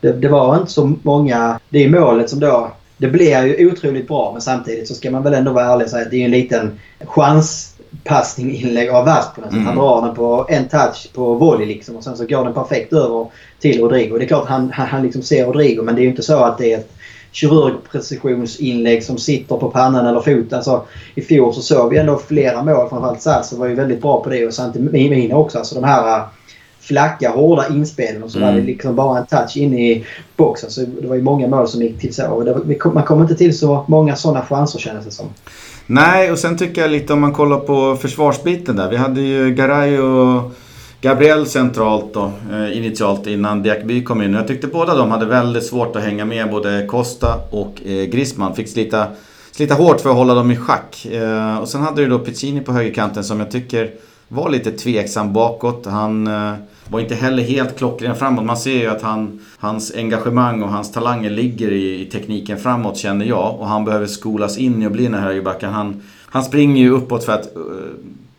Det, 0.00 0.12
det 0.12 0.28
var 0.28 0.56
inte 0.56 0.72
så 0.72 0.92
många... 1.02 1.60
Det 1.68 1.84
är 1.84 1.88
målet 1.88 2.30
som 2.30 2.40
då... 2.40 2.72
Det 2.98 3.08
blir 3.08 3.44
ju 3.44 3.72
otroligt 3.72 4.08
bra 4.08 4.30
men 4.32 4.42
samtidigt 4.42 4.88
så 4.88 4.94
ska 4.94 5.10
man 5.10 5.22
väl 5.22 5.34
ändå 5.34 5.52
vara 5.52 5.64
ärlig 5.64 5.84
och 5.84 5.90
säga 5.90 6.04
att 6.04 6.10
det 6.10 6.20
är 6.20 6.24
en 6.24 6.30
liten 6.30 6.78
chans 7.04 7.74
passning 8.04 8.54
inlägg 8.54 8.88
av 8.90 9.04
värst 9.04 9.34
på 9.34 9.40
något 9.40 9.50
sätt. 9.50 9.56
Mm. 9.56 9.66
Han 9.66 9.76
drar 9.76 10.02
den 10.02 10.14
på 10.14 10.46
en 10.48 10.68
touch 10.68 11.12
på 11.14 11.34
volley 11.34 11.66
liksom 11.66 11.96
och 11.96 12.04
sen 12.04 12.16
så 12.16 12.26
går 12.26 12.44
den 12.44 12.54
perfekt 12.54 12.92
över 12.92 13.26
till 13.58 13.80
Rodrigo. 13.80 14.18
Det 14.18 14.24
är 14.24 14.28
klart 14.28 14.42
att 14.42 14.48
han, 14.48 14.70
han, 14.70 14.86
han 14.86 15.02
liksom 15.02 15.22
ser 15.22 15.46
Rodrigo 15.46 15.82
men 15.82 15.94
det 15.94 16.00
är 16.00 16.02
ju 16.02 16.10
inte 16.10 16.22
så 16.22 16.38
att 16.38 16.58
det 16.58 16.72
är 16.72 16.78
ett 16.78 16.92
kirurgprecisionsinlägg 17.32 19.04
som 19.04 19.18
sitter 19.18 19.56
på 19.56 19.70
pannan 19.70 20.06
eller 20.06 20.20
foten. 20.20 20.56
Alltså, 20.56 20.84
I 21.14 21.22
fjol 21.22 21.54
så 21.54 21.60
såg 21.62 21.90
vi 21.90 21.98
ändå 21.98 22.18
flera 22.28 22.62
mål. 22.62 22.88
Framförallt 22.88 23.22
Sasser 23.22 23.56
var 23.56 23.66
ju 23.66 23.74
väldigt 23.74 24.02
bra 24.02 24.22
på 24.22 24.30
det 24.30 24.46
och 24.46 24.54
Santimina 24.54 25.36
också. 25.36 25.58
Alltså 25.58 25.74
de 25.74 25.84
här 25.84 26.22
flacka, 26.86 27.30
hårda 27.30 27.68
inspelen 27.68 28.22
och 28.22 28.30
så 28.30 28.38
mm. 28.38 28.48
var 28.48 28.60
det 28.60 28.66
liksom 28.66 28.96
bara 28.96 29.18
en 29.18 29.26
touch 29.26 29.56
in 29.56 29.78
i 29.78 30.04
boxen. 30.36 30.70
Så 30.70 30.80
det 31.00 31.08
var 31.08 31.16
ju 31.16 31.22
många 31.22 31.48
mål 31.48 31.68
som 31.68 31.82
gick 31.82 32.00
till 32.00 32.14
så. 32.14 32.28
Var, 32.28 32.92
man 32.94 33.04
kom 33.04 33.22
inte 33.22 33.34
till 33.34 33.58
så 33.58 33.84
många 33.88 34.16
sådana 34.16 34.46
chanser 34.46 34.78
kändes 34.78 35.04
det 35.04 35.10
som. 35.10 35.26
Nej, 35.86 36.32
och 36.32 36.38
sen 36.38 36.58
tycker 36.58 36.80
jag 36.82 36.90
lite 36.90 37.12
om 37.12 37.20
man 37.20 37.32
kollar 37.32 37.58
på 37.58 37.96
försvarsbiten 37.96 38.76
där. 38.76 38.90
Vi 38.90 38.96
hade 38.96 39.20
ju 39.20 39.54
Garay 39.54 39.98
och 39.98 40.52
Gabriel 41.00 41.46
centralt 41.46 42.14
då, 42.14 42.32
eh, 42.52 42.76
initialt 42.76 43.26
innan 43.26 43.62
Diakby 43.62 44.04
kom 44.04 44.22
in. 44.22 44.34
Jag 44.34 44.48
tyckte 44.48 44.66
båda 44.66 44.94
de 44.94 45.10
hade 45.10 45.26
väldigt 45.26 45.66
svårt 45.66 45.96
att 45.96 46.02
hänga 46.02 46.24
med, 46.24 46.50
både 46.50 46.86
Costa 46.86 47.38
och 47.50 47.82
eh, 47.86 48.04
Griezmann. 48.04 48.54
Fick 48.54 48.68
slita, 48.68 49.06
slita 49.52 49.74
hårt 49.74 50.00
för 50.00 50.10
att 50.10 50.16
hålla 50.16 50.34
dem 50.34 50.50
i 50.50 50.56
schack. 50.56 51.06
Eh, 51.12 51.58
och 51.58 51.68
sen 51.68 51.82
hade 51.82 52.02
du 52.02 52.08
då 52.08 52.18
Piccini 52.18 52.60
på 52.60 52.72
högerkanten 52.72 53.24
som 53.24 53.40
jag 53.40 53.50
tycker 53.50 53.90
var 54.28 54.50
lite 54.50 54.70
tveksam 54.70 55.32
bakåt. 55.32 55.86
Han 55.86 56.28
var 56.88 57.00
inte 57.00 57.14
heller 57.14 57.42
helt 57.42 57.78
klockren 57.78 58.16
framåt. 58.16 58.44
Man 58.44 58.56
ser 58.56 58.78
ju 58.80 58.86
att 58.86 59.02
han, 59.02 59.40
hans 59.58 59.94
engagemang 59.94 60.62
och 60.62 60.68
hans 60.68 60.92
talanger 60.92 61.30
ligger 61.30 61.70
i, 61.72 62.00
i, 62.00 62.04
tekniken 62.04 62.58
framåt 62.58 62.96
känner 62.96 63.26
jag. 63.26 63.60
Och 63.60 63.68
han 63.68 63.84
behöver 63.84 64.06
skolas 64.06 64.58
in 64.58 64.82
i 64.82 64.86
att 64.86 64.92
bli 64.92 65.04
den 65.04 65.14
här 65.14 65.20
högerbacken. 65.20 65.72
Han, 65.72 66.02
han 66.26 66.44
springer 66.44 66.82
ju 66.82 66.90
uppåt 66.90 67.24
för 67.24 67.32
att 67.32 67.56
uh, 67.56 67.62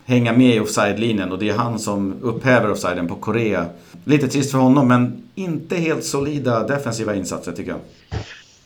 hänga 0.04 0.32
med 0.32 0.56
i 0.56 0.60
offside-linjen 0.60 1.32
och 1.32 1.38
det 1.38 1.48
är 1.48 1.56
han 1.56 1.78
som 1.78 2.14
upphäver 2.22 2.70
offsiden 2.70 3.08
på 3.08 3.14
Korea. 3.14 3.66
Lite 4.04 4.28
trist 4.28 4.50
för 4.50 4.58
honom 4.58 4.88
men 4.88 5.22
inte 5.34 5.76
helt 5.76 6.04
solida 6.04 6.66
defensiva 6.66 7.14
insatser 7.14 7.52
tycker 7.52 7.70
jag. 7.70 7.80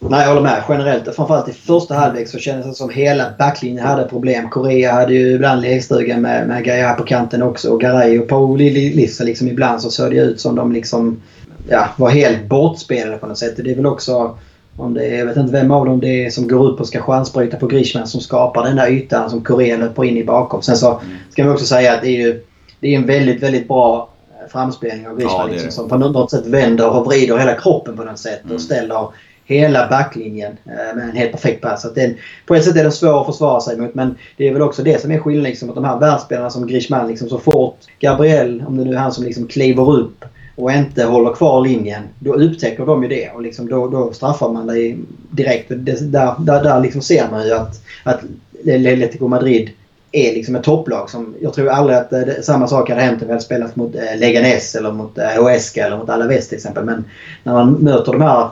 Nej, 0.08 0.20
jag 0.20 0.28
håller 0.28 0.42
med. 0.42 0.62
Generellt, 0.68 1.14
framförallt 1.16 1.48
i 1.48 1.52
första 1.52 1.94
halvlek 1.94 2.28
så 2.28 2.38
kändes 2.38 2.66
det 2.66 2.74
som 2.74 2.90
hela 2.90 3.24
backlinjen 3.38 3.86
hade 3.86 4.04
problem. 4.04 4.48
Korea 4.48 4.92
hade 4.92 5.14
ju 5.14 5.34
ibland 5.34 5.60
lekstuga 5.60 6.16
med, 6.16 6.48
med 6.48 6.64
Gaia 6.64 6.94
på 6.94 7.02
kanten 7.02 7.42
också. 7.42 7.70
Och 7.70 7.80
Garay 7.80 8.18
och 8.18 8.28
Paul 8.28 8.58
Lissa 8.58 9.24
liksom 9.24 9.48
ibland 9.48 9.82
så 9.82 9.90
såg 9.90 10.10
det 10.10 10.16
ut 10.16 10.40
som 10.40 10.54
de 10.54 10.72
liksom 10.72 11.22
ja, 11.68 11.88
var 11.96 12.10
helt 12.10 12.48
bortspelade 12.48 13.16
på 13.16 13.26
något 13.26 13.38
sätt. 13.38 13.56
Det 13.56 13.70
är 13.70 13.76
väl 13.76 13.86
också 13.86 14.38
om 14.76 14.94
det 14.94 15.04
är, 15.04 15.18
jag 15.18 15.26
vet 15.26 15.36
inte 15.36 15.52
vem 15.52 15.70
av 15.70 15.86
dem 15.86 16.00
det 16.00 16.26
är 16.26 16.30
som 16.30 16.48
går 16.48 16.66
upp 16.66 16.80
och 16.80 16.86
ska 16.86 17.02
chansbryta 17.02 17.56
på 17.56 17.66
Grishman 17.66 18.06
som 18.06 18.20
skapar 18.20 18.64
den 18.64 18.76
där 18.76 18.90
ytan 18.90 19.30
som 19.30 19.44
Korea 19.44 19.76
löper 19.76 20.04
in 20.04 20.16
i 20.16 20.24
bakom. 20.24 20.62
Sen 20.62 20.76
så 20.76 21.00
ska 21.30 21.44
vi 21.44 21.48
också 21.48 21.66
säga 21.66 21.94
att 21.94 22.02
det 22.02 22.08
är 22.08 22.26
ju 22.26 22.44
det 22.80 22.94
är 22.94 22.98
en 22.98 23.06
väldigt, 23.06 23.42
väldigt 23.42 23.68
bra 23.68 24.08
framspelning 24.48 25.08
av 25.08 25.16
Grishman 25.16 25.38
ja, 25.38 25.46
liksom, 25.46 25.70
som 25.70 25.88
på 25.88 25.96
något 25.96 26.30
sätt 26.30 26.46
vänder 26.46 26.96
och 26.96 27.06
vrider 27.06 27.38
hela 27.38 27.54
kroppen 27.54 27.96
på 27.96 28.04
något 28.04 28.18
sätt 28.18 28.40
och 28.54 28.60
ställer 28.60 29.08
hela 29.44 29.88
backlinjen 29.88 30.56
eh, 30.64 30.96
med 30.96 31.04
en 31.04 31.16
helt 31.16 31.32
perfekt 31.32 31.62
pass. 31.62 31.84
Att 31.84 31.94
den, 31.94 32.14
på 32.46 32.54
ett 32.54 32.64
sätt 32.64 32.76
är 32.76 32.82
den 32.82 32.92
svår 32.92 33.20
att 33.20 33.26
försvara 33.26 33.60
sig 33.60 33.76
mot 33.76 33.94
men 33.94 34.14
det 34.36 34.48
är 34.48 34.52
väl 34.52 34.62
också 34.62 34.82
det 34.82 35.00
som 35.00 35.10
är 35.10 35.18
skillnaden. 35.18 35.50
Liksom, 35.50 35.68
att 35.68 35.74
de 35.74 35.84
här 35.84 35.98
världsspelarna 35.98 36.50
som 36.50 36.66
Griezmann 36.66 37.08
liksom, 37.08 37.28
så 37.28 37.38
fort 37.38 37.78
Gabriel, 38.00 38.64
om 38.66 38.76
det 38.76 38.84
nu 38.84 38.94
är 38.94 38.98
han 38.98 39.12
som 39.12 39.24
liksom 39.24 39.46
kliver 39.46 39.90
upp 39.90 40.24
och 40.54 40.72
inte 40.72 41.04
håller 41.04 41.32
kvar 41.32 41.60
linjen, 41.60 42.02
då 42.18 42.34
upptäcker 42.34 42.86
de 42.86 43.02
ju 43.02 43.08
det 43.08 43.30
och 43.30 43.42
liksom 43.42 43.68
då, 43.68 43.88
då 43.88 44.12
straffar 44.12 44.52
man 44.52 44.66
dig 44.66 44.98
direkt. 45.30 45.68
Det, 45.68 46.12
där 46.12 46.34
där, 46.38 46.62
där 46.62 46.80
liksom 46.80 47.02
ser 47.02 47.30
man 47.30 47.46
ju 47.46 47.52
att, 47.52 47.82
att 48.04 48.20
Atletico 48.60 49.28
Madrid 49.28 49.70
är 50.12 50.34
liksom 50.34 50.56
ett 50.56 50.64
topplag. 50.64 51.10
Som, 51.10 51.34
jag 51.40 51.54
tror 51.54 51.68
aldrig 51.68 51.98
att 51.98 52.12
eh, 52.12 52.20
det, 52.20 52.42
samma 52.42 52.68
sak 52.68 52.88
hade 52.90 53.02
hänt 53.02 53.22
om 53.22 53.28
vi 53.28 53.32
hade 53.32 53.44
spelat 53.44 53.76
mot 53.76 53.94
eh, 53.94 54.18
Leganes 54.18 54.74
eller 54.74 54.92
mot 54.92 55.18
eh, 55.18 55.24
Huesca 55.24 55.86
eller 55.86 55.98
mot 55.98 56.10
Alaves 56.10 56.48
till 56.48 56.56
exempel. 56.56 56.84
Men 56.84 57.04
när 57.42 57.52
man 57.52 57.72
möter 57.72 58.12
de 58.12 58.20
här 58.20 58.48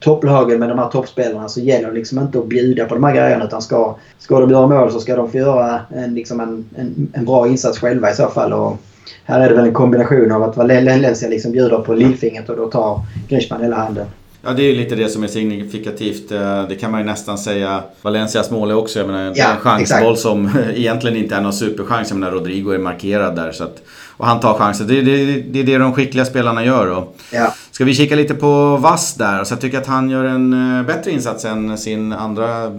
topplagen 0.00 0.58
med 0.58 0.68
de 0.68 0.78
här 0.78 0.88
toppspelarna 0.88 1.48
så 1.48 1.60
gäller 1.60 1.88
det 1.88 1.94
liksom 1.94 2.18
inte 2.18 2.38
att 2.38 2.46
bjuda 2.46 2.84
på 2.84 2.94
de 2.94 3.04
här 3.04 3.14
grejerna 3.14 3.44
utan 3.44 3.62
ska, 3.62 3.96
ska 4.18 4.40
de 4.40 4.50
göra 4.50 4.66
mål 4.66 4.92
så 4.92 5.00
ska 5.00 5.16
de 5.16 5.30
få 5.30 5.36
göra 5.36 5.80
en, 5.94 6.14
liksom 6.14 6.40
en, 6.40 6.64
en, 6.76 7.12
en 7.12 7.24
bra 7.24 7.48
insats 7.48 7.78
själva 7.78 8.10
i 8.10 8.14
så 8.14 8.28
fall. 8.28 8.52
Och 8.52 8.76
här 9.24 9.40
är 9.40 9.48
det 9.48 9.54
väl 9.54 9.64
en 9.64 9.74
kombination 9.74 10.32
av 10.32 10.42
att 10.42 10.56
Valencia 10.56 11.28
liksom 11.28 11.52
bjuder 11.52 11.78
på 11.78 11.94
lillfingret 11.94 12.48
och 12.48 12.56
då 12.56 12.66
tar 12.66 13.00
Griezmann 13.28 13.62
hela 13.62 13.76
handen. 13.76 14.06
Ja, 14.42 14.52
det 14.52 14.62
är 14.62 14.66
ju 14.66 14.76
lite 14.76 14.94
det 14.94 15.08
som 15.08 15.24
är 15.24 15.28
signifikativt. 15.28 16.32
Eh, 16.32 16.68
det 16.68 16.74
kan 16.74 16.90
man 16.90 17.00
ju 17.00 17.06
nästan 17.06 17.38
säga. 17.38 17.82
Valencias 18.02 18.50
mål 18.50 18.70
är 18.70 18.74
också, 18.74 18.98
jag 18.98 19.06
menar, 19.06 19.32
ja, 19.36 19.50
en 19.50 19.56
chansboll 19.56 20.16
som 20.16 20.50
egentligen 20.74 21.16
inte 21.16 21.34
är 21.34 21.40
någon 21.40 21.52
superchans. 21.52 22.10
Jag 22.10 22.18
menar, 22.18 22.32
Rodrigo 22.32 22.70
är 22.70 22.78
markerad 22.78 23.36
där. 23.36 23.52
Så 23.52 23.64
att, 23.64 23.82
och 24.16 24.26
han 24.26 24.40
tar 24.40 24.54
chansen. 24.54 24.86
Det, 24.86 25.02
det, 25.02 25.40
det 25.40 25.60
är 25.60 25.64
det 25.64 25.78
de 25.78 25.94
skickliga 25.94 26.24
spelarna 26.24 26.64
gör. 26.64 26.90
Och 26.90 27.16
ja. 27.32 27.54
Ska 27.78 27.84
vi 27.84 27.94
kika 27.94 28.16
lite 28.16 28.34
på 28.34 28.76
Vass 28.76 29.14
där? 29.14 29.44
Så 29.44 29.52
jag 29.52 29.60
tycker 29.60 29.78
att 29.78 29.86
han 29.86 30.10
gör 30.10 30.24
en 30.24 30.78
eh, 30.78 30.86
bättre 30.86 31.10
insats 31.10 31.44
än 31.44 31.78
sin 31.78 32.12
andra 32.12 32.72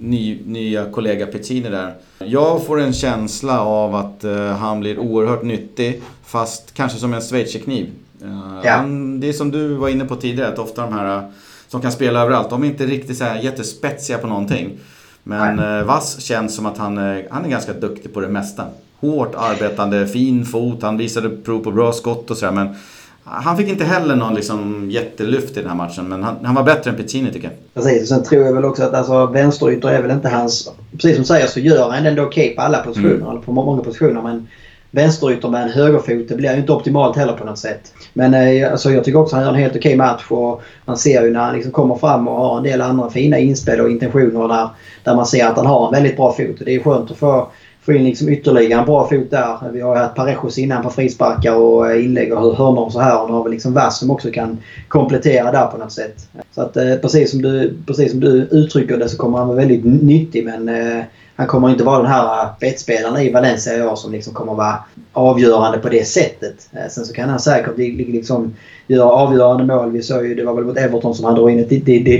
ny, 0.00 0.38
nya 0.46 0.90
kollega 0.90 1.26
Pezzini 1.26 1.68
där. 1.68 1.94
Jag 2.18 2.66
får 2.66 2.80
en 2.80 2.92
känsla 2.92 3.60
av 3.60 3.94
att 3.94 4.24
uh, 4.24 4.46
han 4.46 4.80
blir 4.80 4.98
oerhört 4.98 5.42
nyttig. 5.42 6.02
Fast 6.24 6.74
kanske 6.74 6.98
som 6.98 7.14
en 7.14 7.20
schweizerkniv. 7.20 7.90
Uh, 8.24 8.60
ja. 8.64 8.82
det 9.20 9.28
är 9.28 9.32
som 9.32 9.50
du 9.50 9.74
var 9.74 9.88
inne 9.88 10.04
på 10.04 10.16
tidigare, 10.16 10.52
att 10.52 10.58
ofta 10.58 10.82
de 10.82 10.92
här 10.92 11.30
som 11.68 11.80
kan 11.80 11.92
spela 11.92 12.22
överallt, 12.22 12.50
de 12.50 12.62
är 12.62 12.66
inte 12.66 12.86
riktigt 12.86 13.18
så 13.18 13.24
här 13.24 13.42
jättespetsiga 13.42 14.18
på 14.18 14.26
någonting. 14.26 14.78
Men 15.22 15.58
uh, 15.58 15.84
Vass 15.84 16.20
känns 16.20 16.56
som 16.56 16.66
att 16.66 16.78
han, 16.78 16.96
han 17.30 17.44
är 17.44 17.48
ganska 17.48 17.72
duktig 17.72 18.14
på 18.14 18.20
det 18.20 18.28
mesta. 18.28 18.64
Hårt 19.00 19.34
arbetande, 19.34 20.08
fin 20.08 20.44
fot, 20.46 20.82
han 20.82 20.96
visade 20.96 21.28
prov 21.28 21.64
på 21.64 21.70
bra 21.70 21.92
skott 21.92 22.30
och 22.30 22.36
sådär. 22.36 22.52
Men 22.52 22.74
han 23.28 23.56
fick 23.56 23.68
inte 23.68 23.84
heller 23.84 24.16
någon 24.16 24.34
liksom 24.34 24.90
jättelyft 24.90 25.56
i 25.56 25.60
den 25.60 25.68
här 25.68 25.76
matchen, 25.76 26.08
men 26.08 26.22
han, 26.22 26.36
han 26.42 26.54
var 26.54 26.62
bättre 26.62 26.90
än 26.90 26.96
Pizzini 26.96 27.32
tycker 27.32 27.48
jag. 27.48 27.84
Precis, 27.84 28.08
sen 28.08 28.22
tror 28.22 28.44
jag 28.44 28.52
väl 28.52 28.64
också 28.64 28.82
att 28.82 28.94
alltså, 28.94 29.26
vänsterytor 29.26 29.90
är 29.90 30.02
väl 30.02 30.10
inte 30.10 30.28
hans... 30.28 30.70
Precis 30.92 31.14
som 31.14 31.22
du 31.22 31.26
säger 31.26 31.46
så 31.46 31.60
gör 31.60 31.90
han 31.90 32.06
ändå 32.06 32.22
okej 32.22 32.44
okay 32.44 32.56
på 32.56 32.62
alla 32.62 32.78
positioner, 32.78 33.14
mm. 33.14 33.28
eller 33.28 33.40
på 33.40 33.52
många 33.52 33.82
positioner. 33.82 34.22
Men 34.22 34.48
vänsterytter 34.90 35.48
med 35.48 35.62
en 35.62 35.68
högerfot, 35.68 36.28
det 36.28 36.34
blir 36.34 36.52
ju 36.52 36.60
inte 36.60 36.72
optimalt 36.72 37.16
heller 37.16 37.32
på 37.32 37.44
något 37.44 37.58
sätt. 37.58 37.92
Men 38.12 38.34
eh, 38.34 38.72
alltså, 38.72 38.90
jag 38.90 39.04
tycker 39.04 39.18
också 39.18 39.36
att 39.36 39.42
han 39.42 39.46
gör 39.46 39.54
en 39.54 39.62
helt 39.62 39.76
okej 39.76 39.94
okay 39.94 39.96
match 39.96 40.24
och 40.28 40.62
man 40.84 40.96
ser 40.96 41.22
ju 41.22 41.30
när 41.30 41.40
han 41.40 41.54
liksom 41.54 41.72
kommer 41.72 41.94
fram 41.94 42.28
och 42.28 42.36
har 42.36 42.56
en 42.56 42.62
del 42.62 42.80
andra 42.80 43.10
fina 43.10 43.38
inspel 43.38 43.80
och 43.80 43.90
intentioner 43.90 44.48
där, 44.48 44.68
där 45.04 45.14
man 45.16 45.26
ser 45.26 45.46
att 45.46 45.56
han 45.56 45.66
har 45.66 45.86
en 45.86 45.92
väldigt 45.92 46.16
bra 46.16 46.32
fot. 46.32 46.56
Det 46.64 46.74
är 46.74 46.82
skönt 46.82 47.10
att 47.10 47.16
få 47.16 47.48
få 47.86 47.92
in 47.92 48.04
liksom 48.04 48.28
ytterligare 48.28 48.80
en 48.80 48.86
bra 48.86 49.08
fot 49.08 49.30
där. 49.30 49.70
Vi 49.72 49.80
har 49.80 49.96
ju 49.96 50.02
haft 50.02 50.14
Parejos 50.14 50.58
innan 50.58 50.82
på 50.82 50.90
frisparkar 50.90 51.54
och 51.54 51.90
eh, 51.90 52.04
inlägg 52.04 52.32
och 52.32 52.56
hörnor 52.56 52.84
och 52.84 52.92
så 52.92 53.00
här. 53.00 53.22
Och 53.22 53.28
nu 53.28 53.34
har 53.34 53.44
vi 53.44 53.50
liksom 53.50 53.74
Vass 53.74 53.98
som 53.98 54.10
också 54.10 54.30
kan 54.30 54.58
komplettera 54.88 55.52
där 55.52 55.66
på 55.66 55.78
något 55.78 55.92
sätt. 55.92 56.28
Så 56.54 56.62
att 56.62 56.76
eh, 56.76 56.96
precis, 56.96 57.30
som 57.30 57.42
du, 57.42 57.76
precis 57.86 58.10
som 58.10 58.20
du 58.20 58.48
uttrycker 58.50 58.96
det 58.96 59.08
så 59.08 59.16
kommer 59.16 59.38
han 59.38 59.48
vara 59.48 59.56
väldigt 59.56 59.84
nyttig 59.84 60.44
men 60.44 60.68
eh, 60.68 61.04
han 61.36 61.46
kommer 61.46 61.70
inte 61.70 61.84
vara 61.84 61.98
den 61.98 62.10
här 62.10 62.42
eh, 62.42 62.50
bettspelaren 62.60 63.22
i 63.22 63.32
Valencia 63.32 63.76
i 63.76 63.82
år 63.82 63.96
som 63.96 64.12
liksom 64.12 64.34
kommer 64.34 64.54
vara 64.54 64.78
avgörande 65.12 65.78
på 65.78 65.88
det 65.88 66.06
sättet. 66.06 66.68
Eh, 66.72 66.88
sen 66.90 67.04
så 67.04 67.14
kan 67.14 67.28
han 67.28 67.40
säkert 67.40 67.78
liksom 67.78 68.54
göra 68.86 69.10
avgörande 69.10 69.64
mål. 69.64 69.90
Vi 69.90 70.02
såg 70.02 70.26
ju, 70.26 70.34
det 70.34 70.44
var 70.44 70.54
väl 70.54 70.64
mot 70.64 70.76
Everton 70.76 71.14
som 71.14 71.24
han 71.24 71.34
drog 71.34 71.50
in 71.50 71.58
ett 71.58 71.68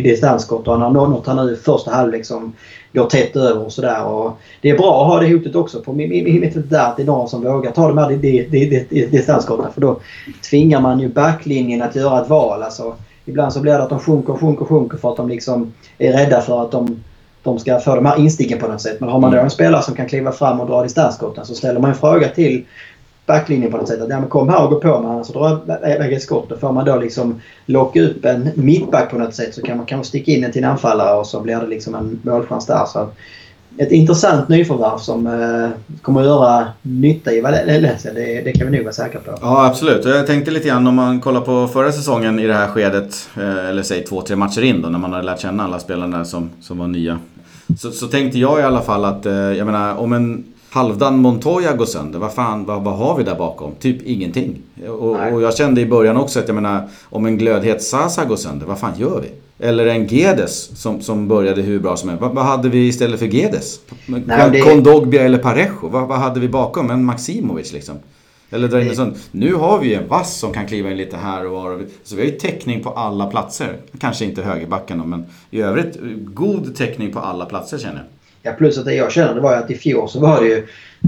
distansskott 0.04 0.68
och 0.68 0.78
han 0.78 0.96
har 0.96 1.08
nått 1.08 1.26
han 1.26 1.46
nu 1.46 1.52
i 1.52 1.56
första 1.56 1.90
halvlek 1.90 2.26
som 2.26 2.52
går 2.96 3.06
tätt 3.06 3.36
över 3.36 3.64
och 3.64 3.72
sådär. 3.72 4.30
Det 4.60 4.70
är 4.70 4.78
bra 4.78 5.02
att 5.02 5.06
ha 5.06 5.20
det 5.20 5.32
hotet 5.32 5.54
också 5.54 5.80
på 5.80 5.92
mittfältet 5.92 6.70
där. 6.70 6.88
Att 6.88 6.96
det 6.96 7.02
är 7.02 7.06
någon 7.06 7.28
som 7.28 7.42
vågar 7.42 7.70
ta 7.70 7.88
de 7.88 7.98
här 7.98 9.10
distansskotten. 9.10 9.72
För 9.72 9.80
då 9.80 10.00
tvingar 10.50 10.80
man 10.80 11.00
ju 11.00 11.08
backlinjen 11.08 11.82
att 11.82 11.96
göra 11.96 12.22
ett 12.22 12.28
val. 12.28 12.62
Alltså, 12.62 12.94
ibland 13.24 13.52
så 13.52 13.60
blir 13.60 13.72
det 13.72 13.82
att 13.82 13.90
de 13.90 13.98
sjunker 13.98 14.32
och 14.32 14.40
sjunker 14.40 14.62
och 14.62 14.68
sjunker 14.68 14.98
för 14.98 15.10
att 15.10 15.16
de 15.16 15.28
liksom 15.28 15.72
är 15.98 16.12
rädda 16.12 16.40
för 16.40 16.62
att 16.62 16.70
de, 16.70 17.04
de 17.42 17.58
ska 17.58 17.78
få 17.78 17.94
de 17.94 18.06
här 18.06 18.18
insticken 18.18 18.58
på 18.58 18.68
något 18.68 18.80
sätt. 18.80 19.00
Men 19.00 19.08
har 19.08 19.18
man 19.18 19.32
då 19.32 19.38
en 19.38 19.50
spelare 19.50 19.82
som 19.82 19.94
kan 19.94 20.08
kliva 20.08 20.32
fram 20.32 20.60
och 20.60 20.66
dra 20.66 20.82
distansskotten 20.82 21.46
så 21.46 21.54
ställer 21.54 21.80
man 21.80 21.90
en 21.90 21.96
fråga 21.96 22.28
till 22.28 22.64
backlinjen 23.26 23.70
på 23.70 23.76
något 23.76 23.88
sätt. 23.88 24.02
Att 24.02 24.08
ja, 24.08 24.20
men 24.20 24.28
kom 24.28 24.48
här 24.48 24.64
och 24.64 24.70
gå 24.70 24.80
på 24.80 24.88
med 24.88 25.08
honom 25.08 25.24
så 25.24 25.32
drar 25.32 25.60
iväg 25.94 26.12
ett 26.12 26.22
skott. 26.22 26.52
Och 26.52 26.60
får 26.60 26.72
man 26.72 26.84
då 26.84 26.96
liksom 26.96 27.40
locka 27.66 28.02
upp 28.02 28.24
en 28.24 28.50
mittback 28.54 29.10
på 29.10 29.18
något 29.18 29.34
sätt 29.34 29.54
så 29.54 29.62
kan 29.62 29.76
man 29.76 29.86
kanske 29.86 30.08
sticka 30.08 30.32
in 30.32 30.40
den 30.40 30.52
till 30.52 30.64
en 30.64 30.70
anfallare 30.70 31.18
och 31.18 31.26
så 31.26 31.40
blir 31.40 31.56
det 31.56 31.66
liksom 31.66 31.94
en 31.94 32.20
målchans 32.22 32.66
där. 32.66 32.84
Så 32.86 33.08
ett 33.78 33.92
intressant 33.92 34.48
nyförvärv 34.48 34.98
som 34.98 35.26
eh, 35.26 35.96
kommer 36.02 36.20
att 36.20 36.26
göra 36.26 36.66
nytta 36.82 37.32
i 37.32 37.40
Valencia. 37.40 37.92
Alltså, 37.92 38.08
det, 38.14 38.40
det 38.40 38.52
kan 38.52 38.70
vi 38.70 38.76
nog 38.76 38.84
vara 38.84 38.94
säkra 38.94 39.20
på. 39.20 39.38
Ja, 39.40 39.66
absolut. 39.66 40.04
Jag 40.04 40.26
tänkte 40.26 40.50
lite 40.50 40.68
grann 40.68 40.86
om 40.86 40.94
man 40.94 41.20
kollar 41.20 41.40
på 41.40 41.68
förra 41.68 41.92
säsongen 41.92 42.38
i 42.38 42.46
det 42.46 42.54
här 42.54 42.68
skedet. 42.68 43.28
Eh, 43.36 43.68
eller 43.68 43.82
säg 43.82 44.04
två, 44.04 44.22
tre 44.22 44.36
matcher 44.36 44.62
in 44.62 44.82
då 44.82 44.88
när 44.88 44.98
man 44.98 45.12
hade 45.12 45.24
lärt 45.24 45.40
känna 45.40 45.64
alla 45.64 45.78
spelarna 45.78 46.24
som, 46.24 46.50
som 46.60 46.78
var 46.78 46.86
nya. 46.86 47.18
Så, 47.78 47.90
så 47.90 48.06
tänkte 48.06 48.38
jag 48.38 48.60
i 48.60 48.62
alla 48.62 48.80
fall 48.80 49.04
att, 49.04 49.26
eh, 49.26 49.34
jag 49.34 49.66
menar 49.66 49.96
om 49.96 50.12
en 50.12 50.44
halvdan 50.76 51.18
Montoya 51.18 51.72
går 51.72 51.86
sönder, 51.86 52.18
vad 52.18 52.32
fan, 52.32 52.64
vad, 52.64 52.84
vad 52.84 52.96
har 52.96 53.16
vi 53.16 53.24
där 53.24 53.34
bakom? 53.34 53.72
Typ 53.80 54.02
ingenting. 54.02 54.62
Och, 54.88 55.32
och, 55.32 55.42
jag 55.42 55.56
kände 55.56 55.80
i 55.80 55.86
början 55.86 56.16
också 56.16 56.38
att 56.38 56.48
jag 56.48 56.54
menar, 56.54 56.88
om 57.04 57.26
en 57.26 57.38
glödhet 57.38 57.82
Sasa 57.82 58.24
går 58.24 58.36
sönder, 58.36 58.66
vad 58.66 58.78
fan 58.78 58.92
gör 58.98 59.20
vi? 59.20 59.28
Eller 59.66 59.86
en 59.86 60.06
Gedes 60.06 60.80
som, 60.82 61.00
som 61.00 61.28
började 61.28 61.62
hur 61.62 61.78
bra 61.78 61.96
som 61.96 62.08
helst. 62.08 62.22
Vad, 62.22 62.34
vad 62.34 62.44
hade 62.44 62.68
vi 62.68 62.88
istället 62.88 63.18
för 63.18 63.26
Gedes? 63.26 63.80
Nej, 64.06 64.50
det... 64.52 64.60
Kondogbia 64.60 65.22
eller 65.22 65.38
Parejo? 65.38 65.88
Vad, 65.88 66.08
vad 66.08 66.18
hade 66.18 66.40
vi 66.40 66.48
bakom? 66.48 66.90
En 66.90 67.04
Maximovic 67.04 67.72
liksom? 67.72 67.96
Eller 68.50 68.68
dra 68.68 68.82
in 68.82 68.88
en 68.88 68.96
sån. 68.96 69.14
Nu 69.30 69.54
har 69.54 69.78
vi 69.78 69.88
ju 69.88 69.94
en 69.94 70.08
vass 70.08 70.38
som 70.38 70.52
kan 70.52 70.66
kliva 70.66 70.90
in 70.90 70.96
lite 70.96 71.16
här 71.16 71.46
och 71.46 71.52
var. 71.52 71.86
Så 72.04 72.16
vi 72.16 72.22
har 72.22 72.28
ju 72.28 72.38
täckning 72.38 72.82
på 72.82 72.90
alla 72.90 73.26
platser. 73.26 73.76
Kanske 74.00 74.24
inte 74.24 74.42
högerbacken 74.42 75.10
men 75.10 75.24
i 75.50 75.60
övrigt 75.60 75.96
god 76.18 76.76
täckning 76.76 77.12
på 77.12 77.18
alla 77.18 77.44
platser 77.44 77.78
känner 77.78 77.96
jag. 77.96 78.15
Ja, 78.46 78.52
plus 78.52 78.78
att 78.78 78.84
det 78.84 78.94
jag 78.94 79.12
känner 79.12 79.34
det 79.34 79.40
var 79.40 79.56
att 79.56 79.70
i 79.70 79.74
fjol 79.74 80.08
så 80.08 80.20
var 80.20 80.40
det 80.40 80.46
ju... 80.46 80.66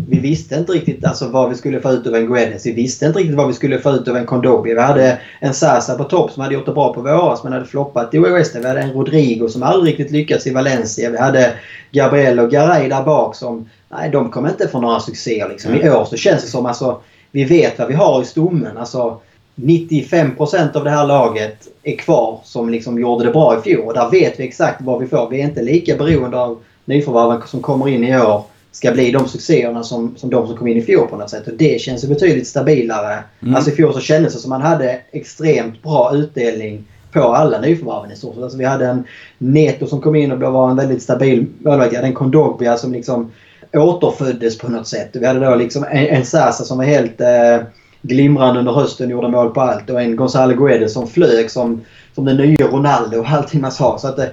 Vi 0.08 0.18
visste 0.18 0.54
inte 0.54 0.72
riktigt 0.72 1.04
alltså, 1.04 1.28
vad 1.28 1.48
vi 1.48 1.54
skulle 1.54 1.80
få 1.80 1.90
ut 1.90 2.06
av 2.06 2.14
en 2.14 2.26
Guedes. 2.26 2.66
Vi 2.66 2.72
visste 2.72 3.06
inte 3.06 3.18
riktigt 3.18 3.36
vad 3.36 3.46
vi 3.46 3.52
skulle 3.52 3.78
få 3.78 3.90
ut 3.90 4.08
av 4.08 4.16
en 4.16 4.26
Kondobi. 4.26 4.74
Vi 4.74 4.80
hade 4.80 5.18
en 5.40 5.54
Sasa 5.54 5.94
på 5.94 6.04
topp 6.04 6.30
som 6.30 6.42
hade 6.42 6.54
gjort 6.54 6.66
det 6.66 6.72
bra 6.72 6.94
på 6.94 7.00
våras 7.00 7.44
men 7.44 7.52
hade 7.52 7.64
floppat 7.64 8.14
i 8.14 8.18
OS. 8.18 8.54
Vi 8.54 8.66
hade 8.66 8.80
en 8.80 8.92
Rodrigo 8.92 9.48
som 9.48 9.62
aldrig 9.62 9.92
riktigt 9.92 10.12
lyckats 10.12 10.46
i 10.46 10.50
Valencia. 10.50 11.10
Vi 11.10 11.18
hade 11.18 11.52
Gabriel 11.92 12.40
och 12.40 12.50
Garay 12.50 12.88
där 12.88 13.02
bak 13.02 13.36
som... 13.36 13.68
Nej, 13.88 14.10
de 14.10 14.30
kom 14.30 14.46
inte 14.46 14.68
få 14.68 14.80
några 14.80 15.00
succéer 15.00 15.48
liksom. 15.48 15.74
I 15.74 15.90
år 15.90 16.04
så 16.04 16.16
känns 16.16 16.42
det 16.42 16.48
som 16.48 16.66
alltså... 16.66 17.00
Vi 17.30 17.44
vet 17.44 17.78
vad 17.78 17.88
vi 17.88 17.94
har 17.94 18.22
i 18.22 18.24
stommen. 18.24 18.76
Alltså, 18.76 19.20
95% 19.54 20.76
av 20.76 20.84
det 20.84 20.90
här 20.90 21.06
laget 21.06 21.68
är 21.82 21.96
kvar 21.96 22.40
som 22.44 22.68
liksom 22.68 23.00
gjorde 23.00 23.24
det 23.24 23.30
bra 23.30 23.58
i 23.58 23.62
fjol. 23.62 23.86
Och 23.86 23.94
där 23.94 24.10
vet 24.10 24.40
vi 24.40 24.44
exakt 24.44 24.80
vad 24.80 25.00
vi 25.00 25.06
får. 25.06 25.30
Vi 25.30 25.40
är 25.40 25.44
inte 25.44 25.62
lika 25.62 25.96
beroende 25.96 26.38
av 26.38 26.58
nyförvärven 26.88 27.42
som 27.46 27.62
kommer 27.62 27.88
in 27.88 28.04
i 28.04 28.20
år 28.20 28.44
ska 28.72 28.92
bli 28.92 29.10
de 29.10 29.28
succéerna 29.28 29.82
som, 29.82 30.16
som 30.16 30.30
de 30.30 30.46
som 30.46 30.56
kom 30.56 30.66
in 30.66 30.76
i 30.76 30.82
fjol 30.82 31.08
på 31.08 31.16
något 31.16 31.30
sätt. 31.30 31.46
Och 31.46 31.52
det 31.58 31.80
känns 31.80 32.04
ju 32.04 32.08
betydligt 32.08 32.46
stabilare. 32.46 33.18
Mm. 33.42 33.54
Alltså 33.54 33.70
i 33.70 33.74
fjol 33.74 33.94
så 33.94 34.00
kändes 34.00 34.34
det 34.34 34.38
som 34.38 34.50
man 34.50 34.62
hade 34.62 35.00
extremt 35.12 35.82
bra 35.82 36.14
utdelning 36.14 36.84
på 37.12 37.20
alla 37.20 37.60
nyförvärven 37.60 38.12
i 38.12 38.16
stort 38.16 38.34
sett. 38.34 38.42
Alltså 38.42 38.58
vi 38.58 38.64
hade 38.64 38.86
en 38.86 39.04
Neto 39.38 39.86
som 39.86 40.00
kom 40.00 40.16
in 40.16 40.32
och 40.32 40.52
var 40.52 40.70
en 40.70 40.76
väldigt 40.76 41.02
stabil 41.02 41.46
målvakt. 41.58 41.92
Vi 41.92 41.96
hade 41.96 42.08
en 42.08 42.14
Kondogbia 42.14 42.76
som 42.76 42.92
liksom 42.92 43.30
återföddes 43.72 44.58
på 44.58 44.68
något 44.68 44.88
sätt. 44.88 45.10
Vi 45.12 45.26
hade 45.26 45.40
då 45.40 45.54
liksom 45.54 45.84
en, 45.84 46.06
en 46.06 46.24
Sasa 46.24 46.64
som 46.64 46.78
var 46.78 46.84
helt 46.84 47.20
eh, 47.20 47.66
glimrande 48.02 48.60
under 48.60 48.72
hösten, 48.72 49.10
gjorde 49.10 49.28
mål 49.28 49.50
på 49.50 49.60
allt. 49.60 49.90
Och 49.90 50.02
en 50.02 50.16
Gonzalo 50.16 50.54
Guedes 50.54 50.92
som 50.92 51.06
flög 51.06 51.50
som, 51.50 51.80
som 52.14 52.24
den 52.24 52.36
nya 52.36 52.66
Ronaldo 52.66 53.18
och 53.18 53.28
allting 53.28 53.60
man 53.60 53.72
sa. 53.72 53.98
Så 53.98 54.08
att, 54.08 54.18
eh, 54.18 54.26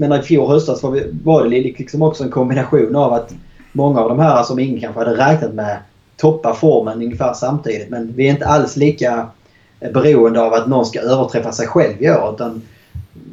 men 0.00 0.20
i 0.20 0.22
fjol 0.22 0.48
höstas 0.48 0.82
var, 0.82 0.90
vi, 0.90 1.04
var 1.24 1.44
det 1.44 1.48
liksom 1.48 2.02
också 2.02 2.24
en 2.24 2.30
kombination 2.30 2.96
av 2.96 3.12
att 3.12 3.34
många 3.72 4.00
av 4.00 4.08
de 4.08 4.18
här 4.18 4.42
som 4.42 4.58
ingen 4.58 4.80
kanske 4.80 5.00
hade 5.00 5.16
räknat 5.16 5.54
med 5.54 5.78
toppar 6.16 6.54
formen 6.54 7.02
ungefär 7.02 7.32
samtidigt. 7.32 7.90
Men 7.90 8.12
vi 8.16 8.26
är 8.26 8.30
inte 8.30 8.46
alls 8.46 8.76
lika 8.76 9.26
eh, 9.80 9.92
beroende 9.92 10.40
av 10.40 10.54
att 10.54 10.68
någon 10.68 10.86
ska 10.86 11.00
överträffa 11.00 11.52
sig 11.52 11.66
själv 11.66 12.02
i 12.02 12.10
år. 12.10 12.34
Utan 12.34 12.62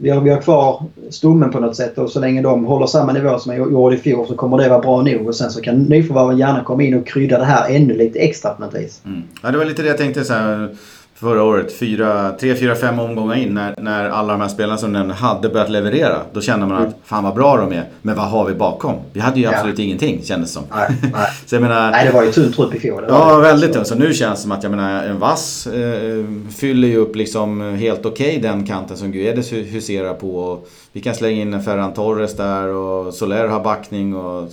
vi 0.02 0.10
har, 0.10 0.22
vi 0.22 0.30
har 0.30 0.42
kvar 0.42 0.84
stommen 1.10 1.52
på 1.52 1.60
något 1.60 1.76
sätt 1.76 1.98
och 1.98 2.10
så 2.10 2.20
länge 2.20 2.42
de 2.42 2.66
håller 2.66 2.88
samma 2.88 3.14
nivå 3.14 3.40
som 3.40 3.56
jag 3.56 3.72
gjorde 3.72 3.96
i 3.96 4.00
fjol 4.00 4.28
så 4.28 4.36
kommer 4.36 4.58
det 4.58 4.70
vara 4.70 4.80
bra 4.80 5.02
nog. 5.02 5.28
Och 5.28 5.36
sen 5.36 5.52
så 5.52 5.62
kan 5.62 5.76
nyförvärven 5.76 6.38
gärna 6.38 6.64
komma 6.64 6.84
in 6.84 7.00
och 7.00 7.08
krydda 7.08 7.38
det 7.38 7.46
här 7.46 7.70
ännu 7.70 7.94
lite 7.94 8.20
extra 8.20 8.54
på 8.54 8.62
något 8.62 8.76
vis. 8.76 9.02
Mm. 9.06 9.24
Ja, 9.44 9.52
det 9.52 9.58
var 9.58 9.66
lite 9.66 9.82
det 9.82 9.88
jag 9.88 9.98
tänkte 9.98 10.24
så 10.24 10.34
här 10.34 10.76
förra 11.20 11.44
året, 11.44 11.80
fyra, 11.80 12.32
tre, 12.40 12.56
fyra, 12.56 12.76
fem 12.76 13.00
omgångar 13.00 13.36
in 13.36 13.54
när, 13.54 13.76
när 13.78 14.10
alla 14.10 14.34
de 14.34 14.42
här 14.42 14.48
spelarna 14.48 14.78
som 14.78 14.94
nämnde 14.94 15.14
hade 15.14 15.50
börjat 15.50 15.70
leverera. 15.70 16.22
Då 16.34 16.42
kände 16.42 16.66
man 16.66 16.84
att 16.84 16.96
fan 17.04 17.24
vad 17.24 17.36
bra 17.36 17.58
de 17.58 17.72
är. 17.72 17.86
Men 18.02 18.16
vad 18.16 18.26
har 18.26 18.46
vi 18.46 18.54
bakom? 18.54 18.96
Vi 19.14 19.20
hade 19.20 19.40
ju 19.40 19.44
ja. 19.44 19.52
absolut 19.56 19.80
ingenting 19.80 20.24
kändes 20.24 20.52
som. 20.52 20.64
Nej, 20.76 20.96
nej. 21.02 21.12
så 21.46 21.56
jag 21.56 21.62
menar, 21.62 21.92
nej 21.92 22.06
det 22.06 22.12
var 22.12 22.24
ju 22.24 22.32
tunn 22.32 22.54
trupp 22.54 22.76
i 22.76 22.80
fjol. 22.80 23.06
Ja, 23.10 23.36
det. 23.36 23.42
väldigt 23.42 23.74
tunn. 23.74 23.86
Så 23.86 23.96
nu 23.96 24.14
känns 24.14 24.40
det 24.40 24.42
som 24.42 24.52
att 24.52 24.64
jag 24.64 24.70
menar, 24.70 25.04
en 25.04 25.20
vass 25.20 25.68
eh, 25.68 26.26
fyller 26.58 26.88
ju 26.88 26.98
upp 26.98 27.16
liksom 27.16 27.62
helt 27.62 28.06
okej 28.06 28.38
okay, 28.38 28.42
den 28.52 28.66
kanten 28.66 28.98
som 28.98 29.12
Guedes 29.12 29.54
huserar 29.54 30.14
på. 30.14 30.60
Vi 30.92 31.02
kan 31.02 31.16
slänga 31.16 31.42
in 31.42 31.54
en 31.54 31.64
Ferran 31.64 31.94
Torres 31.94 32.36
där 32.36 32.68
och 32.68 33.14
Soler 33.14 33.48
har 33.48 33.60
backning. 33.60 34.16
Och, 34.16 34.50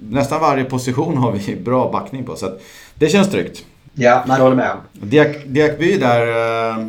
nästan 0.00 0.40
varje 0.40 0.64
position 0.64 1.16
har 1.16 1.32
vi 1.32 1.56
bra 1.64 1.90
backning 1.92 2.24
på. 2.24 2.36
Så 2.36 2.52
det 2.94 3.08
känns 3.08 3.30
tryggt. 3.30 3.64
Ja, 4.00 4.24
man 4.26 4.40
håller 4.40 4.56
med. 4.56 4.76
Diak, 4.92 5.36
Diakby 5.46 5.98
där. 5.98 6.26
Eh, 6.26 6.86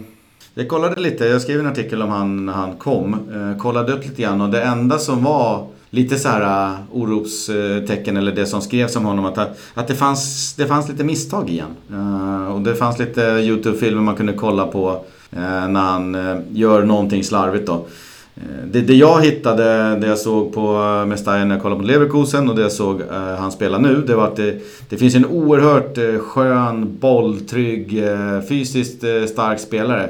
jag 0.54 0.68
kollade 0.68 1.02
lite, 1.02 1.26
jag 1.26 1.42
skrev 1.42 1.60
en 1.60 1.68
artikel 1.68 2.02
om 2.02 2.10
han 2.10 2.46
när 2.46 2.54
han 2.54 2.76
kom. 2.76 3.14
Eh, 3.14 3.62
kollade 3.62 3.94
upp 3.94 4.04
lite 4.04 4.22
grann 4.22 4.42
och 4.42 4.50
det 4.50 4.64
enda 4.64 4.98
som 4.98 5.24
var 5.24 5.68
lite 5.90 6.18
så 6.18 6.30
här 6.30 6.76
orostecken 6.92 7.78
oropstecken 7.78 8.18
eller 8.18 8.32
det 8.32 8.46
som 8.46 8.62
skrevs 8.62 8.96
om 8.96 9.06
honom 9.06 9.26
att, 9.26 9.38
att 9.74 9.88
det, 9.88 9.96
fanns, 9.96 10.54
det 10.56 10.68
fanns 10.68 10.90
lite 10.90 11.04
misstag 11.04 11.50
igen. 11.50 11.76
Och 12.54 12.62
det 12.62 12.76
fanns 12.76 13.00
lite 13.00 13.22
YouTube-filmer 13.22 14.02
man 14.02 14.16
kunde 14.16 14.34
kolla 14.34 14.68
på 14.68 15.06
när 15.30 15.80
han 15.80 16.18
gör 16.52 16.84
någonting 16.84 17.24
slarvigt 17.24 17.68
då. 17.68 17.86
Eh, 18.40 18.66
det, 18.66 18.82
det 18.82 18.94
jag 18.94 19.22
hittade, 19.22 19.96
det 19.96 20.08
jag 20.08 20.18
såg 20.18 20.54
på 20.54 20.76
eh, 21.02 21.06
Mestalla 21.06 21.46
när 21.46 21.56
jag 21.56 21.62
kollade 21.62 21.82
på 21.82 21.88
Leverkusen 21.88 22.50
och 22.50 22.56
det 22.56 22.62
jag 22.62 22.72
såg 22.72 23.02
uh, 23.02 23.36
han 23.38 23.52
spela 23.52 23.78
nu, 23.78 24.04
det 24.08 24.16
var 24.16 24.28
att 24.28 24.36
det, 24.36 24.62
det 24.90 24.98
finns 24.98 25.16
en 25.16 25.26
oerhört 25.26 25.98
uh, 25.98 26.20
skön, 26.20 26.98
bolltrygg, 27.00 28.04
uh, 28.04 28.42
fysiskt 28.42 29.04
uh, 29.04 29.26
stark 29.26 29.60
spelare. 29.60 30.10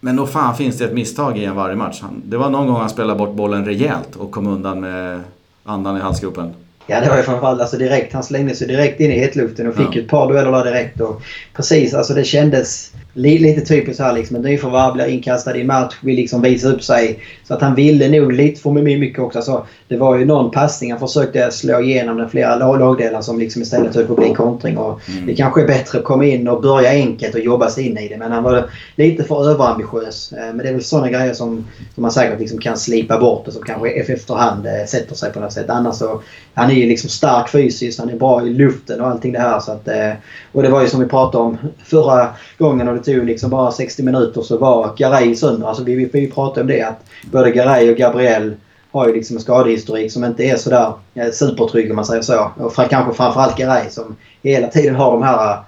Men 0.00 0.16
då 0.16 0.26
fan 0.26 0.56
finns 0.56 0.78
det 0.78 0.84
ett 0.84 0.92
misstag 0.92 1.38
i 1.38 1.44
en 1.44 1.56
varje 1.56 1.76
match. 1.76 1.98
Han, 2.02 2.22
det 2.24 2.36
var 2.36 2.50
någon 2.50 2.66
gång 2.66 2.76
han 2.76 2.90
spelade 2.90 3.18
bort 3.18 3.34
bollen 3.34 3.64
rejält 3.64 4.16
och 4.16 4.30
kom 4.30 4.46
undan 4.46 4.80
med 4.80 5.20
andan 5.64 5.96
i 5.96 6.00
halsgropen. 6.00 6.54
Ja, 6.86 7.00
det 7.00 7.08
var 7.08 7.16
ju 7.16 7.22
framförallt 7.22 7.60
alltså 7.60 7.76
direkt. 7.76 8.12
Han 8.12 8.22
slängde 8.22 8.54
sig 8.54 8.68
direkt 8.68 9.00
in 9.00 9.10
i 9.10 9.18
hetluften 9.18 9.68
och 9.68 9.74
fick 9.74 9.96
ja. 9.96 10.00
ett 10.00 10.08
par 10.08 10.28
dueller 10.28 10.52
där 10.52 10.64
direkt. 10.64 11.00
Och 11.00 11.22
precis, 11.52 11.94
alltså 11.94 12.14
det 12.14 12.24
kändes 12.24 12.92
lite 13.14 13.60
typiskt 13.60 14.02
här 14.02 14.12
liksom. 14.12 14.36
En 14.36 14.42
nyförvärv 14.42 14.94
blir 14.94 15.06
inkastad 15.06 15.56
i 15.56 15.64
match, 15.64 15.94
vill 16.02 16.16
liksom 16.16 16.42
visa 16.42 16.68
upp 16.68 16.82
sig. 16.82 17.18
Så 17.48 17.54
att 17.54 17.60
han 17.60 17.74
ville 17.74 18.08
nog 18.08 18.32
lite 18.32 18.60
för 18.60 18.70
mycket 18.70 19.18
också. 19.18 19.38
Alltså, 19.38 19.66
det 19.88 19.96
var 19.96 20.18
ju 20.18 20.24
någon 20.24 20.50
passning 20.50 20.90
han 20.90 21.00
försökte 21.00 21.50
slå 21.50 21.80
igenom 21.80 22.16
den 22.16 22.30
flera 22.30 22.56
lagdelar 22.56 23.22
som 23.22 23.38
liksom 23.38 23.62
istället 23.62 23.94
höll 23.94 24.06
på 24.06 24.12
att 24.12 24.18
bli 24.18 24.34
kontring. 24.34 24.78
Och 24.78 25.00
mm. 25.08 25.26
Det 25.26 25.34
kanske 25.34 25.62
är 25.62 25.66
bättre 25.66 25.98
att 25.98 26.04
komma 26.04 26.24
in 26.24 26.48
och 26.48 26.62
börja 26.62 26.90
enkelt 26.90 27.34
och 27.34 27.40
jobba 27.40 27.70
sig 27.70 27.86
in 27.86 27.98
i 27.98 28.08
det. 28.08 28.16
Men 28.16 28.32
han 28.32 28.42
var 28.42 28.70
lite 28.96 29.24
för 29.24 29.50
överambitiös. 29.50 30.32
Eh, 30.32 30.38
men 30.38 30.58
det 30.58 30.68
är 30.68 30.72
väl 30.72 30.84
sådana 30.84 31.10
grejer 31.10 31.34
som, 31.34 31.66
som 31.94 32.02
man 32.02 32.12
säkert 32.12 32.40
liksom 32.40 32.58
kan 32.58 32.76
slipa 32.76 33.18
bort 33.18 33.46
och 33.46 33.52
som 33.52 33.62
kanske 33.62 33.90
efterhand 33.90 34.66
eh, 34.66 34.86
sätter 34.86 35.14
sig 35.14 35.32
på 35.32 35.40
något 35.40 35.52
sätt. 35.52 35.70
Annars 35.70 35.96
så, 35.96 36.22
han 36.54 36.70
är 36.70 36.74
ju 36.74 36.86
liksom 36.86 37.10
stark 37.10 37.48
fysiskt, 37.48 38.00
han 38.00 38.10
är 38.10 38.16
bra 38.16 38.46
i 38.46 38.50
luften 38.50 39.00
och 39.00 39.06
allting 39.06 39.32
det 39.32 39.38
här. 39.38 39.60
Så 39.60 39.72
att, 39.72 39.88
eh, 39.88 40.12
och 40.52 40.62
det 40.62 40.68
var 40.68 40.82
ju 40.82 40.88
som 40.88 41.00
vi 41.00 41.06
pratade 41.06 41.44
om 41.44 41.58
förra 41.84 42.28
gången 42.58 42.88
och 42.88 42.94
det 43.04 43.12
tog 43.12 43.26
liksom 43.26 43.50
bara 43.50 43.72
60 43.72 44.02
minuter 44.02 44.42
så 44.42 44.58
var 44.58 44.94
Garay 44.96 45.36
sönder. 45.36 45.66
Alltså 45.66 45.84
vi, 45.84 46.10
vi, 46.12 46.30
pratade 46.30 46.60
om 46.60 46.66
det 46.66 46.82
att 46.82 47.04
både 47.32 47.50
Garay 47.50 47.90
och 47.90 47.96
Gabriel 47.96 48.54
har 48.92 49.08
ju 49.08 49.14
liksom 49.14 49.36
en 49.36 49.42
skadehistorik 49.42 50.12
som 50.12 50.24
inte 50.24 50.44
är 50.44 50.56
sådär 50.56 50.92
supertrygg 51.32 51.90
om 51.90 51.96
man 51.96 52.04
säger 52.04 52.22
så. 52.22 52.50
Och 52.56 52.74
för, 52.74 52.84
kanske 52.84 53.14
framförallt 53.14 53.56
Garay 53.56 53.90
som 53.90 54.16
hela 54.42 54.68
tiden 54.68 54.94
har 54.94 55.12
de 55.12 55.22
här 55.22 55.58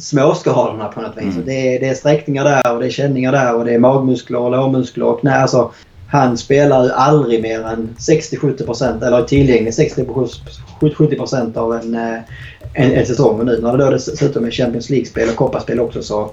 småskadorna 0.00 0.88
på 0.88 1.00
något 1.00 1.16
vis. 1.16 1.34
Mm. 1.34 1.46
Det, 1.46 1.76
är, 1.76 1.80
det 1.80 1.88
är 1.88 1.94
sträckningar 1.94 2.44
där 2.44 2.74
och 2.74 2.80
det 2.80 2.86
är 2.86 2.90
känningar 2.90 3.32
där 3.32 3.54
och 3.54 3.64
det 3.64 3.74
är 3.74 3.78
magmuskler 3.78 4.38
och 4.38 4.50
lårmuskler 4.50 5.06
och 5.06 5.20
knä. 5.20 5.36
Alltså, 5.36 5.72
han 6.08 6.38
spelar 6.38 6.84
ju 6.84 6.90
aldrig 6.90 7.42
mer 7.42 7.60
än 7.60 7.96
60-70% 7.98 9.06
eller 9.06 9.18
är 9.18 9.22
tillgänglig 9.22 9.70
60-70% 9.70 11.56
av 11.56 11.74
en, 11.74 11.94
eh, 11.94 12.18
en, 12.72 12.92
en 12.92 13.06
säsong. 13.06 13.38
Och 13.38 13.46
nu 13.46 13.60
när 13.60 13.76
det 13.76 13.84
då 13.84 13.90
dessutom 13.90 14.44
är 14.44 14.50
Champions 14.50 14.90
League-spel 14.90 15.28
och 15.28 15.36
kopparspel 15.36 15.80
också 15.80 16.02
så 16.02 16.30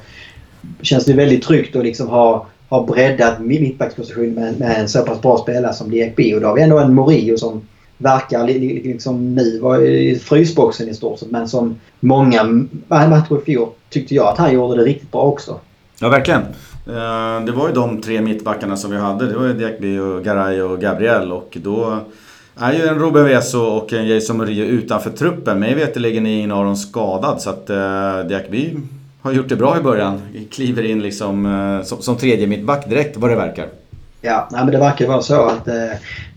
känns 0.82 1.06
det 1.06 1.14
väldigt 1.14 1.44
tryggt 1.44 1.76
att 1.76 1.84
liksom 1.84 2.08
ha, 2.08 2.48
ha 2.70 2.86
breddat 2.86 3.40
mittbackspositionen 3.40 4.34
med, 4.34 4.60
med 4.60 4.80
en 4.80 4.90
så 4.90 5.02
pass 5.02 5.22
bra 5.22 5.38
spelare 5.38 5.74
som 5.74 5.92
Diakby. 5.92 6.34
Och 6.36 6.42
då 6.42 6.48
har 6.48 6.56
vi 6.56 6.62
ändå 6.62 6.80
en 6.80 6.94
Morio 6.94 7.38
som 7.38 7.62
verkar 7.98 8.48
liksom 8.48 9.36
nu 9.36 9.60
var 9.60 9.82
i 9.82 10.20
frysboxen 10.20 10.90
i 10.90 10.94
stort 10.94 11.20
sett 11.20 11.32
men 11.32 11.48
som 11.48 11.76
många 12.00 12.44
matcher 12.88 13.42
i 13.42 13.46
fjol 13.46 13.70
tyckte 13.90 14.16
jag 14.16 14.28
att 14.28 14.38
han 14.38 14.54
gjorde 14.54 14.78
det 14.78 14.84
riktigt 14.84 15.12
bra 15.12 15.22
också. 15.22 15.60
Ja, 16.00 16.10
verkligen. 16.10 16.42
Eh, 16.88 17.46
det 17.46 17.52
var 17.52 17.68
ju 17.68 17.74
de 17.74 18.02
tre 18.02 18.22
mittbackarna 18.22 18.78
som 18.78 18.92
vi 18.92 18.98
hade. 18.98 19.28
Det 19.28 19.38
var 19.38 19.46
ju 19.46 19.54
Diakby, 19.54 20.00
och 20.00 20.24
Garay 20.24 20.62
och 20.62 20.82
Gabriel 20.82 21.32
och 21.32 21.58
då 21.62 22.00
är 22.60 22.74
ju 22.74 22.88
en 22.88 23.00
Ruben 23.00 23.26
Veso 23.26 23.60
och 23.60 23.94
en 23.94 24.08
Jason 24.08 24.38
Murillo 24.38 24.66
utanför 24.66 25.10
truppen. 25.10 25.60
Mig 25.60 25.76
veterligen 25.76 26.26
är 26.26 26.38
ingen 26.38 26.52
av 26.52 26.66
dem 26.66 26.76
skadad 26.76 27.42
så 27.42 27.50
att 27.50 27.70
eh, 27.70 28.20
Diakby 28.28 28.78
har 29.24 29.32
gjort 29.32 29.50
det 29.50 29.56
bra 29.56 29.78
i 29.78 29.82
början. 29.82 30.22
Kliver 30.52 30.84
in 30.84 31.02
liksom 31.02 31.46
eh, 31.46 31.86
som, 31.86 32.02
som 32.02 32.18
tredje 32.18 32.48
mittback 32.48 32.90
direkt 32.90 33.18
vad 33.18 33.30
det 33.30 33.36
verkar. 33.36 33.68
Ja, 34.22 34.48
nej, 34.52 34.64
men 34.64 34.74
det 34.74 34.80
verkar 34.80 35.08
vara 35.08 35.22
så 35.22 35.46
att 35.46 35.68
eh, 35.68 35.74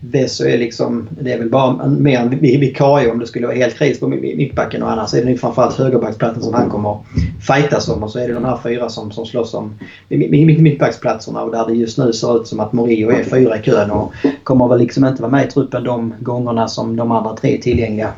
Vesso 0.01 0.45
är 0.45 0.59
liksom... 0.59 1.09
Det 1.21 1.33
är 1.33 1.39
väl 1.39 1.51
bara 1.51 1.87
mer 1.87 2.19
en 2.19 2.39
vikarie 2.41 3.11
om 3.11 3.19
det 3.19 3.27
skulle 3.27 3.47
vara 3.47 3.57
helt 3.57 3.79
kris 3.79 4.01
på 4.01 4.09
mittbacken 4.09 4.83
och 4.83 4.93
annars 4.93 5.15
är 5.15 5.25
det 5.25 5.37
framförallt 5.37 5.79
högerbacksplatsen 5.79 6.43
som 6.43 6.55
han 6.55 6.71
kommer 6.71 6.99
fightas 7.47 7.89
om 7.89 8.03
och 8.03 8.11
så 8.11 8.19
är 8.19 8.29
det 8.29 8.35
de 8.35 8.45
här 8.45 8.59
fyra 8.63 8.89
som, 8.89 9.13
som 9.13 9.27
slåss 9.27 9.55
om 9.55 9.75
mittbacksplatserna 10.09 11.43
och 11.43 11.53
där 11.53 11.67
det 11.67 11.75
just 11.75 11.99
nu 11.99 12.13
ser 12.13 12.41
ut 12.41 12.47
som 12.47 12.61
att 12.61 12.73
Morio 12.73 13.11
är 13.11 13.25
fyra 13.25 13.59
i 13.59 13.63
kön 13.63 13.91
och 13.91 14.13
kommer 14.43 14.69
väl 14.69 14.79
liksom 14.79 15.05
inte 15.05 15.23
vara 15.23 15.33
med 15.33 15.47
i 15.47 15.51
truppen 15.51 15.85
de 15.85 16.15
gångerna 16.21 16.69
som 16.69 16.97
de 16.97 17.13
andra 17.13 17.37
tre 17.37 17.59
är 17.59 17.63
tillgängliga. 17.63 18.13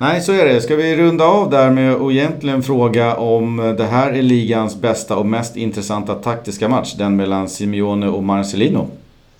Nej, 0.00 0.20
så 0.20 0.32
är 0.32 0.44
det. 0.44 0.60
Ska 0.60 0.76
vi 0.76 0.96
runda 0.96 1.24
av 1.24 1.50
där 1.50 1.70
med 1.70 1.94
att 1.94 2.12
egentligen 2.12 2.62
fråga 2.62 3.16
om 3.16 3.74
det 3.78 3.84
här 3.84 4.12
är 4.12 4.22
ligans 4.22 4.76
bästa 4.76 5.16
och 5.16 5.26
mest 5.26 5.56
intressanta 5.56 6.14
taktiska 6.14 6.68
match? 6.68 6.94
Den 6.94 7.16
mellan 7.16 7.48
Simeone 7.48 8.08
och 8.08 8.22
Marcelino. 8.22 8.88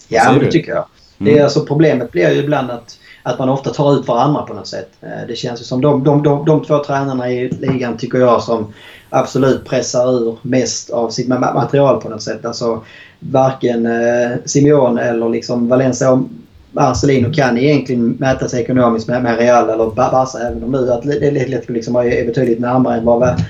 Ja, 0.09 0.33
det 0.41 0.51
tycker 0.51 0.73
jag. 0.73 0.85
Mm. 1.19 1.33
Det 1.33 1.39
är 1.39 1.45
alltså, 1.45 1.65
problemet 1.65 2.13
blir 2.13 2.31
ju 2.31 2.43
ibland 2.43 2.71
att, 2.71 2.99
att 3.23 3.39
man 3.39 3.49
ofta 3.49 3.71
tar 3.71 3.99
ut 3.99 4.09
varandra 4.09 4.43
på 4.43 4.55
något 4.55 4.67
sätt. 4.67 4.91
Eh, 5.01 5.27
det 5.29 5.37
känns 5.37 5.61
ju 5.61 5.65
som 5.65 5.81
de, 5.81 6.05
de, 6.05 6.23
de, 6.23 6.45
de 6.45 6.65
två 6.65 6.85
tränarna 6.85 7.31
i 7.31 7.49
ligan 7.49 7.97
tycker 7.97 8.19
jag 8.19 8.43
som 8.43 8.73
absolut 9.11 9.65
pressar 9.65 10.13
ur 10.13 10.39
mest 10.43 10.91
av 10.91 11.11
sitt 11.11 11.29
material 11.29 12.01
på 12.01 12.09
något 12.09 12.23
sätt. 12.23 12.45
Alltså 12.45 12.83
varken 13.19 13.87
eh, 13.87 14.37
Simeone 14.45 15.03
eller 15.03 15.29
liksom 15.29 15.69
Valencia 15.69 16.25
Marcelino 16.73 17.33
kan 17.33 17.59
egentligen 17.59 18.09
mäta 18.11 18.49
sig 18.49 18.63
ekonomiskt 18.63 19.09
med, 19.09 19.23
med 19.23 19.39
Real 19.39 19.71
eller 19.71 19.91
Barca 19.91 20.39
även 20.39 20.65
om 20.65 20.73
nu 20.73 20.93
Atletico 20.93 21.73
liksom 21.73 21.97
är 21.97 22.27
betydligt 22.27 22.61
närmare 22.61 22.99
än 22.99 23.05
vad 23.05 23.41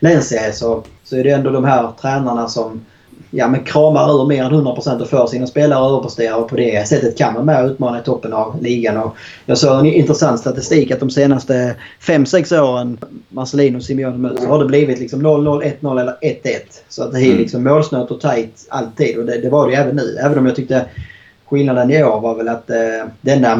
Valencia 0.00 0.40
är 0.40 0.52
så, 0.52 0.82
så 1.04 1.16
är 1.16 1.24
det 1.24 1.30
ändå 1.30 1.50
de 1.50 1.64
här 1.64 1.92
tränarna 2.00 2.48
som 2.48 2.80
ja, 3.30 3.48
men 3.48 3.64
kramar 3.64 4.22
ur 4.22 4.26
mer 4.26 4.44
än 4.44 4.52
100% 4.52 5.00
och 5.00 5.08
får 5.08 5.26
sina 5.26 5.46
spelare 5.46 5.84
att 5.84 5.90
överprestera 5.90 6.36
och 6.36 6.48
på 6.48 6.56
det 6.56 6.88
sättet 6.88 7.18
kan 7.18 7.34
man 7.34 7.44
med 7.44 7.66
utmana 7.66 8.00
i 8.00 8.02
toppen 8.02 8.32
av 8.32 8.62
ligan. 8.62 8.96
Och 8.96 9.16
jag 9.46 9.58
såg 9.58 9.78
en 9.78 9.86
intressant 9.86 10.40
statistik 10.40 10.90
att 10.90 11.00
de 11.00 11.10
senaste 11.10 11.74
5-6 12.00 12.60
åren 12.60 12.98
Marcelino 13.28 13.76
och 13.76 13.82
Simeone 13.82 14.18
möts 14.18 14.46
har 14.46 14.58
det 14.58 14.64
blivit 14.64 14.98
liksom 14.98 15.26
0-0, 15.26 15.74
1-0 15.80 16.00
eller 16.00 16.12
1-1. 16.12 16.46
Så 16.88 17.02
att 17.02 17.12
det 17.12 17.20
är 17.20 17.26
mm. 17.26 17.38
liksom 17.38 17.64
målsnöt 17.64 18.10
och 18.10 18.20
tajt 18.20 18.66
alltid 18.68 19.18
och 19.18 19.24
det, 19.24 19.38
det 19.38 19.50
var 19.50 19.68
det 19.68 19.74
även 19.74 19.96
nu. 19.96 20.18
Även 20.20 20.38
om 20.38 20.46
jag 20.46 20.56
tyckte 20.56 20.84
skillnaden 21.50 21.90
i 21.90 22.04
år 22.04 22.20
var 22.20 22.34
väl 22.34 22.48
att 22.48 22.70
eh, 22.70 22.76
denna 23.20 23.56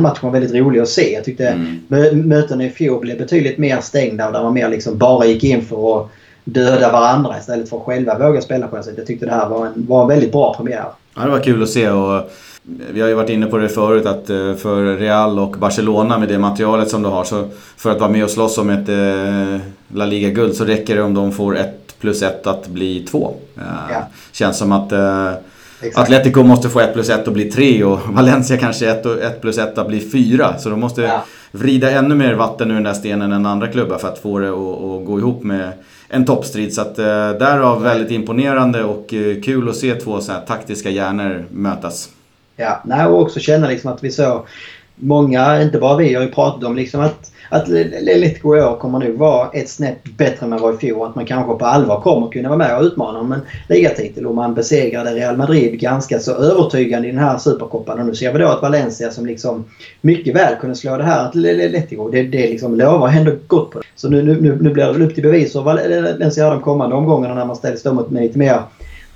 matchen 0.00 0.18
var 0.22 0.30
väldigt 0.30 0.54
rolig 0.54 0.80
att 0.80 0.88
se. 0.88 1.12
Jag 1.12 1.24
tyckte 1.24 1.48
mm. 1.48 2.28
mötena 2.28 2.64
i 2.64 2.70
fjol 2.70 3.00
blev 3.00 3.18
betydligt 3.18 3.58
mer 3.58 3.80
stängda 3.80 4.26
och 4.26 4.32
där 4.32 4.42
man 4.42 4.54
mer 4.54 4.68
liksom 4.68 4.98
bara 4.98 5.26
gick 5.26 5.44
in 5.44 5.62
för 5.62 6.00
att 6.00 6.08
döda 6.44 6.92
varandra 6.92 7.38
istället 7.38 7.68
för 7.68 7.76
att 7.76 7.82
själva 7.82 8.18
våga 8.18 8.40
spela 8.40 8.68
sättet. 8.70 8.98
Jag 8.98 9.06
tyckte 9.06 9.26
det 9.26 9.32
här 9.32 9.48
var 9.48 9.66
en, 9.66 9.86
var 9.88 10.02
en 10.02 10.08
väldigt 10.08 10.32
bra 10.32 10.54
premiär. 10.54 10.86
Ja, 11.16 11.22
det 11.22 11.30
var 11.30 11.40
kul 11.40 11.62
att 11.62 11.68
se 11.68 11.90
och 11.90 12.30
vi 12.62 13.00
har 13.00 13.08
ju 13.08 13.14
varit 13.14 13.30
inne 13.30 13.46
på 13.46 13.58
det 13.58 13.68
förut 13.68 14.06
att 14.06 14.30
eh, 14.30 14.54
för 14.54 14.96
Real 14.96 15.38
och 15.38 15.50
Barcelona 15.50 16.18
med 16.18 16.28
det 16.28 16.38
materialet 16.38 16.90
som 16.90 17.02
de 17.02 17.12
har 17.12 17.24
så 17.24 17.48
för 17.76 17.90
att 17.90 18.00
vara 18.00 18.10
med 18.10 18.24
och 18.24 18.30
slåss 18.30 18.58
om 18.58 18.70
ett 18.70 18.88
eh, 18.88 19.60
La 19.88 20.06
Liga-guld 20.06 20.54
så 20.54 20.64
räcker 20.64 20.96
det 20.96 21.02
om 21.02 21.14
de 21.14 21.32
får 21.32 21.56
ett 21.56 21.98
plus 22.00 22.22
ett 22.22 22.46
att 22.46 22.68
bli 22.68 23.06
två. 23.10 23.34
Ja. 23.90 24.08
Känns 24.32 24.58
som 24.58 24.72
att 24.72 24.92
Exakt. 25.80 25.98
Atletico 25.98 26.42
måste 26.42 26.68
få 26.68 26.80
1 26.80 26.92
plus 26.92 27.08
1 27.10 27.26
och 27.26 27.32
bli 27.32 27.44
3 27.44 27.84
och 27.84 28.00
Valencia 28.08 28.56
kanske 28.56 28.90
1 28.90 29.40
plus 29.40 29.58
1 29.58 29.78
att 29.78 29.88
bli 29.88 30.00
4. 30.00 30.58
Så 30.58 30.70
de 30.70 30.80
måste 30.80 31.02
ja. 31.02 31.24
vrida 31.50 31.90
ännu 31.90 32.14
mer 32.14 32.34
vatten 32.34 32.70
ur 32.70 32.74
den 32.74 32.84
där 32.84 32.94
stenen 32.94 33.32
än 33.32 33.46
andra 33.46 33.68
klubbar 33.68 33.98
för 33.98 34.08
att 34.08 34.18
få 34.18 34.38
det 34.38 34.48
att 34.48 35.06
gå 35.06 35.18
ihop 35.18 35.42
med 35.42 35.72
en 36.08 36.24
toppstrid. 36.24 36.74
Så 36.74 36.80
att, 36.80 36.98
eh, 36.98 37.30
därav 37.30 37.82
väldigt 37.82 38.10
imponerande 38.10 38.84
och 38.84 39.14
eh, 39.14 39.42
kul 39.42 39.68
att 39.68 39.76
se 39.76 39.94
två 39.94 40.20
så 40.20 40.32
här 40.32 40.40
taktiska 40.40 40.90
hjärnor 40.90 41.44
mötas. 41.50 42.08
Ja, 42.56 42.82
nej, 42.84 43.06
och 43.06 43.20
också 43.20 43.40
känna 43.40 43.68
liksom 43.68 43.92
att 43.92 44.04
vi 44.04 44.10
såg 44.10 44.46
många, 44.94 45.62
inte 45.62 45.78
bara 45.78 45.96
vi, 45.96 46.14
har 46.14 46.22
ju 46.22 46.30
pratat 46.30 46.64
om 46.64 46.76
liksom 46.76 47.00
att 47.00 47.32
att 47.48 47.68
Letico 47.68 48.56
i 48.56 48.62
år 48.62 48.76
kommer 48.76 48.98
nog 48.98 49.18
vara 49.18 49.50
ett 49.52 49.68
snäpp 49.68 50.04
bättre 50.04 50.44
än 50.44 50.50
vad 50.50 50.60
var 50.60 50.74
i 50.74 50.76
fjol. 50.76 51.08
Att 51.08 51.14
man 51.14 51.26
kanske 51.26 51.54
på 51.54 51.64
allvar 51.64 52.00
kommer 52.00 52.28
kunna 52.28 52.48
vara 52.48 52.58
med 52.58 52.76
och 52.76 52.82
utmana 52.82 53.18
om 53.18 53.32
en 53.32 53.40
ligatitel. 53.68 54.26
Och 54.26 54.34
man 54.34 54.54
besegrade 54.54 55.14
Real 55.14 55.36
Madrid 55.36 55.80
ganska 55.80 56.18
så 56.18 56.32
övertygande 56.32 57.08
i 57.08 57.10
den 57.10 57.20
här 57.20 57.38
supercupen. 57.38 58.00
Och 58.00 58.06
nu 58.06 58.14
ser 58.14 58.32
vi 58.32 58.38
då 58.38 58.48
att 58.48 58.62
Valencia 58.62 59.10
som 59.10 59.26
liksom 59.26 59.64
mycket 60.00 60.36
väl 60.36 60.56
kunde 60.60 60.76
slå 60.76 60.96
det 60.96 61.04
här 61.04 61.30
Letico. 61.68 62.08
Det, 62.08 62.22
det 62.22 62.50
liksom 62.50 62.74
lovar 62.76 63.08
ändå 63.08 63.32
gott 63.46 63.70
på 63.70 63.78
det. 63.78 63.84
Så 63.96 64.08
nu, 64.08 64.22
nu, 64.22 64.40
nu 64.40 64.70
blir 64.70 64.86
det 64.86 64.92
väl 64.92 65.02
upp 65.02 65.14
till 65.14 65.22
bevis 65.22 65.52
för 65.52 65.62
Valencia 65.62 66.50
de 66.50 66.60
kommande 66.60 66.96
omgångarna 66.96 67.34
när 67.34 67.44
man 67.44 67.56
ställs 67.56 67.82
då 67.82 67.92
mot 67.92 68.12
lite 68.12 68.38
mer 68.38 68.62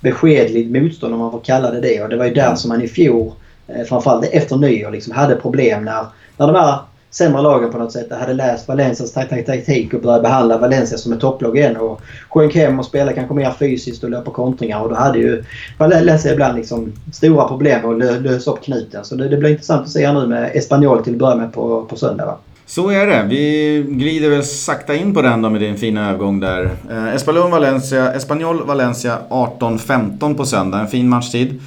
beskedligt 0.00 0.70
motstånd 0.70 1.14
om 1.14 1.20
man 1.20 1.32
får 1.32 1.40
kalla 1.40 1.70
det 1.70 1.80
det. 1.80 2.02
Och 2.02 2.08
det 2.08 2.16
var 2.16 2.24
ju 2.24 2.34
där 2.34 2.54
som 2.54 2.68
man 2.68 2.82
i 2.82 2.88
fjol, 2.88 3.32
eh, 3.68 3.84
framförallt 3.84 4.24
efter 4.32 4.56
nyår, 4.56 4.90
liksom 4.90 5.12
hade 5.12 5.34
problem 5.34 5.84
när, 5.84 6.06
när 6.36 6.46
de 6.46 6.56
här 6.56 6.78
sämre 7.12 7.42
lagen 7.42 7.72
på 7.72 7.78
något 7.78 7.92
sätt 7.92 8.12
hade 8.12 8.34
läst 8.34 8.68
Valencias 8.68 9.12
taktik 9.12 9.94
och 9.94 10.00
börjat 10.00 10.22
behandla 10.22 10.58
Valencia 10.58 10.98
som 10.98 11.12
ett 11.12 11.20
topplag 11.20 11.58
igen. 11.58 11.76
Och 11.76 12.00
sjönk 12.28 12.54
hem 12.54 12.78
och 12.78 12.84
spelade 12.84 13.12
kanske 13.12 13.34
mer 13.34 13.54
fysiskt 13.58 14.04
och 14.04 14.10
löpa 14.10 14.30
kontringar. 14.30 14.80
Och 14.80 14.88
då 14.88 14.94
hade 14.94 15.18
ju 15.18 15.44
Valencia 15.78 16.32
ibland 16.32 16.56
liksom 16.56 16.92
stora 17.12 17.48
problem 17.48 17.98
med 17.98 18.10
att 18.10 18.22
lösa 18.22 18.50
upp 18.50 18.62
knuten. 18.62 19.04
Så 19.04 19.14
det, 19.14 19.28
det 19.28 19.36
blir 19.36 19.50
intressant 19.50 19.82
att 19.82 19.90
se 19.90 20.12
nu 20.12 20.26
med 20.26 20.50
Espanyol 20.54 21.04
till 21.04 21.12
att 21.12 21.18
börja 21.18 21.36
med 21.36 21.52
på, 21.52 21.84
på 21.84 21.96
söndag. 21.96 22.26
Va? 22.26 22.38
Så 22.66 22.90
är 22.90 23.06
det. 23.06 23.26
Vi 23.28 23.84
glider 23.88 24.30
väl 24.30 24.44
sakta 24.44 24.94
in 24.94 25.14
på 25.14 25.22
den 25.22 25.42
då 25.42 25.50
med 25.50 25.60
din 25.60 25.76
fina 25.76 26.08
övergång 26.08 26.40
där. 26.40 26.70
Eh, 26.90 27.14
Espanyol 27.14 27.50
Valencia, 27.50 28.12
Espanyol 28.12 28.66
Valencia 28.66 29.18
18-15 29.28 30.36
på 30.36 30.44
söndag. 30.44 30.78
En 30.78 30.88
fin 30.88 31.08
matchtid. 31.08 31.60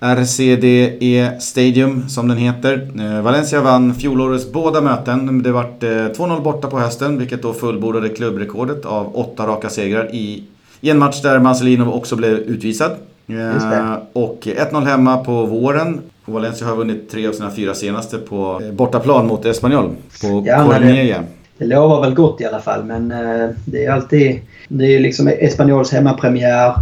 RCDE 0.00 1.40
Stadium 1.40 2.08
som 2.08 2.28
den 2.28 2.38
heter. 2.38 2.88
Eh, 2.98 3.22
Valencia 3.22 3.60
vann 3.60 3.94
fjolårets 3.94 4.52
båda 4.52 4.80
möten. 4.80 5.42
Det 5.42 5.52
vart 5.52 5.82
2-0 5.82 6.30
eh, 6.30 6.42
borta 6.42 6.68
på 6.68 6.78
hösten 6.78 7.18
vilket 7.18 7.42
då 7.42 7.52
fullbordade 7.52 8.08
klubbrekordet 8.08 8.84
av 8.84 9.16
åtta 9.16 9.46
raka 9.46 9.68
segrar 9.68 10.14
i, 10.14 10.44
i 10.80 10.90
en 10.90 10.98
match 10.98 11.22
där 11.22 11.38
Marcelino 11.38 11.92
också 11.92 12.16
blev 12.16 12.32
utvisad. 12.32 12.90
Eh, 13.26 13.96
och 14.12 14.38
1-0 14.42 14.84
hemma 14.84 15.16
på 15.16 15.46
våren. 15.46 16.00
Och 16.24 16.32
Valencia 16.32 16.66
har 16.66 16.76
vunnit 16.76 17.10
tre 17.10 17.26
av 17.26 17.32
sina 17.32 17.50
fyra 17.50 17.74
senaste 17.74 18.18
på 18.18 18.62
bortaplan 18.72 19.26
mot 19.26 19.44
Espanyol. 19.44 19.90
På 20.20 20.42
ja, 20.46 20.64
Cornella. 20.64 21.22
Det 21.58 21.64
lovar 21.64 22.00
väl 22.00 22.14
gott 22.14 22.40
i 22.40 22.44
alla 22.44 22.60
fall 22.60 22.84
men 22.84 23.08
det 23.64 23.84
är 23.84 23.92
alltid... 23.92 24.40
Det 24.68 24.84
är 24.84 25.00
liksom 25.00 25.28
Espanyols 25.28 25.92
hemmapremiär. 25.92 26.74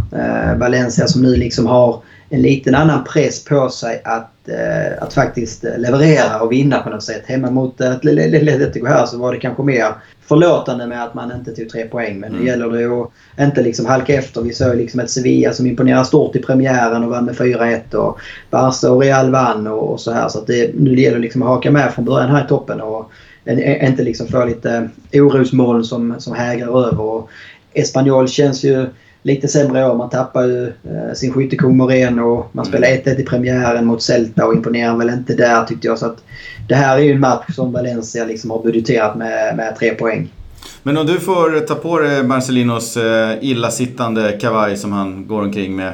Valencia 0.57 1.07
som 1.07 1.21
nu 1.21 1.35
liksom 1.35 1.67
har 1.67 2.01
en 2.29 2.41
liten 2.41 2.75
annan 2.75 3.03
press 3.03 3.43
på 3.43 3.69
sig 3.69 4.01
att, 4.03 4.49
eh, 4.49 5.03
att 5.03 5.13
faktiskt 5.13 5.63
leverera 5.63 6.41
och 6.41 6.51
vinna 6.51 6.79
på 6.79 6.89
något 6.89 7.03
sätt. 7.03 7.23
Hemma 7.25 7.51
mot 7.51 7.81
Atletico 7.81 8.85
här 8.85 9.05
så 9.05 9.17
var 9.17 9.33
det 9.33 9.39
kanske 9.39 9.63
mer 9.63 9.85
förlåtande 10.27 10.87
med 10.87 11.03
att 11.03 11.13
man 11.13 11.31
inte 11.31 11.51
tog 11.51 11.69
tre 11.69 11.85
poäng. 11.85 12.19
Men 12.19 12.29
mm. 12.29 12.41
nu 12.41 12.47
gäller 12.47 12.69
det 12.69 12.85
att 12.85 13.47
inte 13.47 13.61
liksom 13.61 13.85
halka 13.85 14.13
efter. 14.13 14.41
Vi 14.41 14.53
såg 14.53 14.75
liksom 14.75 14.99
ett 14.99 15.09
Sevilla 15.09 15.53
som 15.53 15.67
imponerade 15.67 16.05
stort 16.05 16.35
i 16.35 16.39
premiären 16.39 17.03
och 17.03 17.09
vann 17.09 17.25
med 17.25 17.35
4-1. 17.35 17.95
Och 17.95 18.19
Barca 18.49 18.91
och 18.91 19.01
Real 19.01 19.31
vann 19.31 19.67
och, 19.67 19.91
och 19.91 19.99
så 19.99 20.11
här. 20.11 20.29
Så 20.29 20.41
det, 20.47 20.71
nu 20.73 20.99
gäller 20.99 21.17
det 21.17 21.21
liksom 21.21 21.41
att 21.41 21.47
haka 21.47 21.71
med 21.71 21.93
från 21.93 22.05
början 22.05 22.29
här 22.29 22.45
i 22.45 22.47
toppen. 22.47 22.81
Och 22.81 23.11
inte 23.47 24.03
liksom 24.03 24.27
få 24.27 24.45
lite 24.45 24.89
orosmoln 25.13 25.83
som, 25.83 26.15
som 26.19 26.35
hägrar 26.35 26.87
över. 26.87 27.01
Och 27.01 27.29
Espanyol 27.73 28.27
känns 28.27 28.63
ju 28.63 28.87
lite 29.25 29.47
sämre 29.47 29.89
år. 29.89 29.95
Man 29.95 30.09
tappar 30.09 30.43
ju 30.43 30.67
eh, 30.67 31.13
sin 31.15 31.33
skyttekung 31.33 31.77
Moreno. 31.77 32.45
Man 32.51 32.65
spelar 32.65 32.87
1-1 32.87 33.07
mm. 33.07 33.21
i 33.21 33.23
premiären 33.23 33.85
mot 33.85 34.03
Celta 34.03 34.45
och 34.45 34.53
imponerar 34.53 34.97
väl 34.97 35.09
inte 35.09 35.33
där 35.33 35.65
tyckte 35.65 35.87
jag. 35.87 35.99
Så 35.99 36.05
att 36.05 36.23
det 36.67 36.75
här 36.75 36.97
är 36.97 37.01
ju 37.01 37.11
en 37.11 37.19
match 37.19 37.55
som 37.55 37.71
Valencia 37.71 38.25
liksom 38.25 38.51
har 38.51 38.63
budgeterat 38.63 39.17
med, 39.17 39.55
med 39.55 39.75
tre 39.79 39.93
poäng. 39.93 40.31
Men 40.83 40.97
om 40.97 41.05
du 41.05 41.19
får 41.19 41.59
ta 41.59 41.75
på 41.75 41.99
dig 41.99 42.23
Marcelinos 42.23 42.97
eh, 42.97 43.37
illasittande 43.41 44.31
kavaj 44.31 44.77
som 44.77 44.91
han 44.91 45.27
går 45.27 45.41
omkring 45.41 45.75
med 45.75 45.93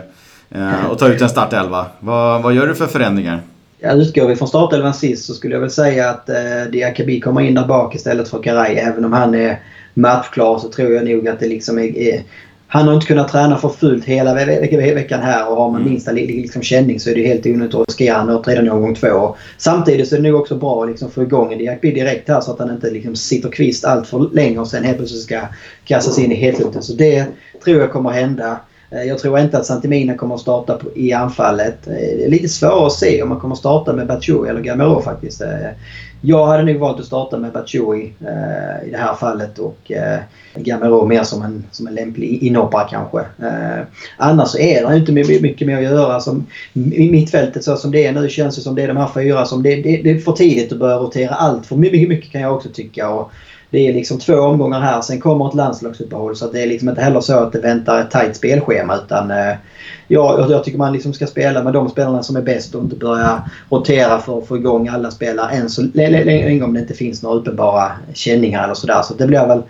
eh, 0.50 0.86
och 0.86 1.00
ta 1.00 1.08
ut 1.08 1.22
en 1.22 1.30
startelva. 1.30 1.86
Vad, 2.00 2.42
vad 2.42 2.54
gör 2.54 2.68
du 2.68 2.76
för 2.76 2.88
förändringar? 2.88 3.42
Ja, 3.84 3.92
utgår 3.92 4.28
vi 4.28 4.36
från 4.36 4.48
startelvan 4.48 4.94
sist 4.94 5.26
så 5.26 5.34
skulle 5.34 5.56
jag 5.56 5.62
väl 5.62 5.72
säga 5.72 6.10
att 6.10 6.30
eh, 6.30 6.72
Diakabi 6.72 7.20
kommer 7.20 7.42
in 7.42 7.54
där 7.54 7.68
bak 7.68 7.96
istället 7.96 8.28
för 8.28 8.44
Karay. 8.44 8.76
Även 8.76 9.06
om 9.06 9.14
han 9.14 9.36
är 9.36 9.60
matchklar 9.94 10.60
så 10.60 10.70
tror 10.70 10.94
jag 10.94 11.06
nog 11.06 11.28
att 11.28 11.40
det 11.40 11.48
liksom 11.48 11.80
är, 11.80 11.98
är 11.98 12.24
han 12.68 12.88
har 12.88 12.94
inte 12.94 13.08
kunnat 13.08 13.32
träna 13.32 13.58
för 13.58 13.70
fullt 13.70 14.06
hela 14.06 14.34
ve 14.34 14.94
veckan 14.94 15.22
här 15.22 15.50
och 15.50 15.56
har 15.56 15.72
man 15.72 15.82
mm. 15.82 15.92
minsta 15.92 16.12
liksom 16.12 16.62
känning 16.62 17.00
så 17.00 17.10
är 17.10 17.16
det 17.16 17.28
helt 17.28 17.46
onödigt 17.46 17.76
att 17.76 17.88
riskera 17.88 18.16
han 18.16 18.30
upp 18.30 18.48
redan 18.48 18.68
i 18.68 18.70
omgång 18.70 18.96
två. 18.96 19.36
Samtidigt 19.58 20.08
så 20.08 20.16
är 20.16 20.20
det 20.20 20.30
nog 20.30 20.42
också 20.42 20.56
bra 20.56 20.84
att 20.84 20.90
liksom 20.90 21.12
få 21.12 21.24
igång 21.24 21.58
Diakby 21.58 21.92
direkt 21.92 22.30
här 22.30 22.42
så 22.42 22.52
att 22.52 22.60
han 22.60 22.72
inte 22.72 22.92
liksom 22.92 23.16
sitter 23.16 23.50
kvist 23.50 23.86
allt 23.86 24.08
för 24.08 24.30
länge 24.34 24.60
och 24.60 24.68
sen 24.68 24.84
helt 24.84 24.98
plötsligt 24.98 25.24
ska 25.24 25.42
kastas 25.86 26.20
in 26.20 26.32
i 26.32 26.36
hetluften. 26.36 26.84
Så 26.84 26.94
det 26.94 27.26
tror 27.64 27.80
jag 27.80 27.92
kommer 27.92 28.10
hända. 28.10 28.60
Eh, 28.92 29.04
jag 29.04 29.20
tror 29.20 29.40
inte 29.40 29.58
att 29.58 29.66
Santimina 29.66 30.18
kommer 30.18 30.36
att 30.36 30.42
starta 30.42 30.80
i 30.96 31.14
anfallet. 31.14 31.88
Eh, 31.88 31.94
det 31.94 32.26
är 32.26 32.30
lite 32.30 32.50
svårare 32.50 32.86
att 32.86 32.94
se 32.94 33.24
om 33.24 33.30
man 33.30 33.40
kommer 33.40 33.56
att 33.56 33.60
starta 33.60 33.94
med 33.94 34.08
Batshuayi 34.08 34.50
eller 34.50 34.62
Gamero 34.62 35.02
faktiskt. 35.02 35.42
Eh, 35.42 35.70
jag 36.22 36.46
hade 36.46 36.64
nog 36.64 36.76
valt 36.76 37.00
att 37.00 37.06
starta 37.06 37.38
med 37.38 37.52
Batshuayi 37.52 38.04
i 38.86 38.90
det 38.92 38.98
här 38.98 39.16
fallet 39.16 39.60
och 39.60 39.92
Gamero 40.56 41.06
mer 41.06 41.24
som 41.24 41.42
en, 41.42 41.64
som 41.72 41.88
en 41.88 41.96
lämplig 41.96 42.44
inhoppare 42.44 42.88
kanske. 42.90 43.26
Annars 44.18 44.50
så 44.50 44.58
är 44.58 44.90
det 44.90 44.98
inte 44.98 45.12
mycket 45.42 45.68
mer 45.68 45.78
att 45.78 45.84
göra. 45.84 46.20
Som, 46.20 46.48
I 46.74 47.12
mittfältet 47.12 47.64
så 47.64 47.76
som 47.76 47.92
det 47.92 48.06
är 48.06 48.12
nu 48.12 48.30
känns 48.30 48.56
det 48.56 48.62
som 48.62 48.76
det 48.76 48.84
är 48.84 48.88
de 48.88 48.98
här 48.98 49.10
fyra 49.14 49.46
som 49.46 49.64
det, 49.64 49.76
det, 49.76 50.02
det 50.04 50.12
är 50.12 50.20
för 50.20 50.32
tidigt 50.32 50.72
att 50.72 50.80
börja 50.80 50.96
rotera 50.98 51.34
allt 51.34 51.66
för 51.66 51.76
mycket, 51.76 52.10
mycket 52.10 52.32
kan 52.32 52.42
jag 52.42 52.56
också 52.56 52.70
tycka. 52.70 53.10
Och, 53.10 53.32
det 53.72 53.88
är 53.88 53.94
liksom 53.94 54.20
två 54.20 54.34
omgångar 54.34 54.80
här, 54.80 55.02
sen 55.02 55.20
kommer 55.20 55.48
ett 55.48 55.56
landslagsuppehåll. 55.56 56.36
Så 56.36 56.52
det 56.52 56.64
är 56.64 56.68
liksom 56.68 56.90
inte 56.90 57.02
heller 57.02 57.22
så 57.22 57.34
att 57.34 57.52
det 57.52 57.60
väntar 57.60 58.00
ett 58.00 58.12
tajt 58.12 58.36
spelschema. 58.36 58.96
Utan, 58.96 59.32
eh, 59.32 59.54
ja, 60.08 60.48
jag 60.50 60.64
tycker 60.64 60.78
man 60.78 60.94
liksom 60.94 61.14
ska 61.14 61.28
spela 61.28 61.64
med 61.64 61.74
de 61.74 61.90
spelarna 61.90 62.24
som 62.24 62.36
är 62.36 62.42
bäst 62.42 62.76
och 62.76 62.84
inte 62.84 62.96
börja 62.96 63.50
rotera 63.70 64.20
för 64.20 64.38
att 64.38 64.48
få 64.48 64.58
igång 64.58 64.88
alla 64.88 65.12
spelare 65.12 65.52
än 65.52 65.70
så 65.70 65.82
länge 65.94 66.64
om 66.64 66.74
det 66.74 66.80
inte 66.80 66.94
finns 66.94 67.24
några 67.24 67.36
uppenbara 67.36 67.92
känningar 68.14 68.64
eller 68.64 68.74
sådär. 68.74 69.02
Så 69.02 69.14
det 69.14 69.28
blir 69.28 69.48
väl 69.48 69.62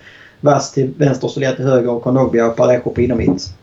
Vass 0.43 0.72
till 0.72 0.93
vänster, 0.97 1.28
Soler 1.28 1.56
till 1.56 1.66
höger 1.66 1.89
och 1.89 2.04
Kondogbia 2.04 2.47
och 2.47 2.56
Parejo 2.56 2.89
på 2.89 3.02
inomhitt. 3.02 3.54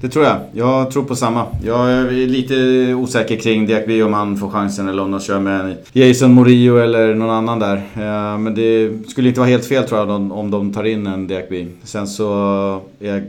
Det 0.00 0.08
tror 0.08 0.24
jag. 0.24 0.36
Jag 0.52 0.90
tror 0.90 1.04
på 1.04 1.16
samma. 1.16 1.46
Jag 1.64 1.90
är 1.92 2.10
lite 2.10 2.54
osäker 2.94 3.36
kring 3.36 3.66
Diakby 3.66 4.02
om 4.02 4.12
han 4.12 4.36
får 4.36 4.50
chansen 4.50 4.88
eller 4.88 5.02
om 5.02 5.10
de 5.10 5.20
kör 5.20 5.40
med 5.40 5.76
Jason 5.92 6.34
Morillo 6.34 6.76
eller 6.76 7.14
någon 7.14 7.30
annan 7.30 7.58
där. 7.58 7.76
Eh, 7.76 8.38
men 8.38 8.54
det 8.54 8.90
skulle 9.08 9.28
inte 9.28 9.40
vara 9.40 9.50
helt 9.50 9.66
fel 9.66 9.84
tror 9.84 10.00
jag 10.00 10.32
om 10.32 10.50
de 10.50 10.72
tar 10.72 10.84
in 10.84 11.06
en 11.06 11.26
Diakby. 11.26 11.68
Sen 11.84 12.06
så... 12.06 12.80
Är, 13.00 13.24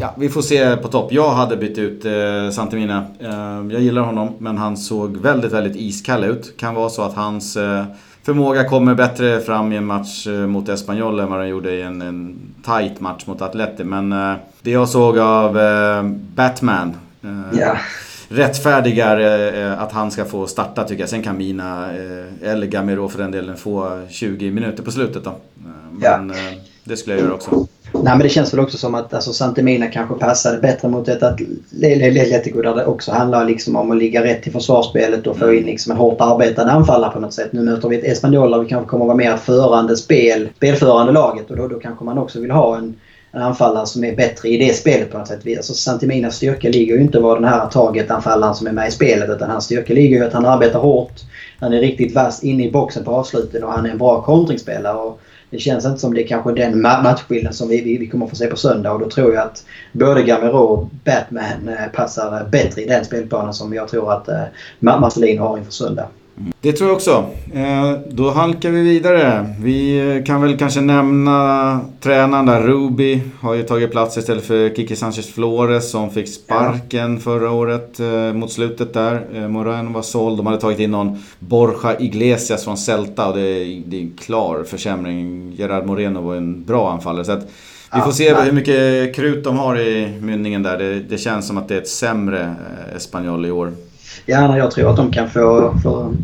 ja, 0.00 0.14
vi 0.18 0.28
får 0.28 0.42
se 0.42 0.76
på 0.76 0.88
topp. 0.88 1.12
Jag 1.12 1.30
hade 1.30 1.56
bytt 1.56 1.78
ut 1.78 2.04
eh, 2.04 2.50
Santemina. 2.52 3.04
Eh, 3.20 3.72
jag 3.72 3.80
gillar 3.82 4.02
honom 4.02 4.28
men 4.38 4.58
han 4.58 4.76
såg 4.76 5.16
väldigt, 5.16 5.52
väldigt 5.52 5.76
iskall 5.76 6.24
ut. 6.24 6.56
Kan 6.56 6.74
vara 6.74 6.88
så 6.88 7.02
att 7.02 7.14
hans... 7.14 7.56
Eh, 7.56 7.84
Eh, 8.20 8.24
förmåga 8.24 8.64
kommer 8.64 8.94
bättre 8.94 9.40
fram 9.40 9.72
i 9.72 9.76
en 9.76 9.86
match 9.86 10.26
eh, 10.26 10.46
mot 10.46 10.68
Espanyol 10.68 11.20
än 11.20 11.30
vad 11.30 11.40
den 11.40 11.48
gjorde 11.48 11.70
i 11.70 11.82
en, 11.82 12.02
en 12.02 12.38
tight 12.64 13.00
match 13.00 13.26
mot 13.26 13.42
Atleti. 13.42 13.84
Men 13.84 14.12
eh, 14.12 14.34
det 14.62 14.70
jag 14.70 14.88
såg 14.88 15.18
av 15.18 15.58
eh, 15.58 16.02
Batman 16.34 16.96
yeah. 17.54 17.76
rättfärdigar 18.28 19.20
att 19.78 19.92
han 19.92 20.10
ska 20.10 20.24
få 20.24 20.46
starta 20.46 20.84
tycker 20.84 21.02
jag. 21.02 21.08
Sen 21.08 21.22
kan 21.22 21.38
Mina 21.38 21.92
eller 22.42 22.66
Gamero 22.66 23.08
för 23.08 23.18
den 23.18 23.30
delen 23.30 23.56
få 23.56 24.02
20 24.08 24.50
minuter 24.50 24.82
på 24.82 24.90
slutet 24.90 25.24
då. 25.24 25.34
Men 25.92 26.30
yeah. 26.30 26.52
det 26.84 26.96
skulle 26.96 27.16
jag 27.16 27.24
göra 27.24 27.34
också. 27.34 27.66
Nej 27.92 28.02
men 28.04 28.18
det 28.18 28.28
känns 28.28 28.52
väl 28.52 28.60
också 28.60 28.78
som 28.78 28.94
att 28.94 29.14
alltså, 29.14 29.32
Santemina 29.32 29.86
kanske 29.86 30.14
passade 30.14 30.58
bättre 30.58 30.88
mot 30.88 31.08
ett 31.08 31.22
Atletico 31.22 32.62
där 32.62 32.74
det 32.74 32.86
också 32.86 33.12
handlar 33.12 33.44
liksom 33.44 33.76
om 33.76 33.90
att 33.90 33.98
ligga 33.98 34.24
rätt 34.24 34.46
i 34.46 34.50
försvarsspelet 34.50 35.26
och 35.26 35.38
få 35.38 35.54
in 35.54 35.64
liksom 35.64 35.92
en 35.92 35.98
hårt 35.98 36.20
arbetande 36.20 36.72
anfallare 36.72 37.12
på 37.12 37.20
något 37.20 37.34
sätt. 37.34 37.52
Nu 37.52 37.62
möter 37.62 37.88
vi 37.88 37.98
ett 37.98 38.04
Espanyol 38.04 38.50
där 38.50 38.58
vi 38.58 38.68
kanske 38.68 38.88
kommer 38.88 39.04
att 39.04 39.08
vara 39.08 39.16
mer 39.16 39.36
förande 39.36 39.96
spel, 39.96 40.48
spelförande 40.56 41.12
laget 41.12 41.50
och 41.50 41.56
då, 41.56 41.68
då 41.68 41.78
kanske 41.78 42.04
man 42.04 42.18
också 42.18 42.40
vill 42.40 42.50
ha 42.50 42.76
en, 42.76 42.94
en 43.32 43.42
anfallare 43.42 43.86
som 43.86 44.04
är 44.04 44.16
bättre 44.16 44.48
i 44.48 44.58
det 44.58 44.74
spelet 44.74 45.12
på 45.12 45.18
något 45.18 45.28
sätt. 45.28 45.56
Alltså 45.56 45.74
Santeminas 45.74 46.36
styrka 46.36 46.68
ligger 46.68 46.94
ju 46.94 47.00
inte 47.00 47.20
vara 47.20 47.34
den 47.34 47.48
här 47.48 47.66
taget-anfallaren 47.66 48.54
som 48.54 48.66
är 48.66 48.72
med 48.72 48.88
i 48.88 48.90
spelet 48.90 49.30
utan 49.30 49.50
hans 49.50 49.64
styrka 49.64 49.94
ligger 49.94 50.16
ju 50.16 50.24
att 50.24 50.32
han 50.32 50.46
arbetar 50.46 50.78
hårt. 50.78 51.20
Han 51.60 51.72
är 51.72 51.80
riktigt 51.80 52.14
vass 52.14 52.44
inne 52.44 52.64
i 52.64 52.70
boxen 52.70 53.04
på 53.04 53.10
avsluten 53.10 53.64
och 53.64 53.72
han 53.72 53.86
är 53.86 53.90
en 53.90 53.98
bra 53.98 54.22
kontringsspelare. 54.22 54.96
Och 54.96 55.20
det 55.50 55.58
känns 55.58 55.84
inte 55.84 56.00
som 56.00 56.14
det 56.14 56.22
är 56.22 56.26
kanske 56.26 56.52
den 56.52 56.82
matchbilden 56.82 57.52
som 57.52 57.68
vi, 57.68 57.80
vi, 57.80 57.98
vi 57.98 58.06
kommer 58.08 58.24
att 58.24 58.30
få 58.30 58.36
se 58.36 58.46
på 58.46 58.56
söndag 58.56 58.92
och 58.92 59.00
då 59.00 59.10
tror 59.10 59.34
jag 59.34 59.42
att 59.42 59.64
både 59.92 60.22
Gamero 60.22 60.58
och 60.58 60.88
Batman 61.04 61.68
eh, 61.68 61.86
passar 61.92 62.48
bättre 62.52 62.82
i 62.82 62.86
den 62.86 63.04
spelplanen 63.04 63.54
som 63.54 63.74
jag 63.74 63.88
tror 63.88 64.12
att 64.12 64.28
eh, 64.28 64.42
Marcelin 64.78 65.38
har 65.38 65.58
inför 65.58 65.72
söndag. 65.72 66.08
Det 66.60 66.72
tror 66.72 66.88
jag 66.88 66.96
också. 66.96 67.26
Eh, 67.54 67.92
då 68.08 68.30
halkar 68.30 68.70
vi 68.70 68.82
vidare. 68.82 69.54
Vi 69.60 70.22
kan 70.26 70.42
väl 70.42 70.58
kanske 70.58 70.80
nämna 70.80 71.80
tränaren 72.00 72.46
där. 72.46 72.60
Ruby 72.60 73.20
har 73.40 73.54
ju 73.54 73.62
tagit 73.62 73.90
plats 73.90 74.16
istället 74.16 74.44
för 74.44 74.68
Kiki 74.68 74.96
Sanchez 74.96 75.32
Flores 75.32 75.90
som 75.90 76.10
fick 76.10 76.28
sparken 76.28 77.14
ja. 77.14 77.20
förra 77.20 77.50
året 77.50 78.00
eh, 78.00 78.32
mot 78.32 78.52
slutet 78.52 78.94
där. 78.94 79.26
Eh, 79.34 79.48
Moreno 79.48 79.92
var 79.92 80.02
såld. 80.02 80.36
De 80.36 80.46
hade 80.46 80.60
tagit 80.60 80.78
in 80.78 80.90
någon 80.90 81.18
Borja 81.38 82.00
Iglesias 82.00 82.64
från 82.64 82.76
Celta 82.76 83.28
och 83.28 83.36
det 83.36 83.42
är, 83.42 83.82
det 83.86 83.96
är 83.96 84.00
en 84.00 84.16
klar 84.18 84.64
försämring. 84.64 85.52
Gerard 85.58 85.86
Moreno 85.86 86.20
var 86.20 86.36
en 86.36 86.64
bra 86.64 86.92
anfallare. 86.92 87.24
Så 87.24 87.32
att 87.32 87.50
vi 87.94 88.00
får 88.00 88.12
se 88.12 88.34
hur 88.34 88.52
mycket 88.52 89.14
krut 89.14 89.44
de 89.44 89.58
har 89.58 89.78
i 89.78 90.18
mynningen 90.20 90.62
där. 90.62 90.78
Det, 90.78 91.00
det 91.00 91.18
känns 91.18 91.46
som 91.46 91.58
att 91.58 91.68
det 91.68 91.74
är 91.74 91.80
ett 91.80 91.88
sämre 91.88 92.54
Espanyol 92.96 93.46
i 93.46 93.50
år. 93.50 93.72
Ja, 94.26 94.56
jag 94.56 94.70
tror 94.70 94.90
att 94.90 94.96
de 94.96 95.12
kan 95.12 95.30
få... 95.30 95.74
få 95.82 96.14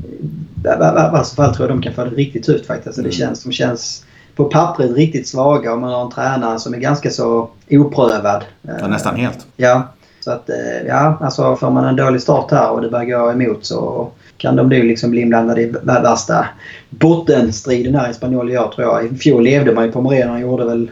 i 0.65 0.69
alla 0.69 1.25
fall 1.25 1.55
tror 1.55 1.69
jag 1.69 1.77
de 1.77 1.83
kan 1.83 1.95
få 1.95 2.05
det 2.05 2.11
riktigt 2.11 2.45
tufft 2.45 2.67
faktiskt. 2.67 2.99
Mm. 2.99 3.11
Det 3.11 3.17
känns, 3.17 3.43
de 3.43 3.53
känns 3.53 4.05
på 4.37 4.45
pappret 4.45 4.97
riktigt 4.97 5.29
svaga 5.29 5.73
och 5.73 5.81
man 5.81 5.93
har 5.93 6.05
en 6.05 6.11
tränare 6.11 6.59
som 6.59 6.75
är 6.75 6.79
ganska 6.79 7.11
så 7.11 7.49
oprövad. 7.71 8.45
Ja, 8.63 8.87
nästan 8.89 9.17
helt. 9.17 9.47
Ja. 9.57 9.89
Så 10.21 10.31
att, 10.31 10.51
eh, 10.51 10.87
ja, 10.89 11.19
alltså 11.21 11.57
får 11.57 11.71
man 11.71 11.85
en 11.85 11.97
dålig 11.97 12.23
start 12.23 12.51
här 12.51 12.71
och 12.71 12.83
det 12.83 12.91
börjar 12.91 13.19
gå 13.19 13.31
emot 13.31 13.65
så 13.65 14.09
kan 14.37 14.57
de 14.57 14.69
nu 14.69 14.83
liksom 14.83 15.11
bli 15.11 15.21
inblandade 15.21 15.63
i 15.63 15.75
värsta 15.83 16.47
bottenstriden 16.91 17.95
här 17.95 18.11
i 18.11 18.15
Spanien 18.15 18.51
i 18.51 18.59
år 18.59 18.73
tror 18.75 18.87
jag. 18.87 19.07
I 19.07 19.17
fjol 19.17 19.43
levde 19.43 19.73
man 19.73 19.85
ju 19.85 19.93
på 19.93 20.01
Moreno. 20.01 20.31
Han 20.31 20.41
gjorde 20.41 20.65
väl 20.65 20.91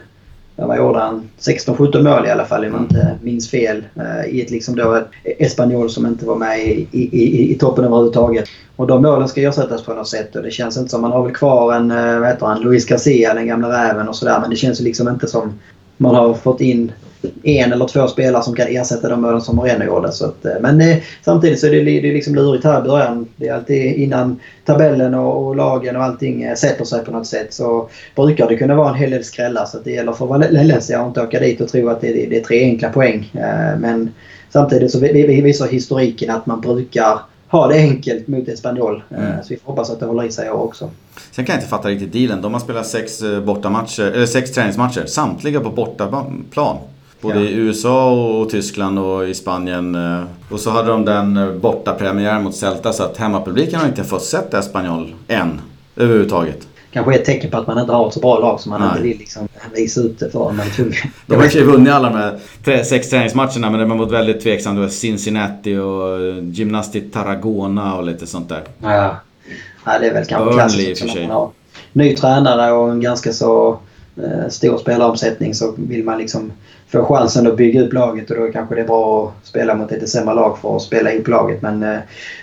vad 0.55 0.77
gjorde 0.77 0.99
han? 0.99 1.29
16-17 1.39 2.03
mål 2.03 2.25
i 2.27 2.29
alla 2.29 2.45
fall 2.45 2.65
om 2.65 2.71
jag 2.71 2.81
inte 2.81 3.17
minns 3.21 3.49
fel. 3.49 3.83
Eh, 3.95 4.35
I 4.35 4.41
ett 4.41 4.51
liksom 4.51 4.75
då 4.75 5.03
Espanyol 5.23 5.89
som 5.89 6.05
inte 6.05 6.25
var 6.25 6.35
med 6.35 6.59
i, 6.59 6.87
i, 6.91 7.01
i, 7.01 7.51
i 7.51 7.55
toppen 7.55 7.85
överhuvudtaget. 7.85 8.45
Och 8.75 8.87
de 8.87 9.01
målen 9.01 9.27
ska 9.27 9.41
ersättas 9.41 9.83
på 9.83 9.93
något 9.93 10.07
sätt 10.07 10.35
och 10.35 10.43
det 10.43 10.51
känns 10.51 10.77
inte 10.77 10.89
som... 10.89 11.01
Man 11.01 11.11
har 11.11 11.23
väl 11.23 11.35
kvar 11.35 11.73
en, 11.73 11.91
eh, 11.91 12.19
vad 12.19 12.27
heter 12.27 12.45
han, 12.45 12.61
Luis 12.61 12.85
Garcia, 12.85 13.33
den 13.33 13.47
gamla 13.47 13.69
räven 13.69 14.07
och 14.07 14.15
sådär. 14.15 14.39
Men 14.41 14.49
det 14.49 14.55
känns 14.55 14.79
liksom 14.79 15.07
inte 15.07 15.27
som 15.27 15.59
man 15.97 16.15
har 16.15 16.33
fått 16.33 16.61
in 16.61 16.91
en 17.43 17.73
eller 17.73 17.87
två 17.87 18.07
spelare 18.07 18.43
som 18.43 18.55
kan 18.55 18.67
ersätta 18.67 19.09
de 19.09 19.21
målen 19.21 19.41
som 19.41 19.55
Moreno 19.55 19.85
gjorde. 19.85 20.11
Så 20.11 20.25
att, 20.25 20.45
eh, 20.45 20.53
men 20.61 20.81
eh, 20.81 20.97
samtidigt 21.21 21.59
så 21.59 21.67
är 21.67 21.71
det, 21.71 21.83
det 21.83 22.09
är 22.09 22.13
liksom 22.13 22.35
lurigt 22.35 22.63
här 22.63 22.79
i 22.79 22.87
början. 22.87 23.27
Det 23.35 23.47
är 23.47 23.53
alltid 23.53 23.93
innan 23.93 24.39
tabellen 24.65 25.13
och, 25.13 25.47
och, 25.47 25.55
lagen 25.55 25.95
och 25.95 26.03
allting 26.03 26.43
eh, 26.43 26.55
sätter 26.55 26.85
sig 26.85 27.05
på 27.05 27.11
något 27.11 27.27
sätt 27.27 27.53
så 27.53 27.89
brukar 28.15 28.49
det 28.49 28.57
kunna 28.57 28.75
vara 28.75 28.89
en 28.89 28.95
hel 28.95 29.11
del 29.11 29.23
skrällar. 29.23 29.65
Så 29.65 29.77
det 29.83 29.91
gäller 29.91 30.13
för 30.13 30.25
Valencia 30.25 31.01
att 31.01 31.07
inte 31.07 31.21
åka 31.21 31.39
dit 31.39 31.61
och 31.61 31.69
tro 31.69 31.89
att 31.89 32.01
det, 32.01 32.13
det, 32.13 32.25
det 32.25 32.37
är 32.37 32.43
tre 32.43 32.63
enkla 32.63 32.89
poäng. 32.89 33.31
Eh, 33.33 33.79
men 33.79 34.13
samtidigt 34.49 34.91
så 34.91 34.99
visar 34.99 35.67
historiken 35.67 36.29
att 36.29 36.45
man 36.45 36.61
brukar 36.61 37.19
ha 37.47 37.67
det 37.67 37.75
enkelt 37.75 38.27
mot 38.27 38.47
Espanyol. 38.47 39.03
Eh, 39.09 39.31
mm. 39.31 39.43
Så 39.43 39.49
vi 39.49 39.57
får 39.57 39.71
hoppas 39.71 39.89
att 39.89 39.99
det 39.99 40.05
håller 40.05 40.23
i 40.23 40.31
sig 40.31 40.49
också. 40.49 40.89
Sen 41.31 41.45
kan 41.45 41.53
jag 41.53 41.59
inte 41.59 41.69
fatta 41.69 41.89
riktigt 41.89 42.13
dealen. 42.13 42.41
De 42.41 42.53
har 42.53 42.59
spelat 42.59 42.87
sex, 42.87 43.21
eh, 43.21 43.41
bortamatcher, 43.41 44.03
eller 44.03 44.25
sex 44.25 44.51
träningsmatcher, 44.51 45.05
samtliga 45.05 45.59
på 45.59 45.69
bortaplan. 45.69 46.45
Både 47.21 47.39
ja. 47.39 47.49
i 47.49 47.53
USA 47.53 48.11
och 48.11 48.49
Tyskland 48.49 48.99
och 48.99 49.27
i 49.27 49.33
Spanien. 49.33 49.95
Eh, 49.95 50.23
och 50.49 50.59
så 50.59 50.69
hade 50.69 50.87
de 50.87 51.05
den 51.05 51.59
bortapremiären 51.61 52.43
mot 52.43 52.55
Celta 52.55 52.93
så 52.93 53.03
att 53.03 53.17
hemmapubliken 53.17 53.79
har 53.79 53.87
inte 53.87 54.03
fått 54.03 54.23
sett 54.23 54.53
Espanyol 54.53 55.15
än. 55.27 55.61
Överhuvudtaget 55.95 56.67
kanske 56.95 57.15
ett 57.15 57.25
tecken 57.25 57.51
på 57.51 57.57
att 57.57 57.67
man 57.67 57.79
inte 57.79 57.93
har 57.93 58.07
ett 58.07 58.13
så 58.13 58.19
bra 58.19 58.39
lag 58.39 58.59
som 58.59 58.69
man 58.69 58.81
Nej. 58.81 58.89
inte 58.89 59.01
vill 59.01 59.17
liksom 59.17 59.47
visa 59.73 60.01
ut 60.01 60.19
det 60.19 60.29
för. 60.29 60.51
Man 60.51 60.65
de 61.25 61.35
har 61.35 61.45
ju 61.45 61.63
vunnit 61.63 61.93
alla 61.93 62.09
de 62.09 62.17
här 62.17 62.83
sex 62.83 63.09
träningsmatcherna 63.09 63.69
men 63.69 63.79
det 63.79 63.85
var 63.85 63.95
mot 63.95 64.11
väldigt 64.11 64.41
tveksamt. 64.41 64.77
Det 64.77 64.81
var 64.81 64.89
Cincinnati 64.89 65.77
och 65.77 66.19
eh, 66.21 66.49
Gymnastic 66.49 67.11
Tarragona 67.11 67.95
och 67.95 68.03
lite 68.03 68.27
sånt 68.27 68.49
där. 68.49 68.63
Ja, 68.81 69.15
ja 69.85 69.99
det 69.99 70.07
är 70.07 70.13
väl 70.13 70.25
kanske 70.25 70.53
klassiskt. 70.53 71.05
Ny 71.93 72.15
tränare 72.15 72.71
och 72.71 72.89
en 72.89 73.01
ganska 73.01 73.33
så 73.33 73.79
stor 74.49 74.77
spelaromsättning 74.77 75.53
så 75.53 75.73
vill 75.77 76.03
man 76.03 76.17
liksom 76.17 76.51
få 76.87 77.05
chansen 77.05 77.47
att 77.47 77.57
bygga 77.57 77.81
upp 77.81 77.93
laget 77.93 78.31
och 78.31 78.37
då 78.37 78.51
kanske 78.51 78.75
det 78.75 78.81
är 78.81 78.87
bra 78.87 79.27
att 79.27 79.47
spela 79.47 79.75
mot 79.75 79.91
ett 79.91 80.09
sämre 80.09 80.35
lag 80.35 80.57
för 80.61 80.75
att 80.75 80.81
spela 80.81 81.13
ihop 81.13 81.27
laget. 81.27 81.61
Men 81.61 81.83
eh, 81.83 81.99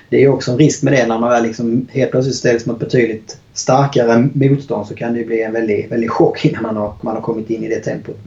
det 0.08 0.24
är 0.24 0.28
också 0.28 0.50
en 0.50 0.58
risk 0.58 0.82
med 0.82 0.92
det 0.92 1.06
när 1.06 1.18
man 1.18 1.30
väl 1.30 1.42
liksom 1.42 1.86
helt 1.90 2.10
plötsligt 2.10 2.36
ställs 2.36 2.66
mot 2.66 2.78
betydligt 2.78 3.38
starkare 3.52 4.28
motstånd 4.34 4.86
så 4.86 4.94
kan 4.94 5.14
det 5.14 5.24
bli 5.24 5.42
en 5.42 5.52
väldig, 5.52 5.88
väldig 5.88 6.10
chock 6.10 6.44
innan 6.44 6.62
man 6.62 6.76
har, 6.76 6.92
man 7.00 7.14
har 7.14 7.22
kommit 7.22 7.50
in 7.50 7.64
i 7.64 7.68
det 7.68 7.80
tempot. 7.80 8.18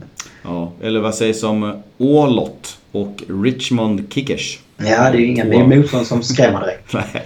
Ja, 0.42 0.72
eller 0.82 1.00
vad 1.00 1.14
sägs 1.14 1.42
om 1.42 1.82
Ålott 1.98 2.78
och 2.92 3.22
Richmond 3.28 4.12
Kickers? 4.12 4.60
Ja, 4.76 5.10
det 5.10 5.18
är 5.18 5.20
ju 5.20 5.26
inga 5.26 5.66
motstånd 5.66 6.06
som 6.06 6.22
skrämmer 6.22 6.60
direkt. 6.60 6.92
Nej, 7.14 7.22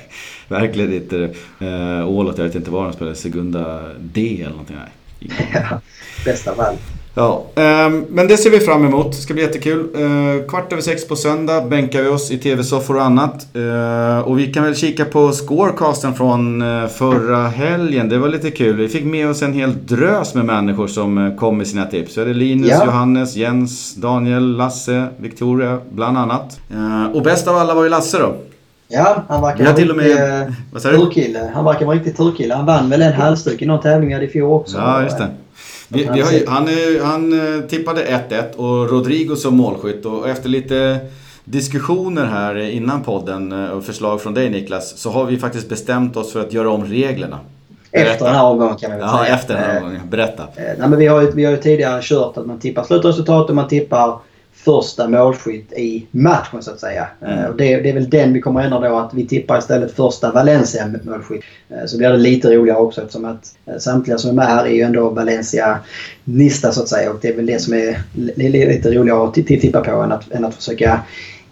verkligen 0.49 0.93
inte. 0.93 1.17
Uh, 1.63 2.09
Ålott, 2.09 2.39
jag 2.39 2.45
vet 2.45 2.55
inte 2.55 2.71
var 2.71 2.85
de 2.85 2.93
spelar, 2.93 3.15
Segunda 3.15 3.81
D 4.01 4.37
eller 4.41 4.51
någonting. 4.51 4.77
Nej. 4.77 4.89
ja, 5.55 5.81
bästa 6.25 6.55
fall. 6.55 6.77
Ja, 7.15 7.45
um, 7.55 8.07
men 8.09 8.29
det 8.29 8.37
ser 8.37 8.51
vi 8.51 8.61
fram 8.61 8.85
emot. 8.85 9.13
Det 9.13 9.17
ska 9.17 9.35
bli 9.35 9.43
jättekul. 9.43 9.89
Uh, 10.01 10.49
kvart 10.49 10.73
över 10.73 10.83
sex 10.83 11.09
på 11.09 11.17
söndag 11.17 11.61
bänkar 11.61 12.03
vi 12.03 12.09
oss 12.09 12.31
i 12.31 12.39
tv-soffor 12.39 12.97
och 12.97 13.03
annat. 13.03 13.47
Uh, 13.57 14.19
och 14.19 14.39
vi 14.39 14.53
kan 14.53 14.65
väl 14.65 14.77
kika 14.77 15.05
på 15.05 15.33
scorecasten 15.33 16.15
från 16.15 16.63
uh, 16.63 16.89
förra 16.89 17.49
helgen. 17.49 18.09
Det 18.09 18.19
var 18.19 18.29
lite 18.29 18.51
kul. 18.51 18.77
Vi 18.77 18.89
fick 18.89 19.05
med 19.05 19.31
oss 19.31 19.43
en 19.43 19.53
hel 19.53 19.87
drös 19.87 20.35
med 20.35 20.45
människor 20.45 20.87
som 20.87 21.37
kom 21.39 21.59
med 21.59 21.67
sina 21.67 21.85
tips. 21.85 22.15
Så 22.15 22.21
är 22.21 22.27
det 22.27 22.35
Linus, 22.35 22.71
ja. 22.71 22.85
Johannes, 22.85 23.37
Jens, 23.37 23.95
Daniel, 23.95 24.57
Lasse, 24.57 25.07
Victoria 25.17 25.79
bland 25.91 26.19
annat. 26.19 26.61
och 27.13 27.23
bäst 27.23 27.49
av 27.49 27.57
alla 27.57 27.75
var 27.75 27.83
ju 27.83 27.89
Lasse 27.89 28.19
då. 28.19 28.35
Ja, 28.93 29.25
han 29.29 29.43
verkar 29.43 29.65
vara 29.65 29.77
till 29.77 29.91
och 29.91 29.97
med, 29.97 30.55
turkille. 30.83 31.51
Han 31.55 31.65
verkar 31.65 31.87
vara 31.87 31.97
riktigt 31.97 32.17
turkille. 32.17 32.55
Han 32.55 32.67
vann 32.67 32.91
väl 32.91 33.03
en 33.03 33.13
halsduk 33.13 33.63
i 33.63 33.67
någon 33.67 33.81
tävling 33.81 34.13
i 34.13 34.29
fjol 34.29 34.53
också. 34.53 34.79
Ja, 34.79 35.03
just 35.03 35.19
det. 35.19 35.29
Vi, 35.89 36.09
vi 36.15 36.21
har, 36.21 36.47
han, 36.47 36.69
han 37.03 37.57
eh, 37.57 37.61
tippade 37.61 38.05
1-1 38.29 38.57
och 38.57 38.91
Rodrigo 38.91 39.37
som 39.37 39.57
målskytt 39.57 40.07
och 40.07 40.29
efter 40.29 40.49
lite 40.49 40.99
diskussioner 41.45 42.27
här 42.27 42.57
innan 42.59 43.03
podden 43.03 43.53
eh, 43.53 43.71
och 43.71 43.85
förslag 43.85 44.21
från 44.21 44.35
dig 44.35 44.51
Niklas 44.51 44.99
så 44.99 45.11
har 45.11 45.25
vi 45.25 45.39
faktiskt 45.39 45.69
bestämt 45.69 46.17
oss 46.17 46.33
för 46.33 46.41
att 46.41 46.53
göra 46.53 46.71
om 46.71 46.85
reglerna. 46.85 47.39
Berätta. 47.93 48.11
Efter 48.11 48.25
den 48.25 48.35
här 48.35 48.45
omgången 48.45 48.77
kan 48.77 48.91
vi 48.91 48.97
väl 48.97 49.07
ja, 49.07 49.19
säga. 49.19 49.29
Ja, 49.29 49.35
efter 49.35 49.55
den 49.55 49.63
här 49.63 49.77
omgången. 49.77 50.01
Berätta. 50.11 50.45
Nej, 50.57 50.89
men 50.89 50.99
vi, 50.99 51.07
har 51.07 51.21
ju, 51.21 51.31
vi 51.31 51.45
har 51.45 51.53
ju 51.53 51.59
tidigare 51.59 52.01
kört 52.03 52.37
att 52.37 52.47
man 52.47 52.59
tippar 52.59 52.85
slutresultat 52.85 53.49
och 53.49 53.57
man 53.57 53.69
tippar 53.69 54.19
första 54.65 55.09
målskytt 55.09 55.73
i 55.73 56.07
matchen 56.11 56.63
så 56.63 56.71
att 56.71 56.81
säga. 56.81 57.07
Mm. 57.21 57.39
Eh, 57.39 57.51
det, 57.57 57.81
det, 57.81 57.89
är 57.89 57.95
väl 57.95 58.11
den 58.11 58.33
vi 58.33 58.41
kommer 58.41 58.63
ändra 58.63 58.89
då 58.89 58.97
att 58.97 59.15
vi 59.15 59.27
tippar 59.27 59.59
istället 59.59 59.93
första 59.93 60.33
Valencia 60.33 60.91
målskytt. 61.03 61.45
Eh, 61.69 61.87
så 61.87 61.99
blir 61.99 62.09
det 62.09 62.17
lite 62.17 62.57
roligare 62.57 62.79
också 62.79 63.01
eftersom 63.01 63.25
att 63.25 63.55
eh, 63.67 63.79
samtliga 63.79 64.19
som 64.19 64.31
är 64.31 64.35
med 64.35 64.47
här 64.47 64.65
är 64.65 64.71
ju 64.71 64.81
ändå 64.81 65.11
Valencia-nista 65.11 66.73
så 66.73 66.83
att 66.83 66.89
säga 66.89 67.11
och 67.11 67.19
det 67.23 67.29
är 67.29 67.37
väl 67.37 67.47
det 67.47 67.59
som 67.59 67.75
är 67.75 68.03
lite 68.37 68.91
roligare 68.91 69.29
att 69.29 69.35
tippa 69.35 69.81
på 69.81 69.91
än 69.91 70.13
att, 70.13 70.33
än 70.33 70.45
att 70.45 70.55
försöka 70.55 71.01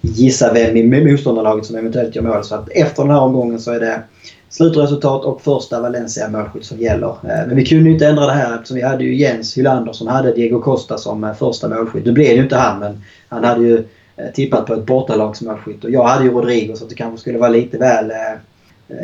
gissa 0.01 0.53
vem 0.53 0.77
i 0.77 1.05
motståndarlaget 1.05 1.67
som 1.67 1.77
eventuellt 1.77 2.17
gör 2.17 2.23
mål. 2.23 2.45
Så 2.45 2.55
att 2.55 2.69
efter 2.69 3.03
den 3.03 3.13
här 3.13 3.21
omgången 3.21 3.61
så 3.61 3.73
är 3.73 3.81
det 3.81 4.03
slutresultat 4.51 5.24
och 5.24 5.42
första 5.42 5.80
Valencia 5.80 6.28
målskytt 6.28 6.64
som 6.64 6.78
gäller. 6.78 7.09
Eh, 7.09 7.46
men 7.46 7.57
vi 7.57 7.66
kunde 7.66 7.84
ju 7.84 7.92
inte 7.92 8.07
ändra 8.07 8.26
det 8.26 8.32
här 8.32 8.55
eftersom 8.55 8.76
vi 8.76 8.82
hade 8.82 9.05
ju 9.05 9.16
Jens 9.16 9.59
Hylander 9.59 9.92
som 9.92 10.07
hade 10.07 10.32
Diego 10.32 10.61
Costa 10.61 10.99
som 10.99 11.24
eh, 11.24 11.34
första 11.34 11.68
målskytt. 11.68 12.05
Nu 12.05 12.12
blev 12.12 12.28
det 12.28 12.34
ju 12.34 12.42
inte 12.42 12.57
han 12.57 12.78
men 12.78 13.03
han 13.28 13.44
hade 13.44 13.64
ju 13.64 13.84
eh, 14.16 14.26
tippat 14.34 14.66
på 14.66 14.74
ett 14.74 14.86
bortalagsmålskytt 14.86 15.84
och 15.84 15.90
jag 15.90 16.05
hade 16.05 16.24
ju 16.24 16.30
Rodrigo 16.30 16.76
så 16.76 16.84
det 16.84 16.94
kanske 16.94 17.20
skulle 17.20 17.38
vara 17.38 17.51
lite 17.51 17.78
väl 17.78 18.12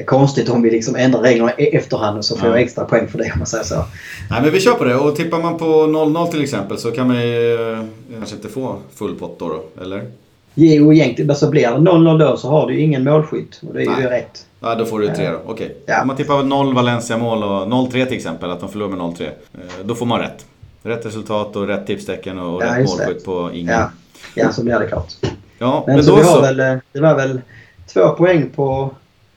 konstigt 0.07 0.49
om 0.49 0.63
vi 0.63 0.71
liksom 0.71 0.97
ändrar 0.97 1.21
reglerna 1.21 1.53
i 1.59 1.77
efterhand 1.77 2.19
och 2.19 2.25
så 2.25 2.37
får 2.37 2.49
ja. 2.49 2.55
jag 2.55 2.63
extra 2.63 2.85
poäng 2.85 3.09
för 3.09 3.19
det 3.19 3.33
om 3.33 3.39
man 3.39 3.47
säger 3.47 3.65
så. 3.65 3.85
Nej 4.31 4.43
men 4.43 4.51
vi 4.51 4.61
kör 4.61 4.75
på 4.75 4.85
det 4.85 4.97
och 4.97 5.17
tippar 5.17 5.39
man 5.39 5.59
på 5.59 5.65
0-0 5.65 6.27
till 6.27 6.43
exempel 6.43 6.79
så 6.79 6.91
kan 6.91 7.07
man 7.07 7.23
ju 7.23 7.57
kanske 8.19 8.37
inte 8.37 8.49
få 8.49 8.77
full 8.95 9.15
pott 9.15 9.39
då, 9.39 9.49
då 9.49 9.83
eller? 9.83 10.03
Jo 10.55 10.93
egentligen, 10.93 11.31
alltså 11.31 11.51
blir 11.51 11.63
det 11.63 11.69
0-0 11.69 12.19
då 12.19 12.37
så 12.37 12.49
har 12.49 12.67
du 12.67 12.75
ju 12.75 12.81
ingen 12.81 13.05
målskytt 13.05 13.61
och 13.69 13.75
det 13.75 13.83
är 13.83 13.91
Nej. 13.91 14.03
ju 14.03 14.09
rätt. 14.09 14.47
Ja, 14.65 14.75
då 14.75 14.85
får 14.85 15.01
du 15.01 15.09
tre 15.09 15.31
då. 15.31 15.37
Okej. 15.45 15.53
Okay. 15.53 15.77
Ja. 15.87 16.01
Om 16.01 16.07
man 16.07 16.17
tippar 16.17 16.43
0 16.43 16.75
Valencia-mål 16.75 17.43
och 17.43 17.67
0-3 17.67 17.91
till 17.91 18.17
exempel, 18.17 18.51
att 18.51 18.61
de 18.61 18.69
förlorar 18.69 18.91
med 18.91 18.99
0-3. 18.99 19.23
Eh, 19.25 19.31
då 19.85 19.95
får 19.95 20.07
man 20.07 20.21
rätt. 20.21 20.47
Rätt 20.83 21.07
resultat 21.07 21.57
och 21.57 21.67
rätt 21.67 21.87
tipstecken 21.87 22.39
och 22.39 22.63
ja, 22.63 22.79
rätt 22.79 22.87
målskytt 22.87 23.25
på 23.25 23.51
ingen. 23.55 23.75
Ja. 23.75 23.91
ja, 24.35 24.53
så 24.53 24.65
blir 24.65 24.79
det 24.79 24.87
klart. 24.87 25.13
Ja, 25.59 25.85
men, 25.87 25.97
men 25.97 26.05
så 26.05 26.17
vi 26.17 26.23
har 26.23 26.35
så... 26.35 26.41
väl, 26.41 26.61
eh, 26.61 26.77
det 26.93 27.01
var 27.01 27.15
väl 27.15 27.41
två 27.93 28.09
poäng 28.09 28.51
på 28.57 28.91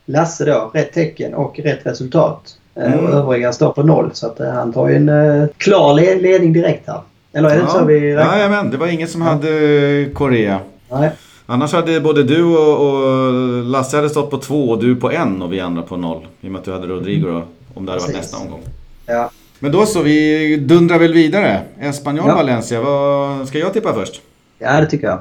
Lasse 0.06 0.46
då. 0.46 0.72
Rätt 0.74 0.94
tecken 0.94 1.34
och 1.34 1.60
rätt 1.60 1.86
resultat. 1.86 2.58
Eh, 2.76 2.94
mm. 2.94 3.06
Och 3.06 3.12
övriga 3.12 3.54
står 3.54 3.72
på 3.72 3.84
noll. 3.84 4.10
Så 4.14 4.28
att 4.28 4.40
han 4.40 4.74
tar 4.74 4.88
ju 4.88 4.96
en 4.96 5.10
uh, 5.10 5.48
klar 5.58 5.94
ledning 5.94 6.54
direkt 6.54 6.88
här. 6.88 7.02
Eller 7.34 7.50
är 7.50 7.56
det 7.56 7.62
ja. 7.62 7.68
så 7.68 7.86
vi 7.86 8.16
räknar? 8.16 8.38
Jajamän, 8.38 8.72
det 8.72 8.78
var 8.78 8.88
ingen 8.88 9.08
som 9.08 9.22
hade 9.22 10.10
Korea. 10.14 10.60
Nej. 10.92 11.12
Annars 11.50 11.74
hade 11.74 12.02
både 12.02 12.24
du 12.24 12.44
och, 12.44 12.88
och, 12.88 13.34
Lasse 13.66 13.96
hade 13.96 14.10
stått 14.10 14.30
på 14.30 14.38
två 14.38 14.70
och 14.70 14.80
du 14.80 14.96
på 14.96 15.12
en 15.12 15.42
och 15.42 15.54
vi 15.54 15.60
andra 15.60 15.82
på 15.82 15.98
noll. 15.98 16.28
I 16.42 16.48
och 16.48 16.52
med 16.52 16.60
att 16.60 16.66
du 16.66 16.72
hade 16.72 16.88
Rodrigo 16.88 17.28
då, 17.28 17.44
om 17.74 17.86
det 17.86 17.92
hade 17.92 18.04
varit 18.04 18.16
nästa 18.16 18.38
omgång. 18.38 18.62
Ja. 19.06 19.32
Men 19.60 19.72
då 19.72 19.86
så, 19.86 20.02
vi 20.02 20.58
dundrar 20.58 21.00
väl 21.00 21.14
vidare. 21.14 21.62
Espanyol 21.80 22.28
ja. 22.28 22.36
Valencia, 22.36 22.82
vad, 22.82 23.48
ska 23.48 23.60
jag 23.60 23.74
tippa 23.74 23.94
först? 23.94 24.22
Ja, 24.60 24.82
det 24.82 24.86
tycker 24.86 25.08
jag. 25.08 25.20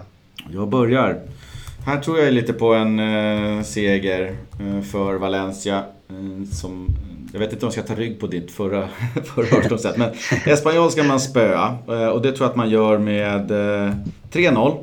Jag 0.52 0.68
börjar. 0.68 1.20
Här 1.86 2.00
tror 2.00 2.18
jag 2.18 2.32
lite 2.32 2.52
på 2.52 2.74
en 2.74 2.98
eh, 2.98 3.62
seger 3.62 4.36
eh, 4.60 4.82
för 4.82 5.14
Valencia. 5.14 5.82
Eh, 6.08 6.48
som, 6.52 6.86
jag 7.32 7.40
vet 7.40 7.52
inte 7.52 7.66
om 7.66 7.72
jag 7.74 7.84
ska 7.84 7.94
ta 7.94 8.00
rygg 8.00 8.20
på 8.20 8.26
ditt 8.26 8.50
förra, 8.50 8.88
förra 9.34 9.74
avsnitt. 9.74 9.96
Men 9.96 10.10
Espanyol 10.52 10.90
ska 10.90 11.02
man 11.02 11.20
spöa. 11.20 11.78
Eh, 11.88 12.06
och 12.06 12.22
det 12.22 12.32
tror 12.32 12.44
jag 12.44 12.50
att 12.50 12.56
man 12.56 12.70
gör 12.70 12.98
med 12.98 13.50
3-0. 14.32 14.76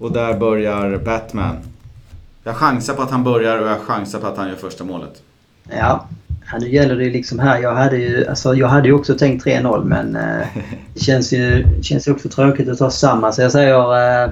Och 0.00 0.12
där 0.12 0.38
börjar 0.38 0.98
Batman. 0.98 1.56
Jag 2.44 2.56
chansar 2.56 2.94
på 2.94 3.02
att 3.02 3.10
han 3.10 3.24
börjar 3.24 3.58
och 3.58 3.68
jag 3.68 3.80
chansar 3.80 4.18
på 4.18 4.26
att 4.26 4.36
han 4.36 4.48
gör 4.48 4.56
första 4.56 4.84
målet. 4.84 5.22
Ja, 5.78 6.06
Ja, 6.52 6.58
nu 6.58 6.68
gäller 6.68 6.96
det 6.96 7.10
liksom 7.10 7.38
här. 7.38 7.58
Jag 7.62 7.74
hade 7.74 7.96
ju, 7.96 8.26
alltså, 8.26 8.54
jag 8.54 8.68
hade 8.68 8.88
ju 8.88 8.94
också 8.94 9.14
tänkt 9.14 9.46
3-0 9.46 9.84
men 9.84 10.16
eh, 10.16 10.46
det 10.94 11.00
känns 11.00 11.32
ju, 11.32 11.66
känns 11.82 12.08
ju 12.08 12.12
också 12.12 12.28
tråkigt 12.28 12.68
att 12.68 12.78
ta 12.78 12.90
samma. 12.90 13.32
Så 13.32 13.42
jag 13.42 13.52
säger... 13.52 14.22
Eh, 14.24 14.30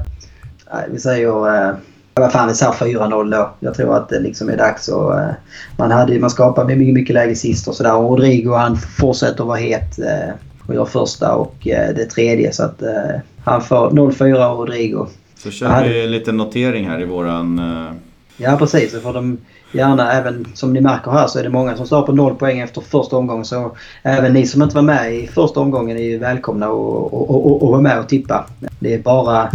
vi 0.93 0.99
säger... 0.99 1.69
Eh, 1.69 1.75
vad 2.15 2.33
fan, 2.33 2.49
vi 2.49 2.55
säger 2.55 2.73
4-0 2.73 3.31
då. 3.31 3.51
Jag 3.61 3.75
tror 3.75 3.97
att 3.97 4.09
det 4.09 4.21
liksom 4.21 4.49
är 4.49 4.57
dags 4.57 4.89
och 4.89 5.21
eh, 5.21 5.31
man, 5.77 5.91
hade, 5.91 6.19
man 6.19 6.31
skapade 6.31 6.77
mycket, 6.77 6.95
mycket 6.95 7.15
läge 7.15 7.35
sist 7.35 7.69
och 7.69 7.75
sådär. 7.75 7.93
Rodrigo 7.93 8.55
han 8.55 8.77
fortsätter 8.77 9.43
att 9.43 9.49
vara 9.49 9.59
het 9.59 9.99
eh, 9.99 10.35
och 10.67 10.75
gör 10.75 10.85
första 10.85 11.35
och 11.35 11.69
eh, 11.69 11.95
det 11.95 12.05
tredje. 12.05 12.53
Så 12.53 12.63
att 12.63 12.83
eh, 12.83 13.21
han 13.45 13.63
får 13.63 13.91
0-4 13.91 14.57
Rodrigo. 14.57 15.07
Så 15.39 15.51
kör 15.51 15.85
vi 15.85 16.07
lite 16.07 16.33
notering 16.33 16.89
här 16.89 17.01
i 17.01 17.05
våran... 17.05 17.59
Eh... 17.59 17.93
Ja 18.37 18.57
precis, 18.57 18.93
så 18.93 19.01
får 19.01 19.13
de 19.13 19.39
gärna 19.73 20.13
även 20.13 20.47
som 20.55 20.73
ni 20.73 20.81
märker 20.81 21.11
här 21.11 21.27
så 21.27 21.39
är 21.39 21.43
det 21.43 21.49
många 21.49 21.77
som 21.77 21.87
står 21.87 22.03
på 22.03 22.13
noll 22.13 22.35
poäng 22.35 22.59
efter 22.59 22.81
första 22.81 23.17
omgången. 23.17 23.45
Så 23.45 23.77
även 24.03 24.33
ni 24.33 24.47
som 24.47 24.63
inte 24.63 24.75
var 24.75 24.83
med 24.83 25.15
i 25.15 25.27
första 25.27 25.61
omgången 25.61 25.97
är 25.97 26.03
ju 26.03 26.19
välkomna 26.19 26.67
att 26.67 27.61
vara 27.61 27.81
med 27.81 27.99
och 27.99 28.09
tippa. 28.09 28.47
Det 28.79 28.95
är 28.95 28.99
bara 28.99 29.51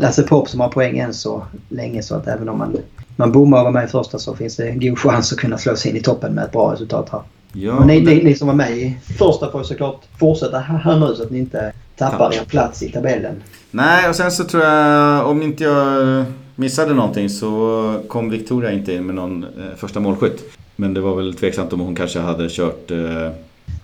Lasse 0.00 0.22
Pop 0.22 0.48
som 0.48 0.60
har 0.60 0.68
poäng 0.68 0.98
än 0.98 1.14
så 1.14 1.42
länge 1.68 2.02
så 2.02 2.14
att 2.14 2.26
även 2.26 2.48
om 2.48 2.58
man, 2.58 2.76
man 3.16 3.32
bommar 3.32 3.58
och 3.58 3.64
var 3.64 3.72
med 3.72 3.84
i 3.84 3.88
första 3.88 4.18
så 4.18 4.34
finns 4.34 4.56
det 4.56 4.70
god 4.70 4.98
chans 4.98 5.32
att 5.32 5.38
kunna 5.38 5.58
slå 5.58 5.76
sig 5.76 5.90
in 5.90 5.96
i 5.96 6.00
toppen 6.00 6.34
med 6.34 6.44
ett 6.44 6.52
bra 6.52 6.72
resultat 6.72 7.08
här. 7.12 7.22
Ja, 7.52 7.72
och 7.72 7.86
ni, 7.86 8.00
ni, 8.00 8.24
ni, 8.24 8.34
som 8.34 8.48
var 8.48 8.54
med 8.54 8.70
i 8.70 8.98
första 9.18 9.50
får 9.50 9.62
såklart 9.62 10.00
fortsätta 10.18 10.58
här 10.58 10.96
nu 10.96 11.14
så 11.14 11.22
att 11.22 11.30
ni 11.30 11.38
inte 11.38 11.72
tappar 11.96 12.34
er 12.34 12.44
plats 12.44 12.82
i 12.82 12.92
tabellen. 12.92 13.42
Nej, 13.74 14.08
och 14.08 14.16
sen 14.16 14.30
så 14.30 14.44
tror 14.44 14.62
jag, 14.62 15.26
om 15.26 15.42
inte 15.42 15.64
jag 15.64 16.24
missade 16.54 16.94
någonting 16.94 17.30
så 17.30 18.00
kom 18.08 18.30
Victoria 18.30 18.72
inte 18.72 18.92
in 18.94 19.06
med 19.06 19.14
någon 19.14 19.44
eh, 19.44 19.76
första 19.76 20.00
målskytt. 20.00 20.44
Men 20.76 20.94
det 20.94 21.00
var 21.00 21.16
väl 21.16 21.34
tveksamt 21.34 21.72
om 21.72 21.80
hon 21.80 21.94
kanske 21.94 22.18
hade 22.18 22.48
kört 22.48 22.90
eh, 22.90 22.98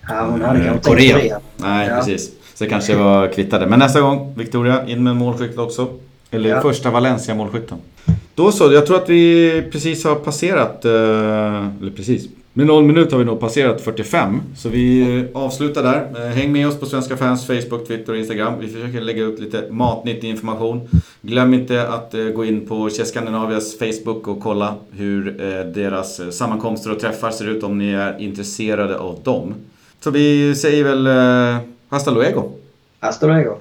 ja, 0.07 0.27
hon 0.29 0.41
hade 0.41 0.65
eh, 0.65 0.79
Korea. 0.79 1.19
Korea. 1.19 1.39
Nej, 1.57 1.87
ja. 1.87 1.95
precis. 1.95 2.31
Så 2.53 2.63
det 2.63 2.69
kanske 2.69 2.95
var 2.95 3.27
kvittade. 3.27 3.67
Men 3.67 3.79
nästa 3.79 4.01
gång, 4.01 4.33
Victoria, 4.37 4.87
in 4.87 5.03
med 5.03 5.11
en 5.11 5.17
målskytt 5.17 5.57
också. 5.57 5.87
Eller 6.31 6.49
ja. 6.49 6.61
första 6.61 6.91
Valencia-målskytten. 6.91 7.77
Då 8.35 8.51
så, 8.51 8.73
jag 8.73 8.85
tror 8.85 8.97
att 8.97 9.09
vi 9.09 9.63
precis 9.71 10.05
har 10.05 10.15
passerat, 10.15 10.85
eh, 10.85 10.91
eller 10.91 11.91
precis, 11.95 12.27
med 12.53 12.67
noll 12.67 12.83
minut 12.83 13.11
har 13.11 13.19
vi 13.19 13.25
nog 13.25 13.39
passerat 13.39 13.81
45, 13.81 14.41
så 14.55 14.69
vi 14.69 15.17
eh, 15.19 15.25
avslutar 15.33 15.83
där. 15.83 16.25
Eh, 16.25 16.29
häng 16.29 16.51
med 16.51 16.67
oss 16.67 16.79
på 16.79 16.85
Svenska 16.85 17.17
fans 17.17 17.47
Facebook, 17.47 17.87
Twitter 17.87 18.13
och 18.13 18.19
Instagram. 18.19 18.53
Vi 18.59 18.67
försöker 18.67 19.01
lägga 19.01 19.23
ut 19.23 19.39
lite 19.39 19.67
matnyttig 19.69 20.29
information. 20.29 20.89
Glöm 21.21 21.53
inte 21.53 21.87
att 21.87 22.13
eh, 22.13 22.23
gå 22.23 22.45
in 22.45 22.67
på 22.67 22.89
Chess 22.89 23.09
Scandinavias 23.09 23.77
Facebook 23.77 24.27
och 24.27 24.39
kolla 24.39 24.75
hur 24.91 25.31
deras 25.73 26.37
sammankomster 26.37 26.91
och 26.91 26.99
träffar 26.99 27.31
ser 27.31 27.49
ut 27.49 27.63
om 27.63 27.77
ni 27.77 27.91
är 27.91 28.21
intresserade 28.21 28.97
av 28.97 29.19
dem. 29.23 29.53
Så 29.99 30.11
vi 30.11 30.55
säger 30.55 30.83
väl 30.83 31.07
hasta 31.89 32.11
luego. 32.11 32.51
Hasta 32.99 33.27
luego. 33.27 33.57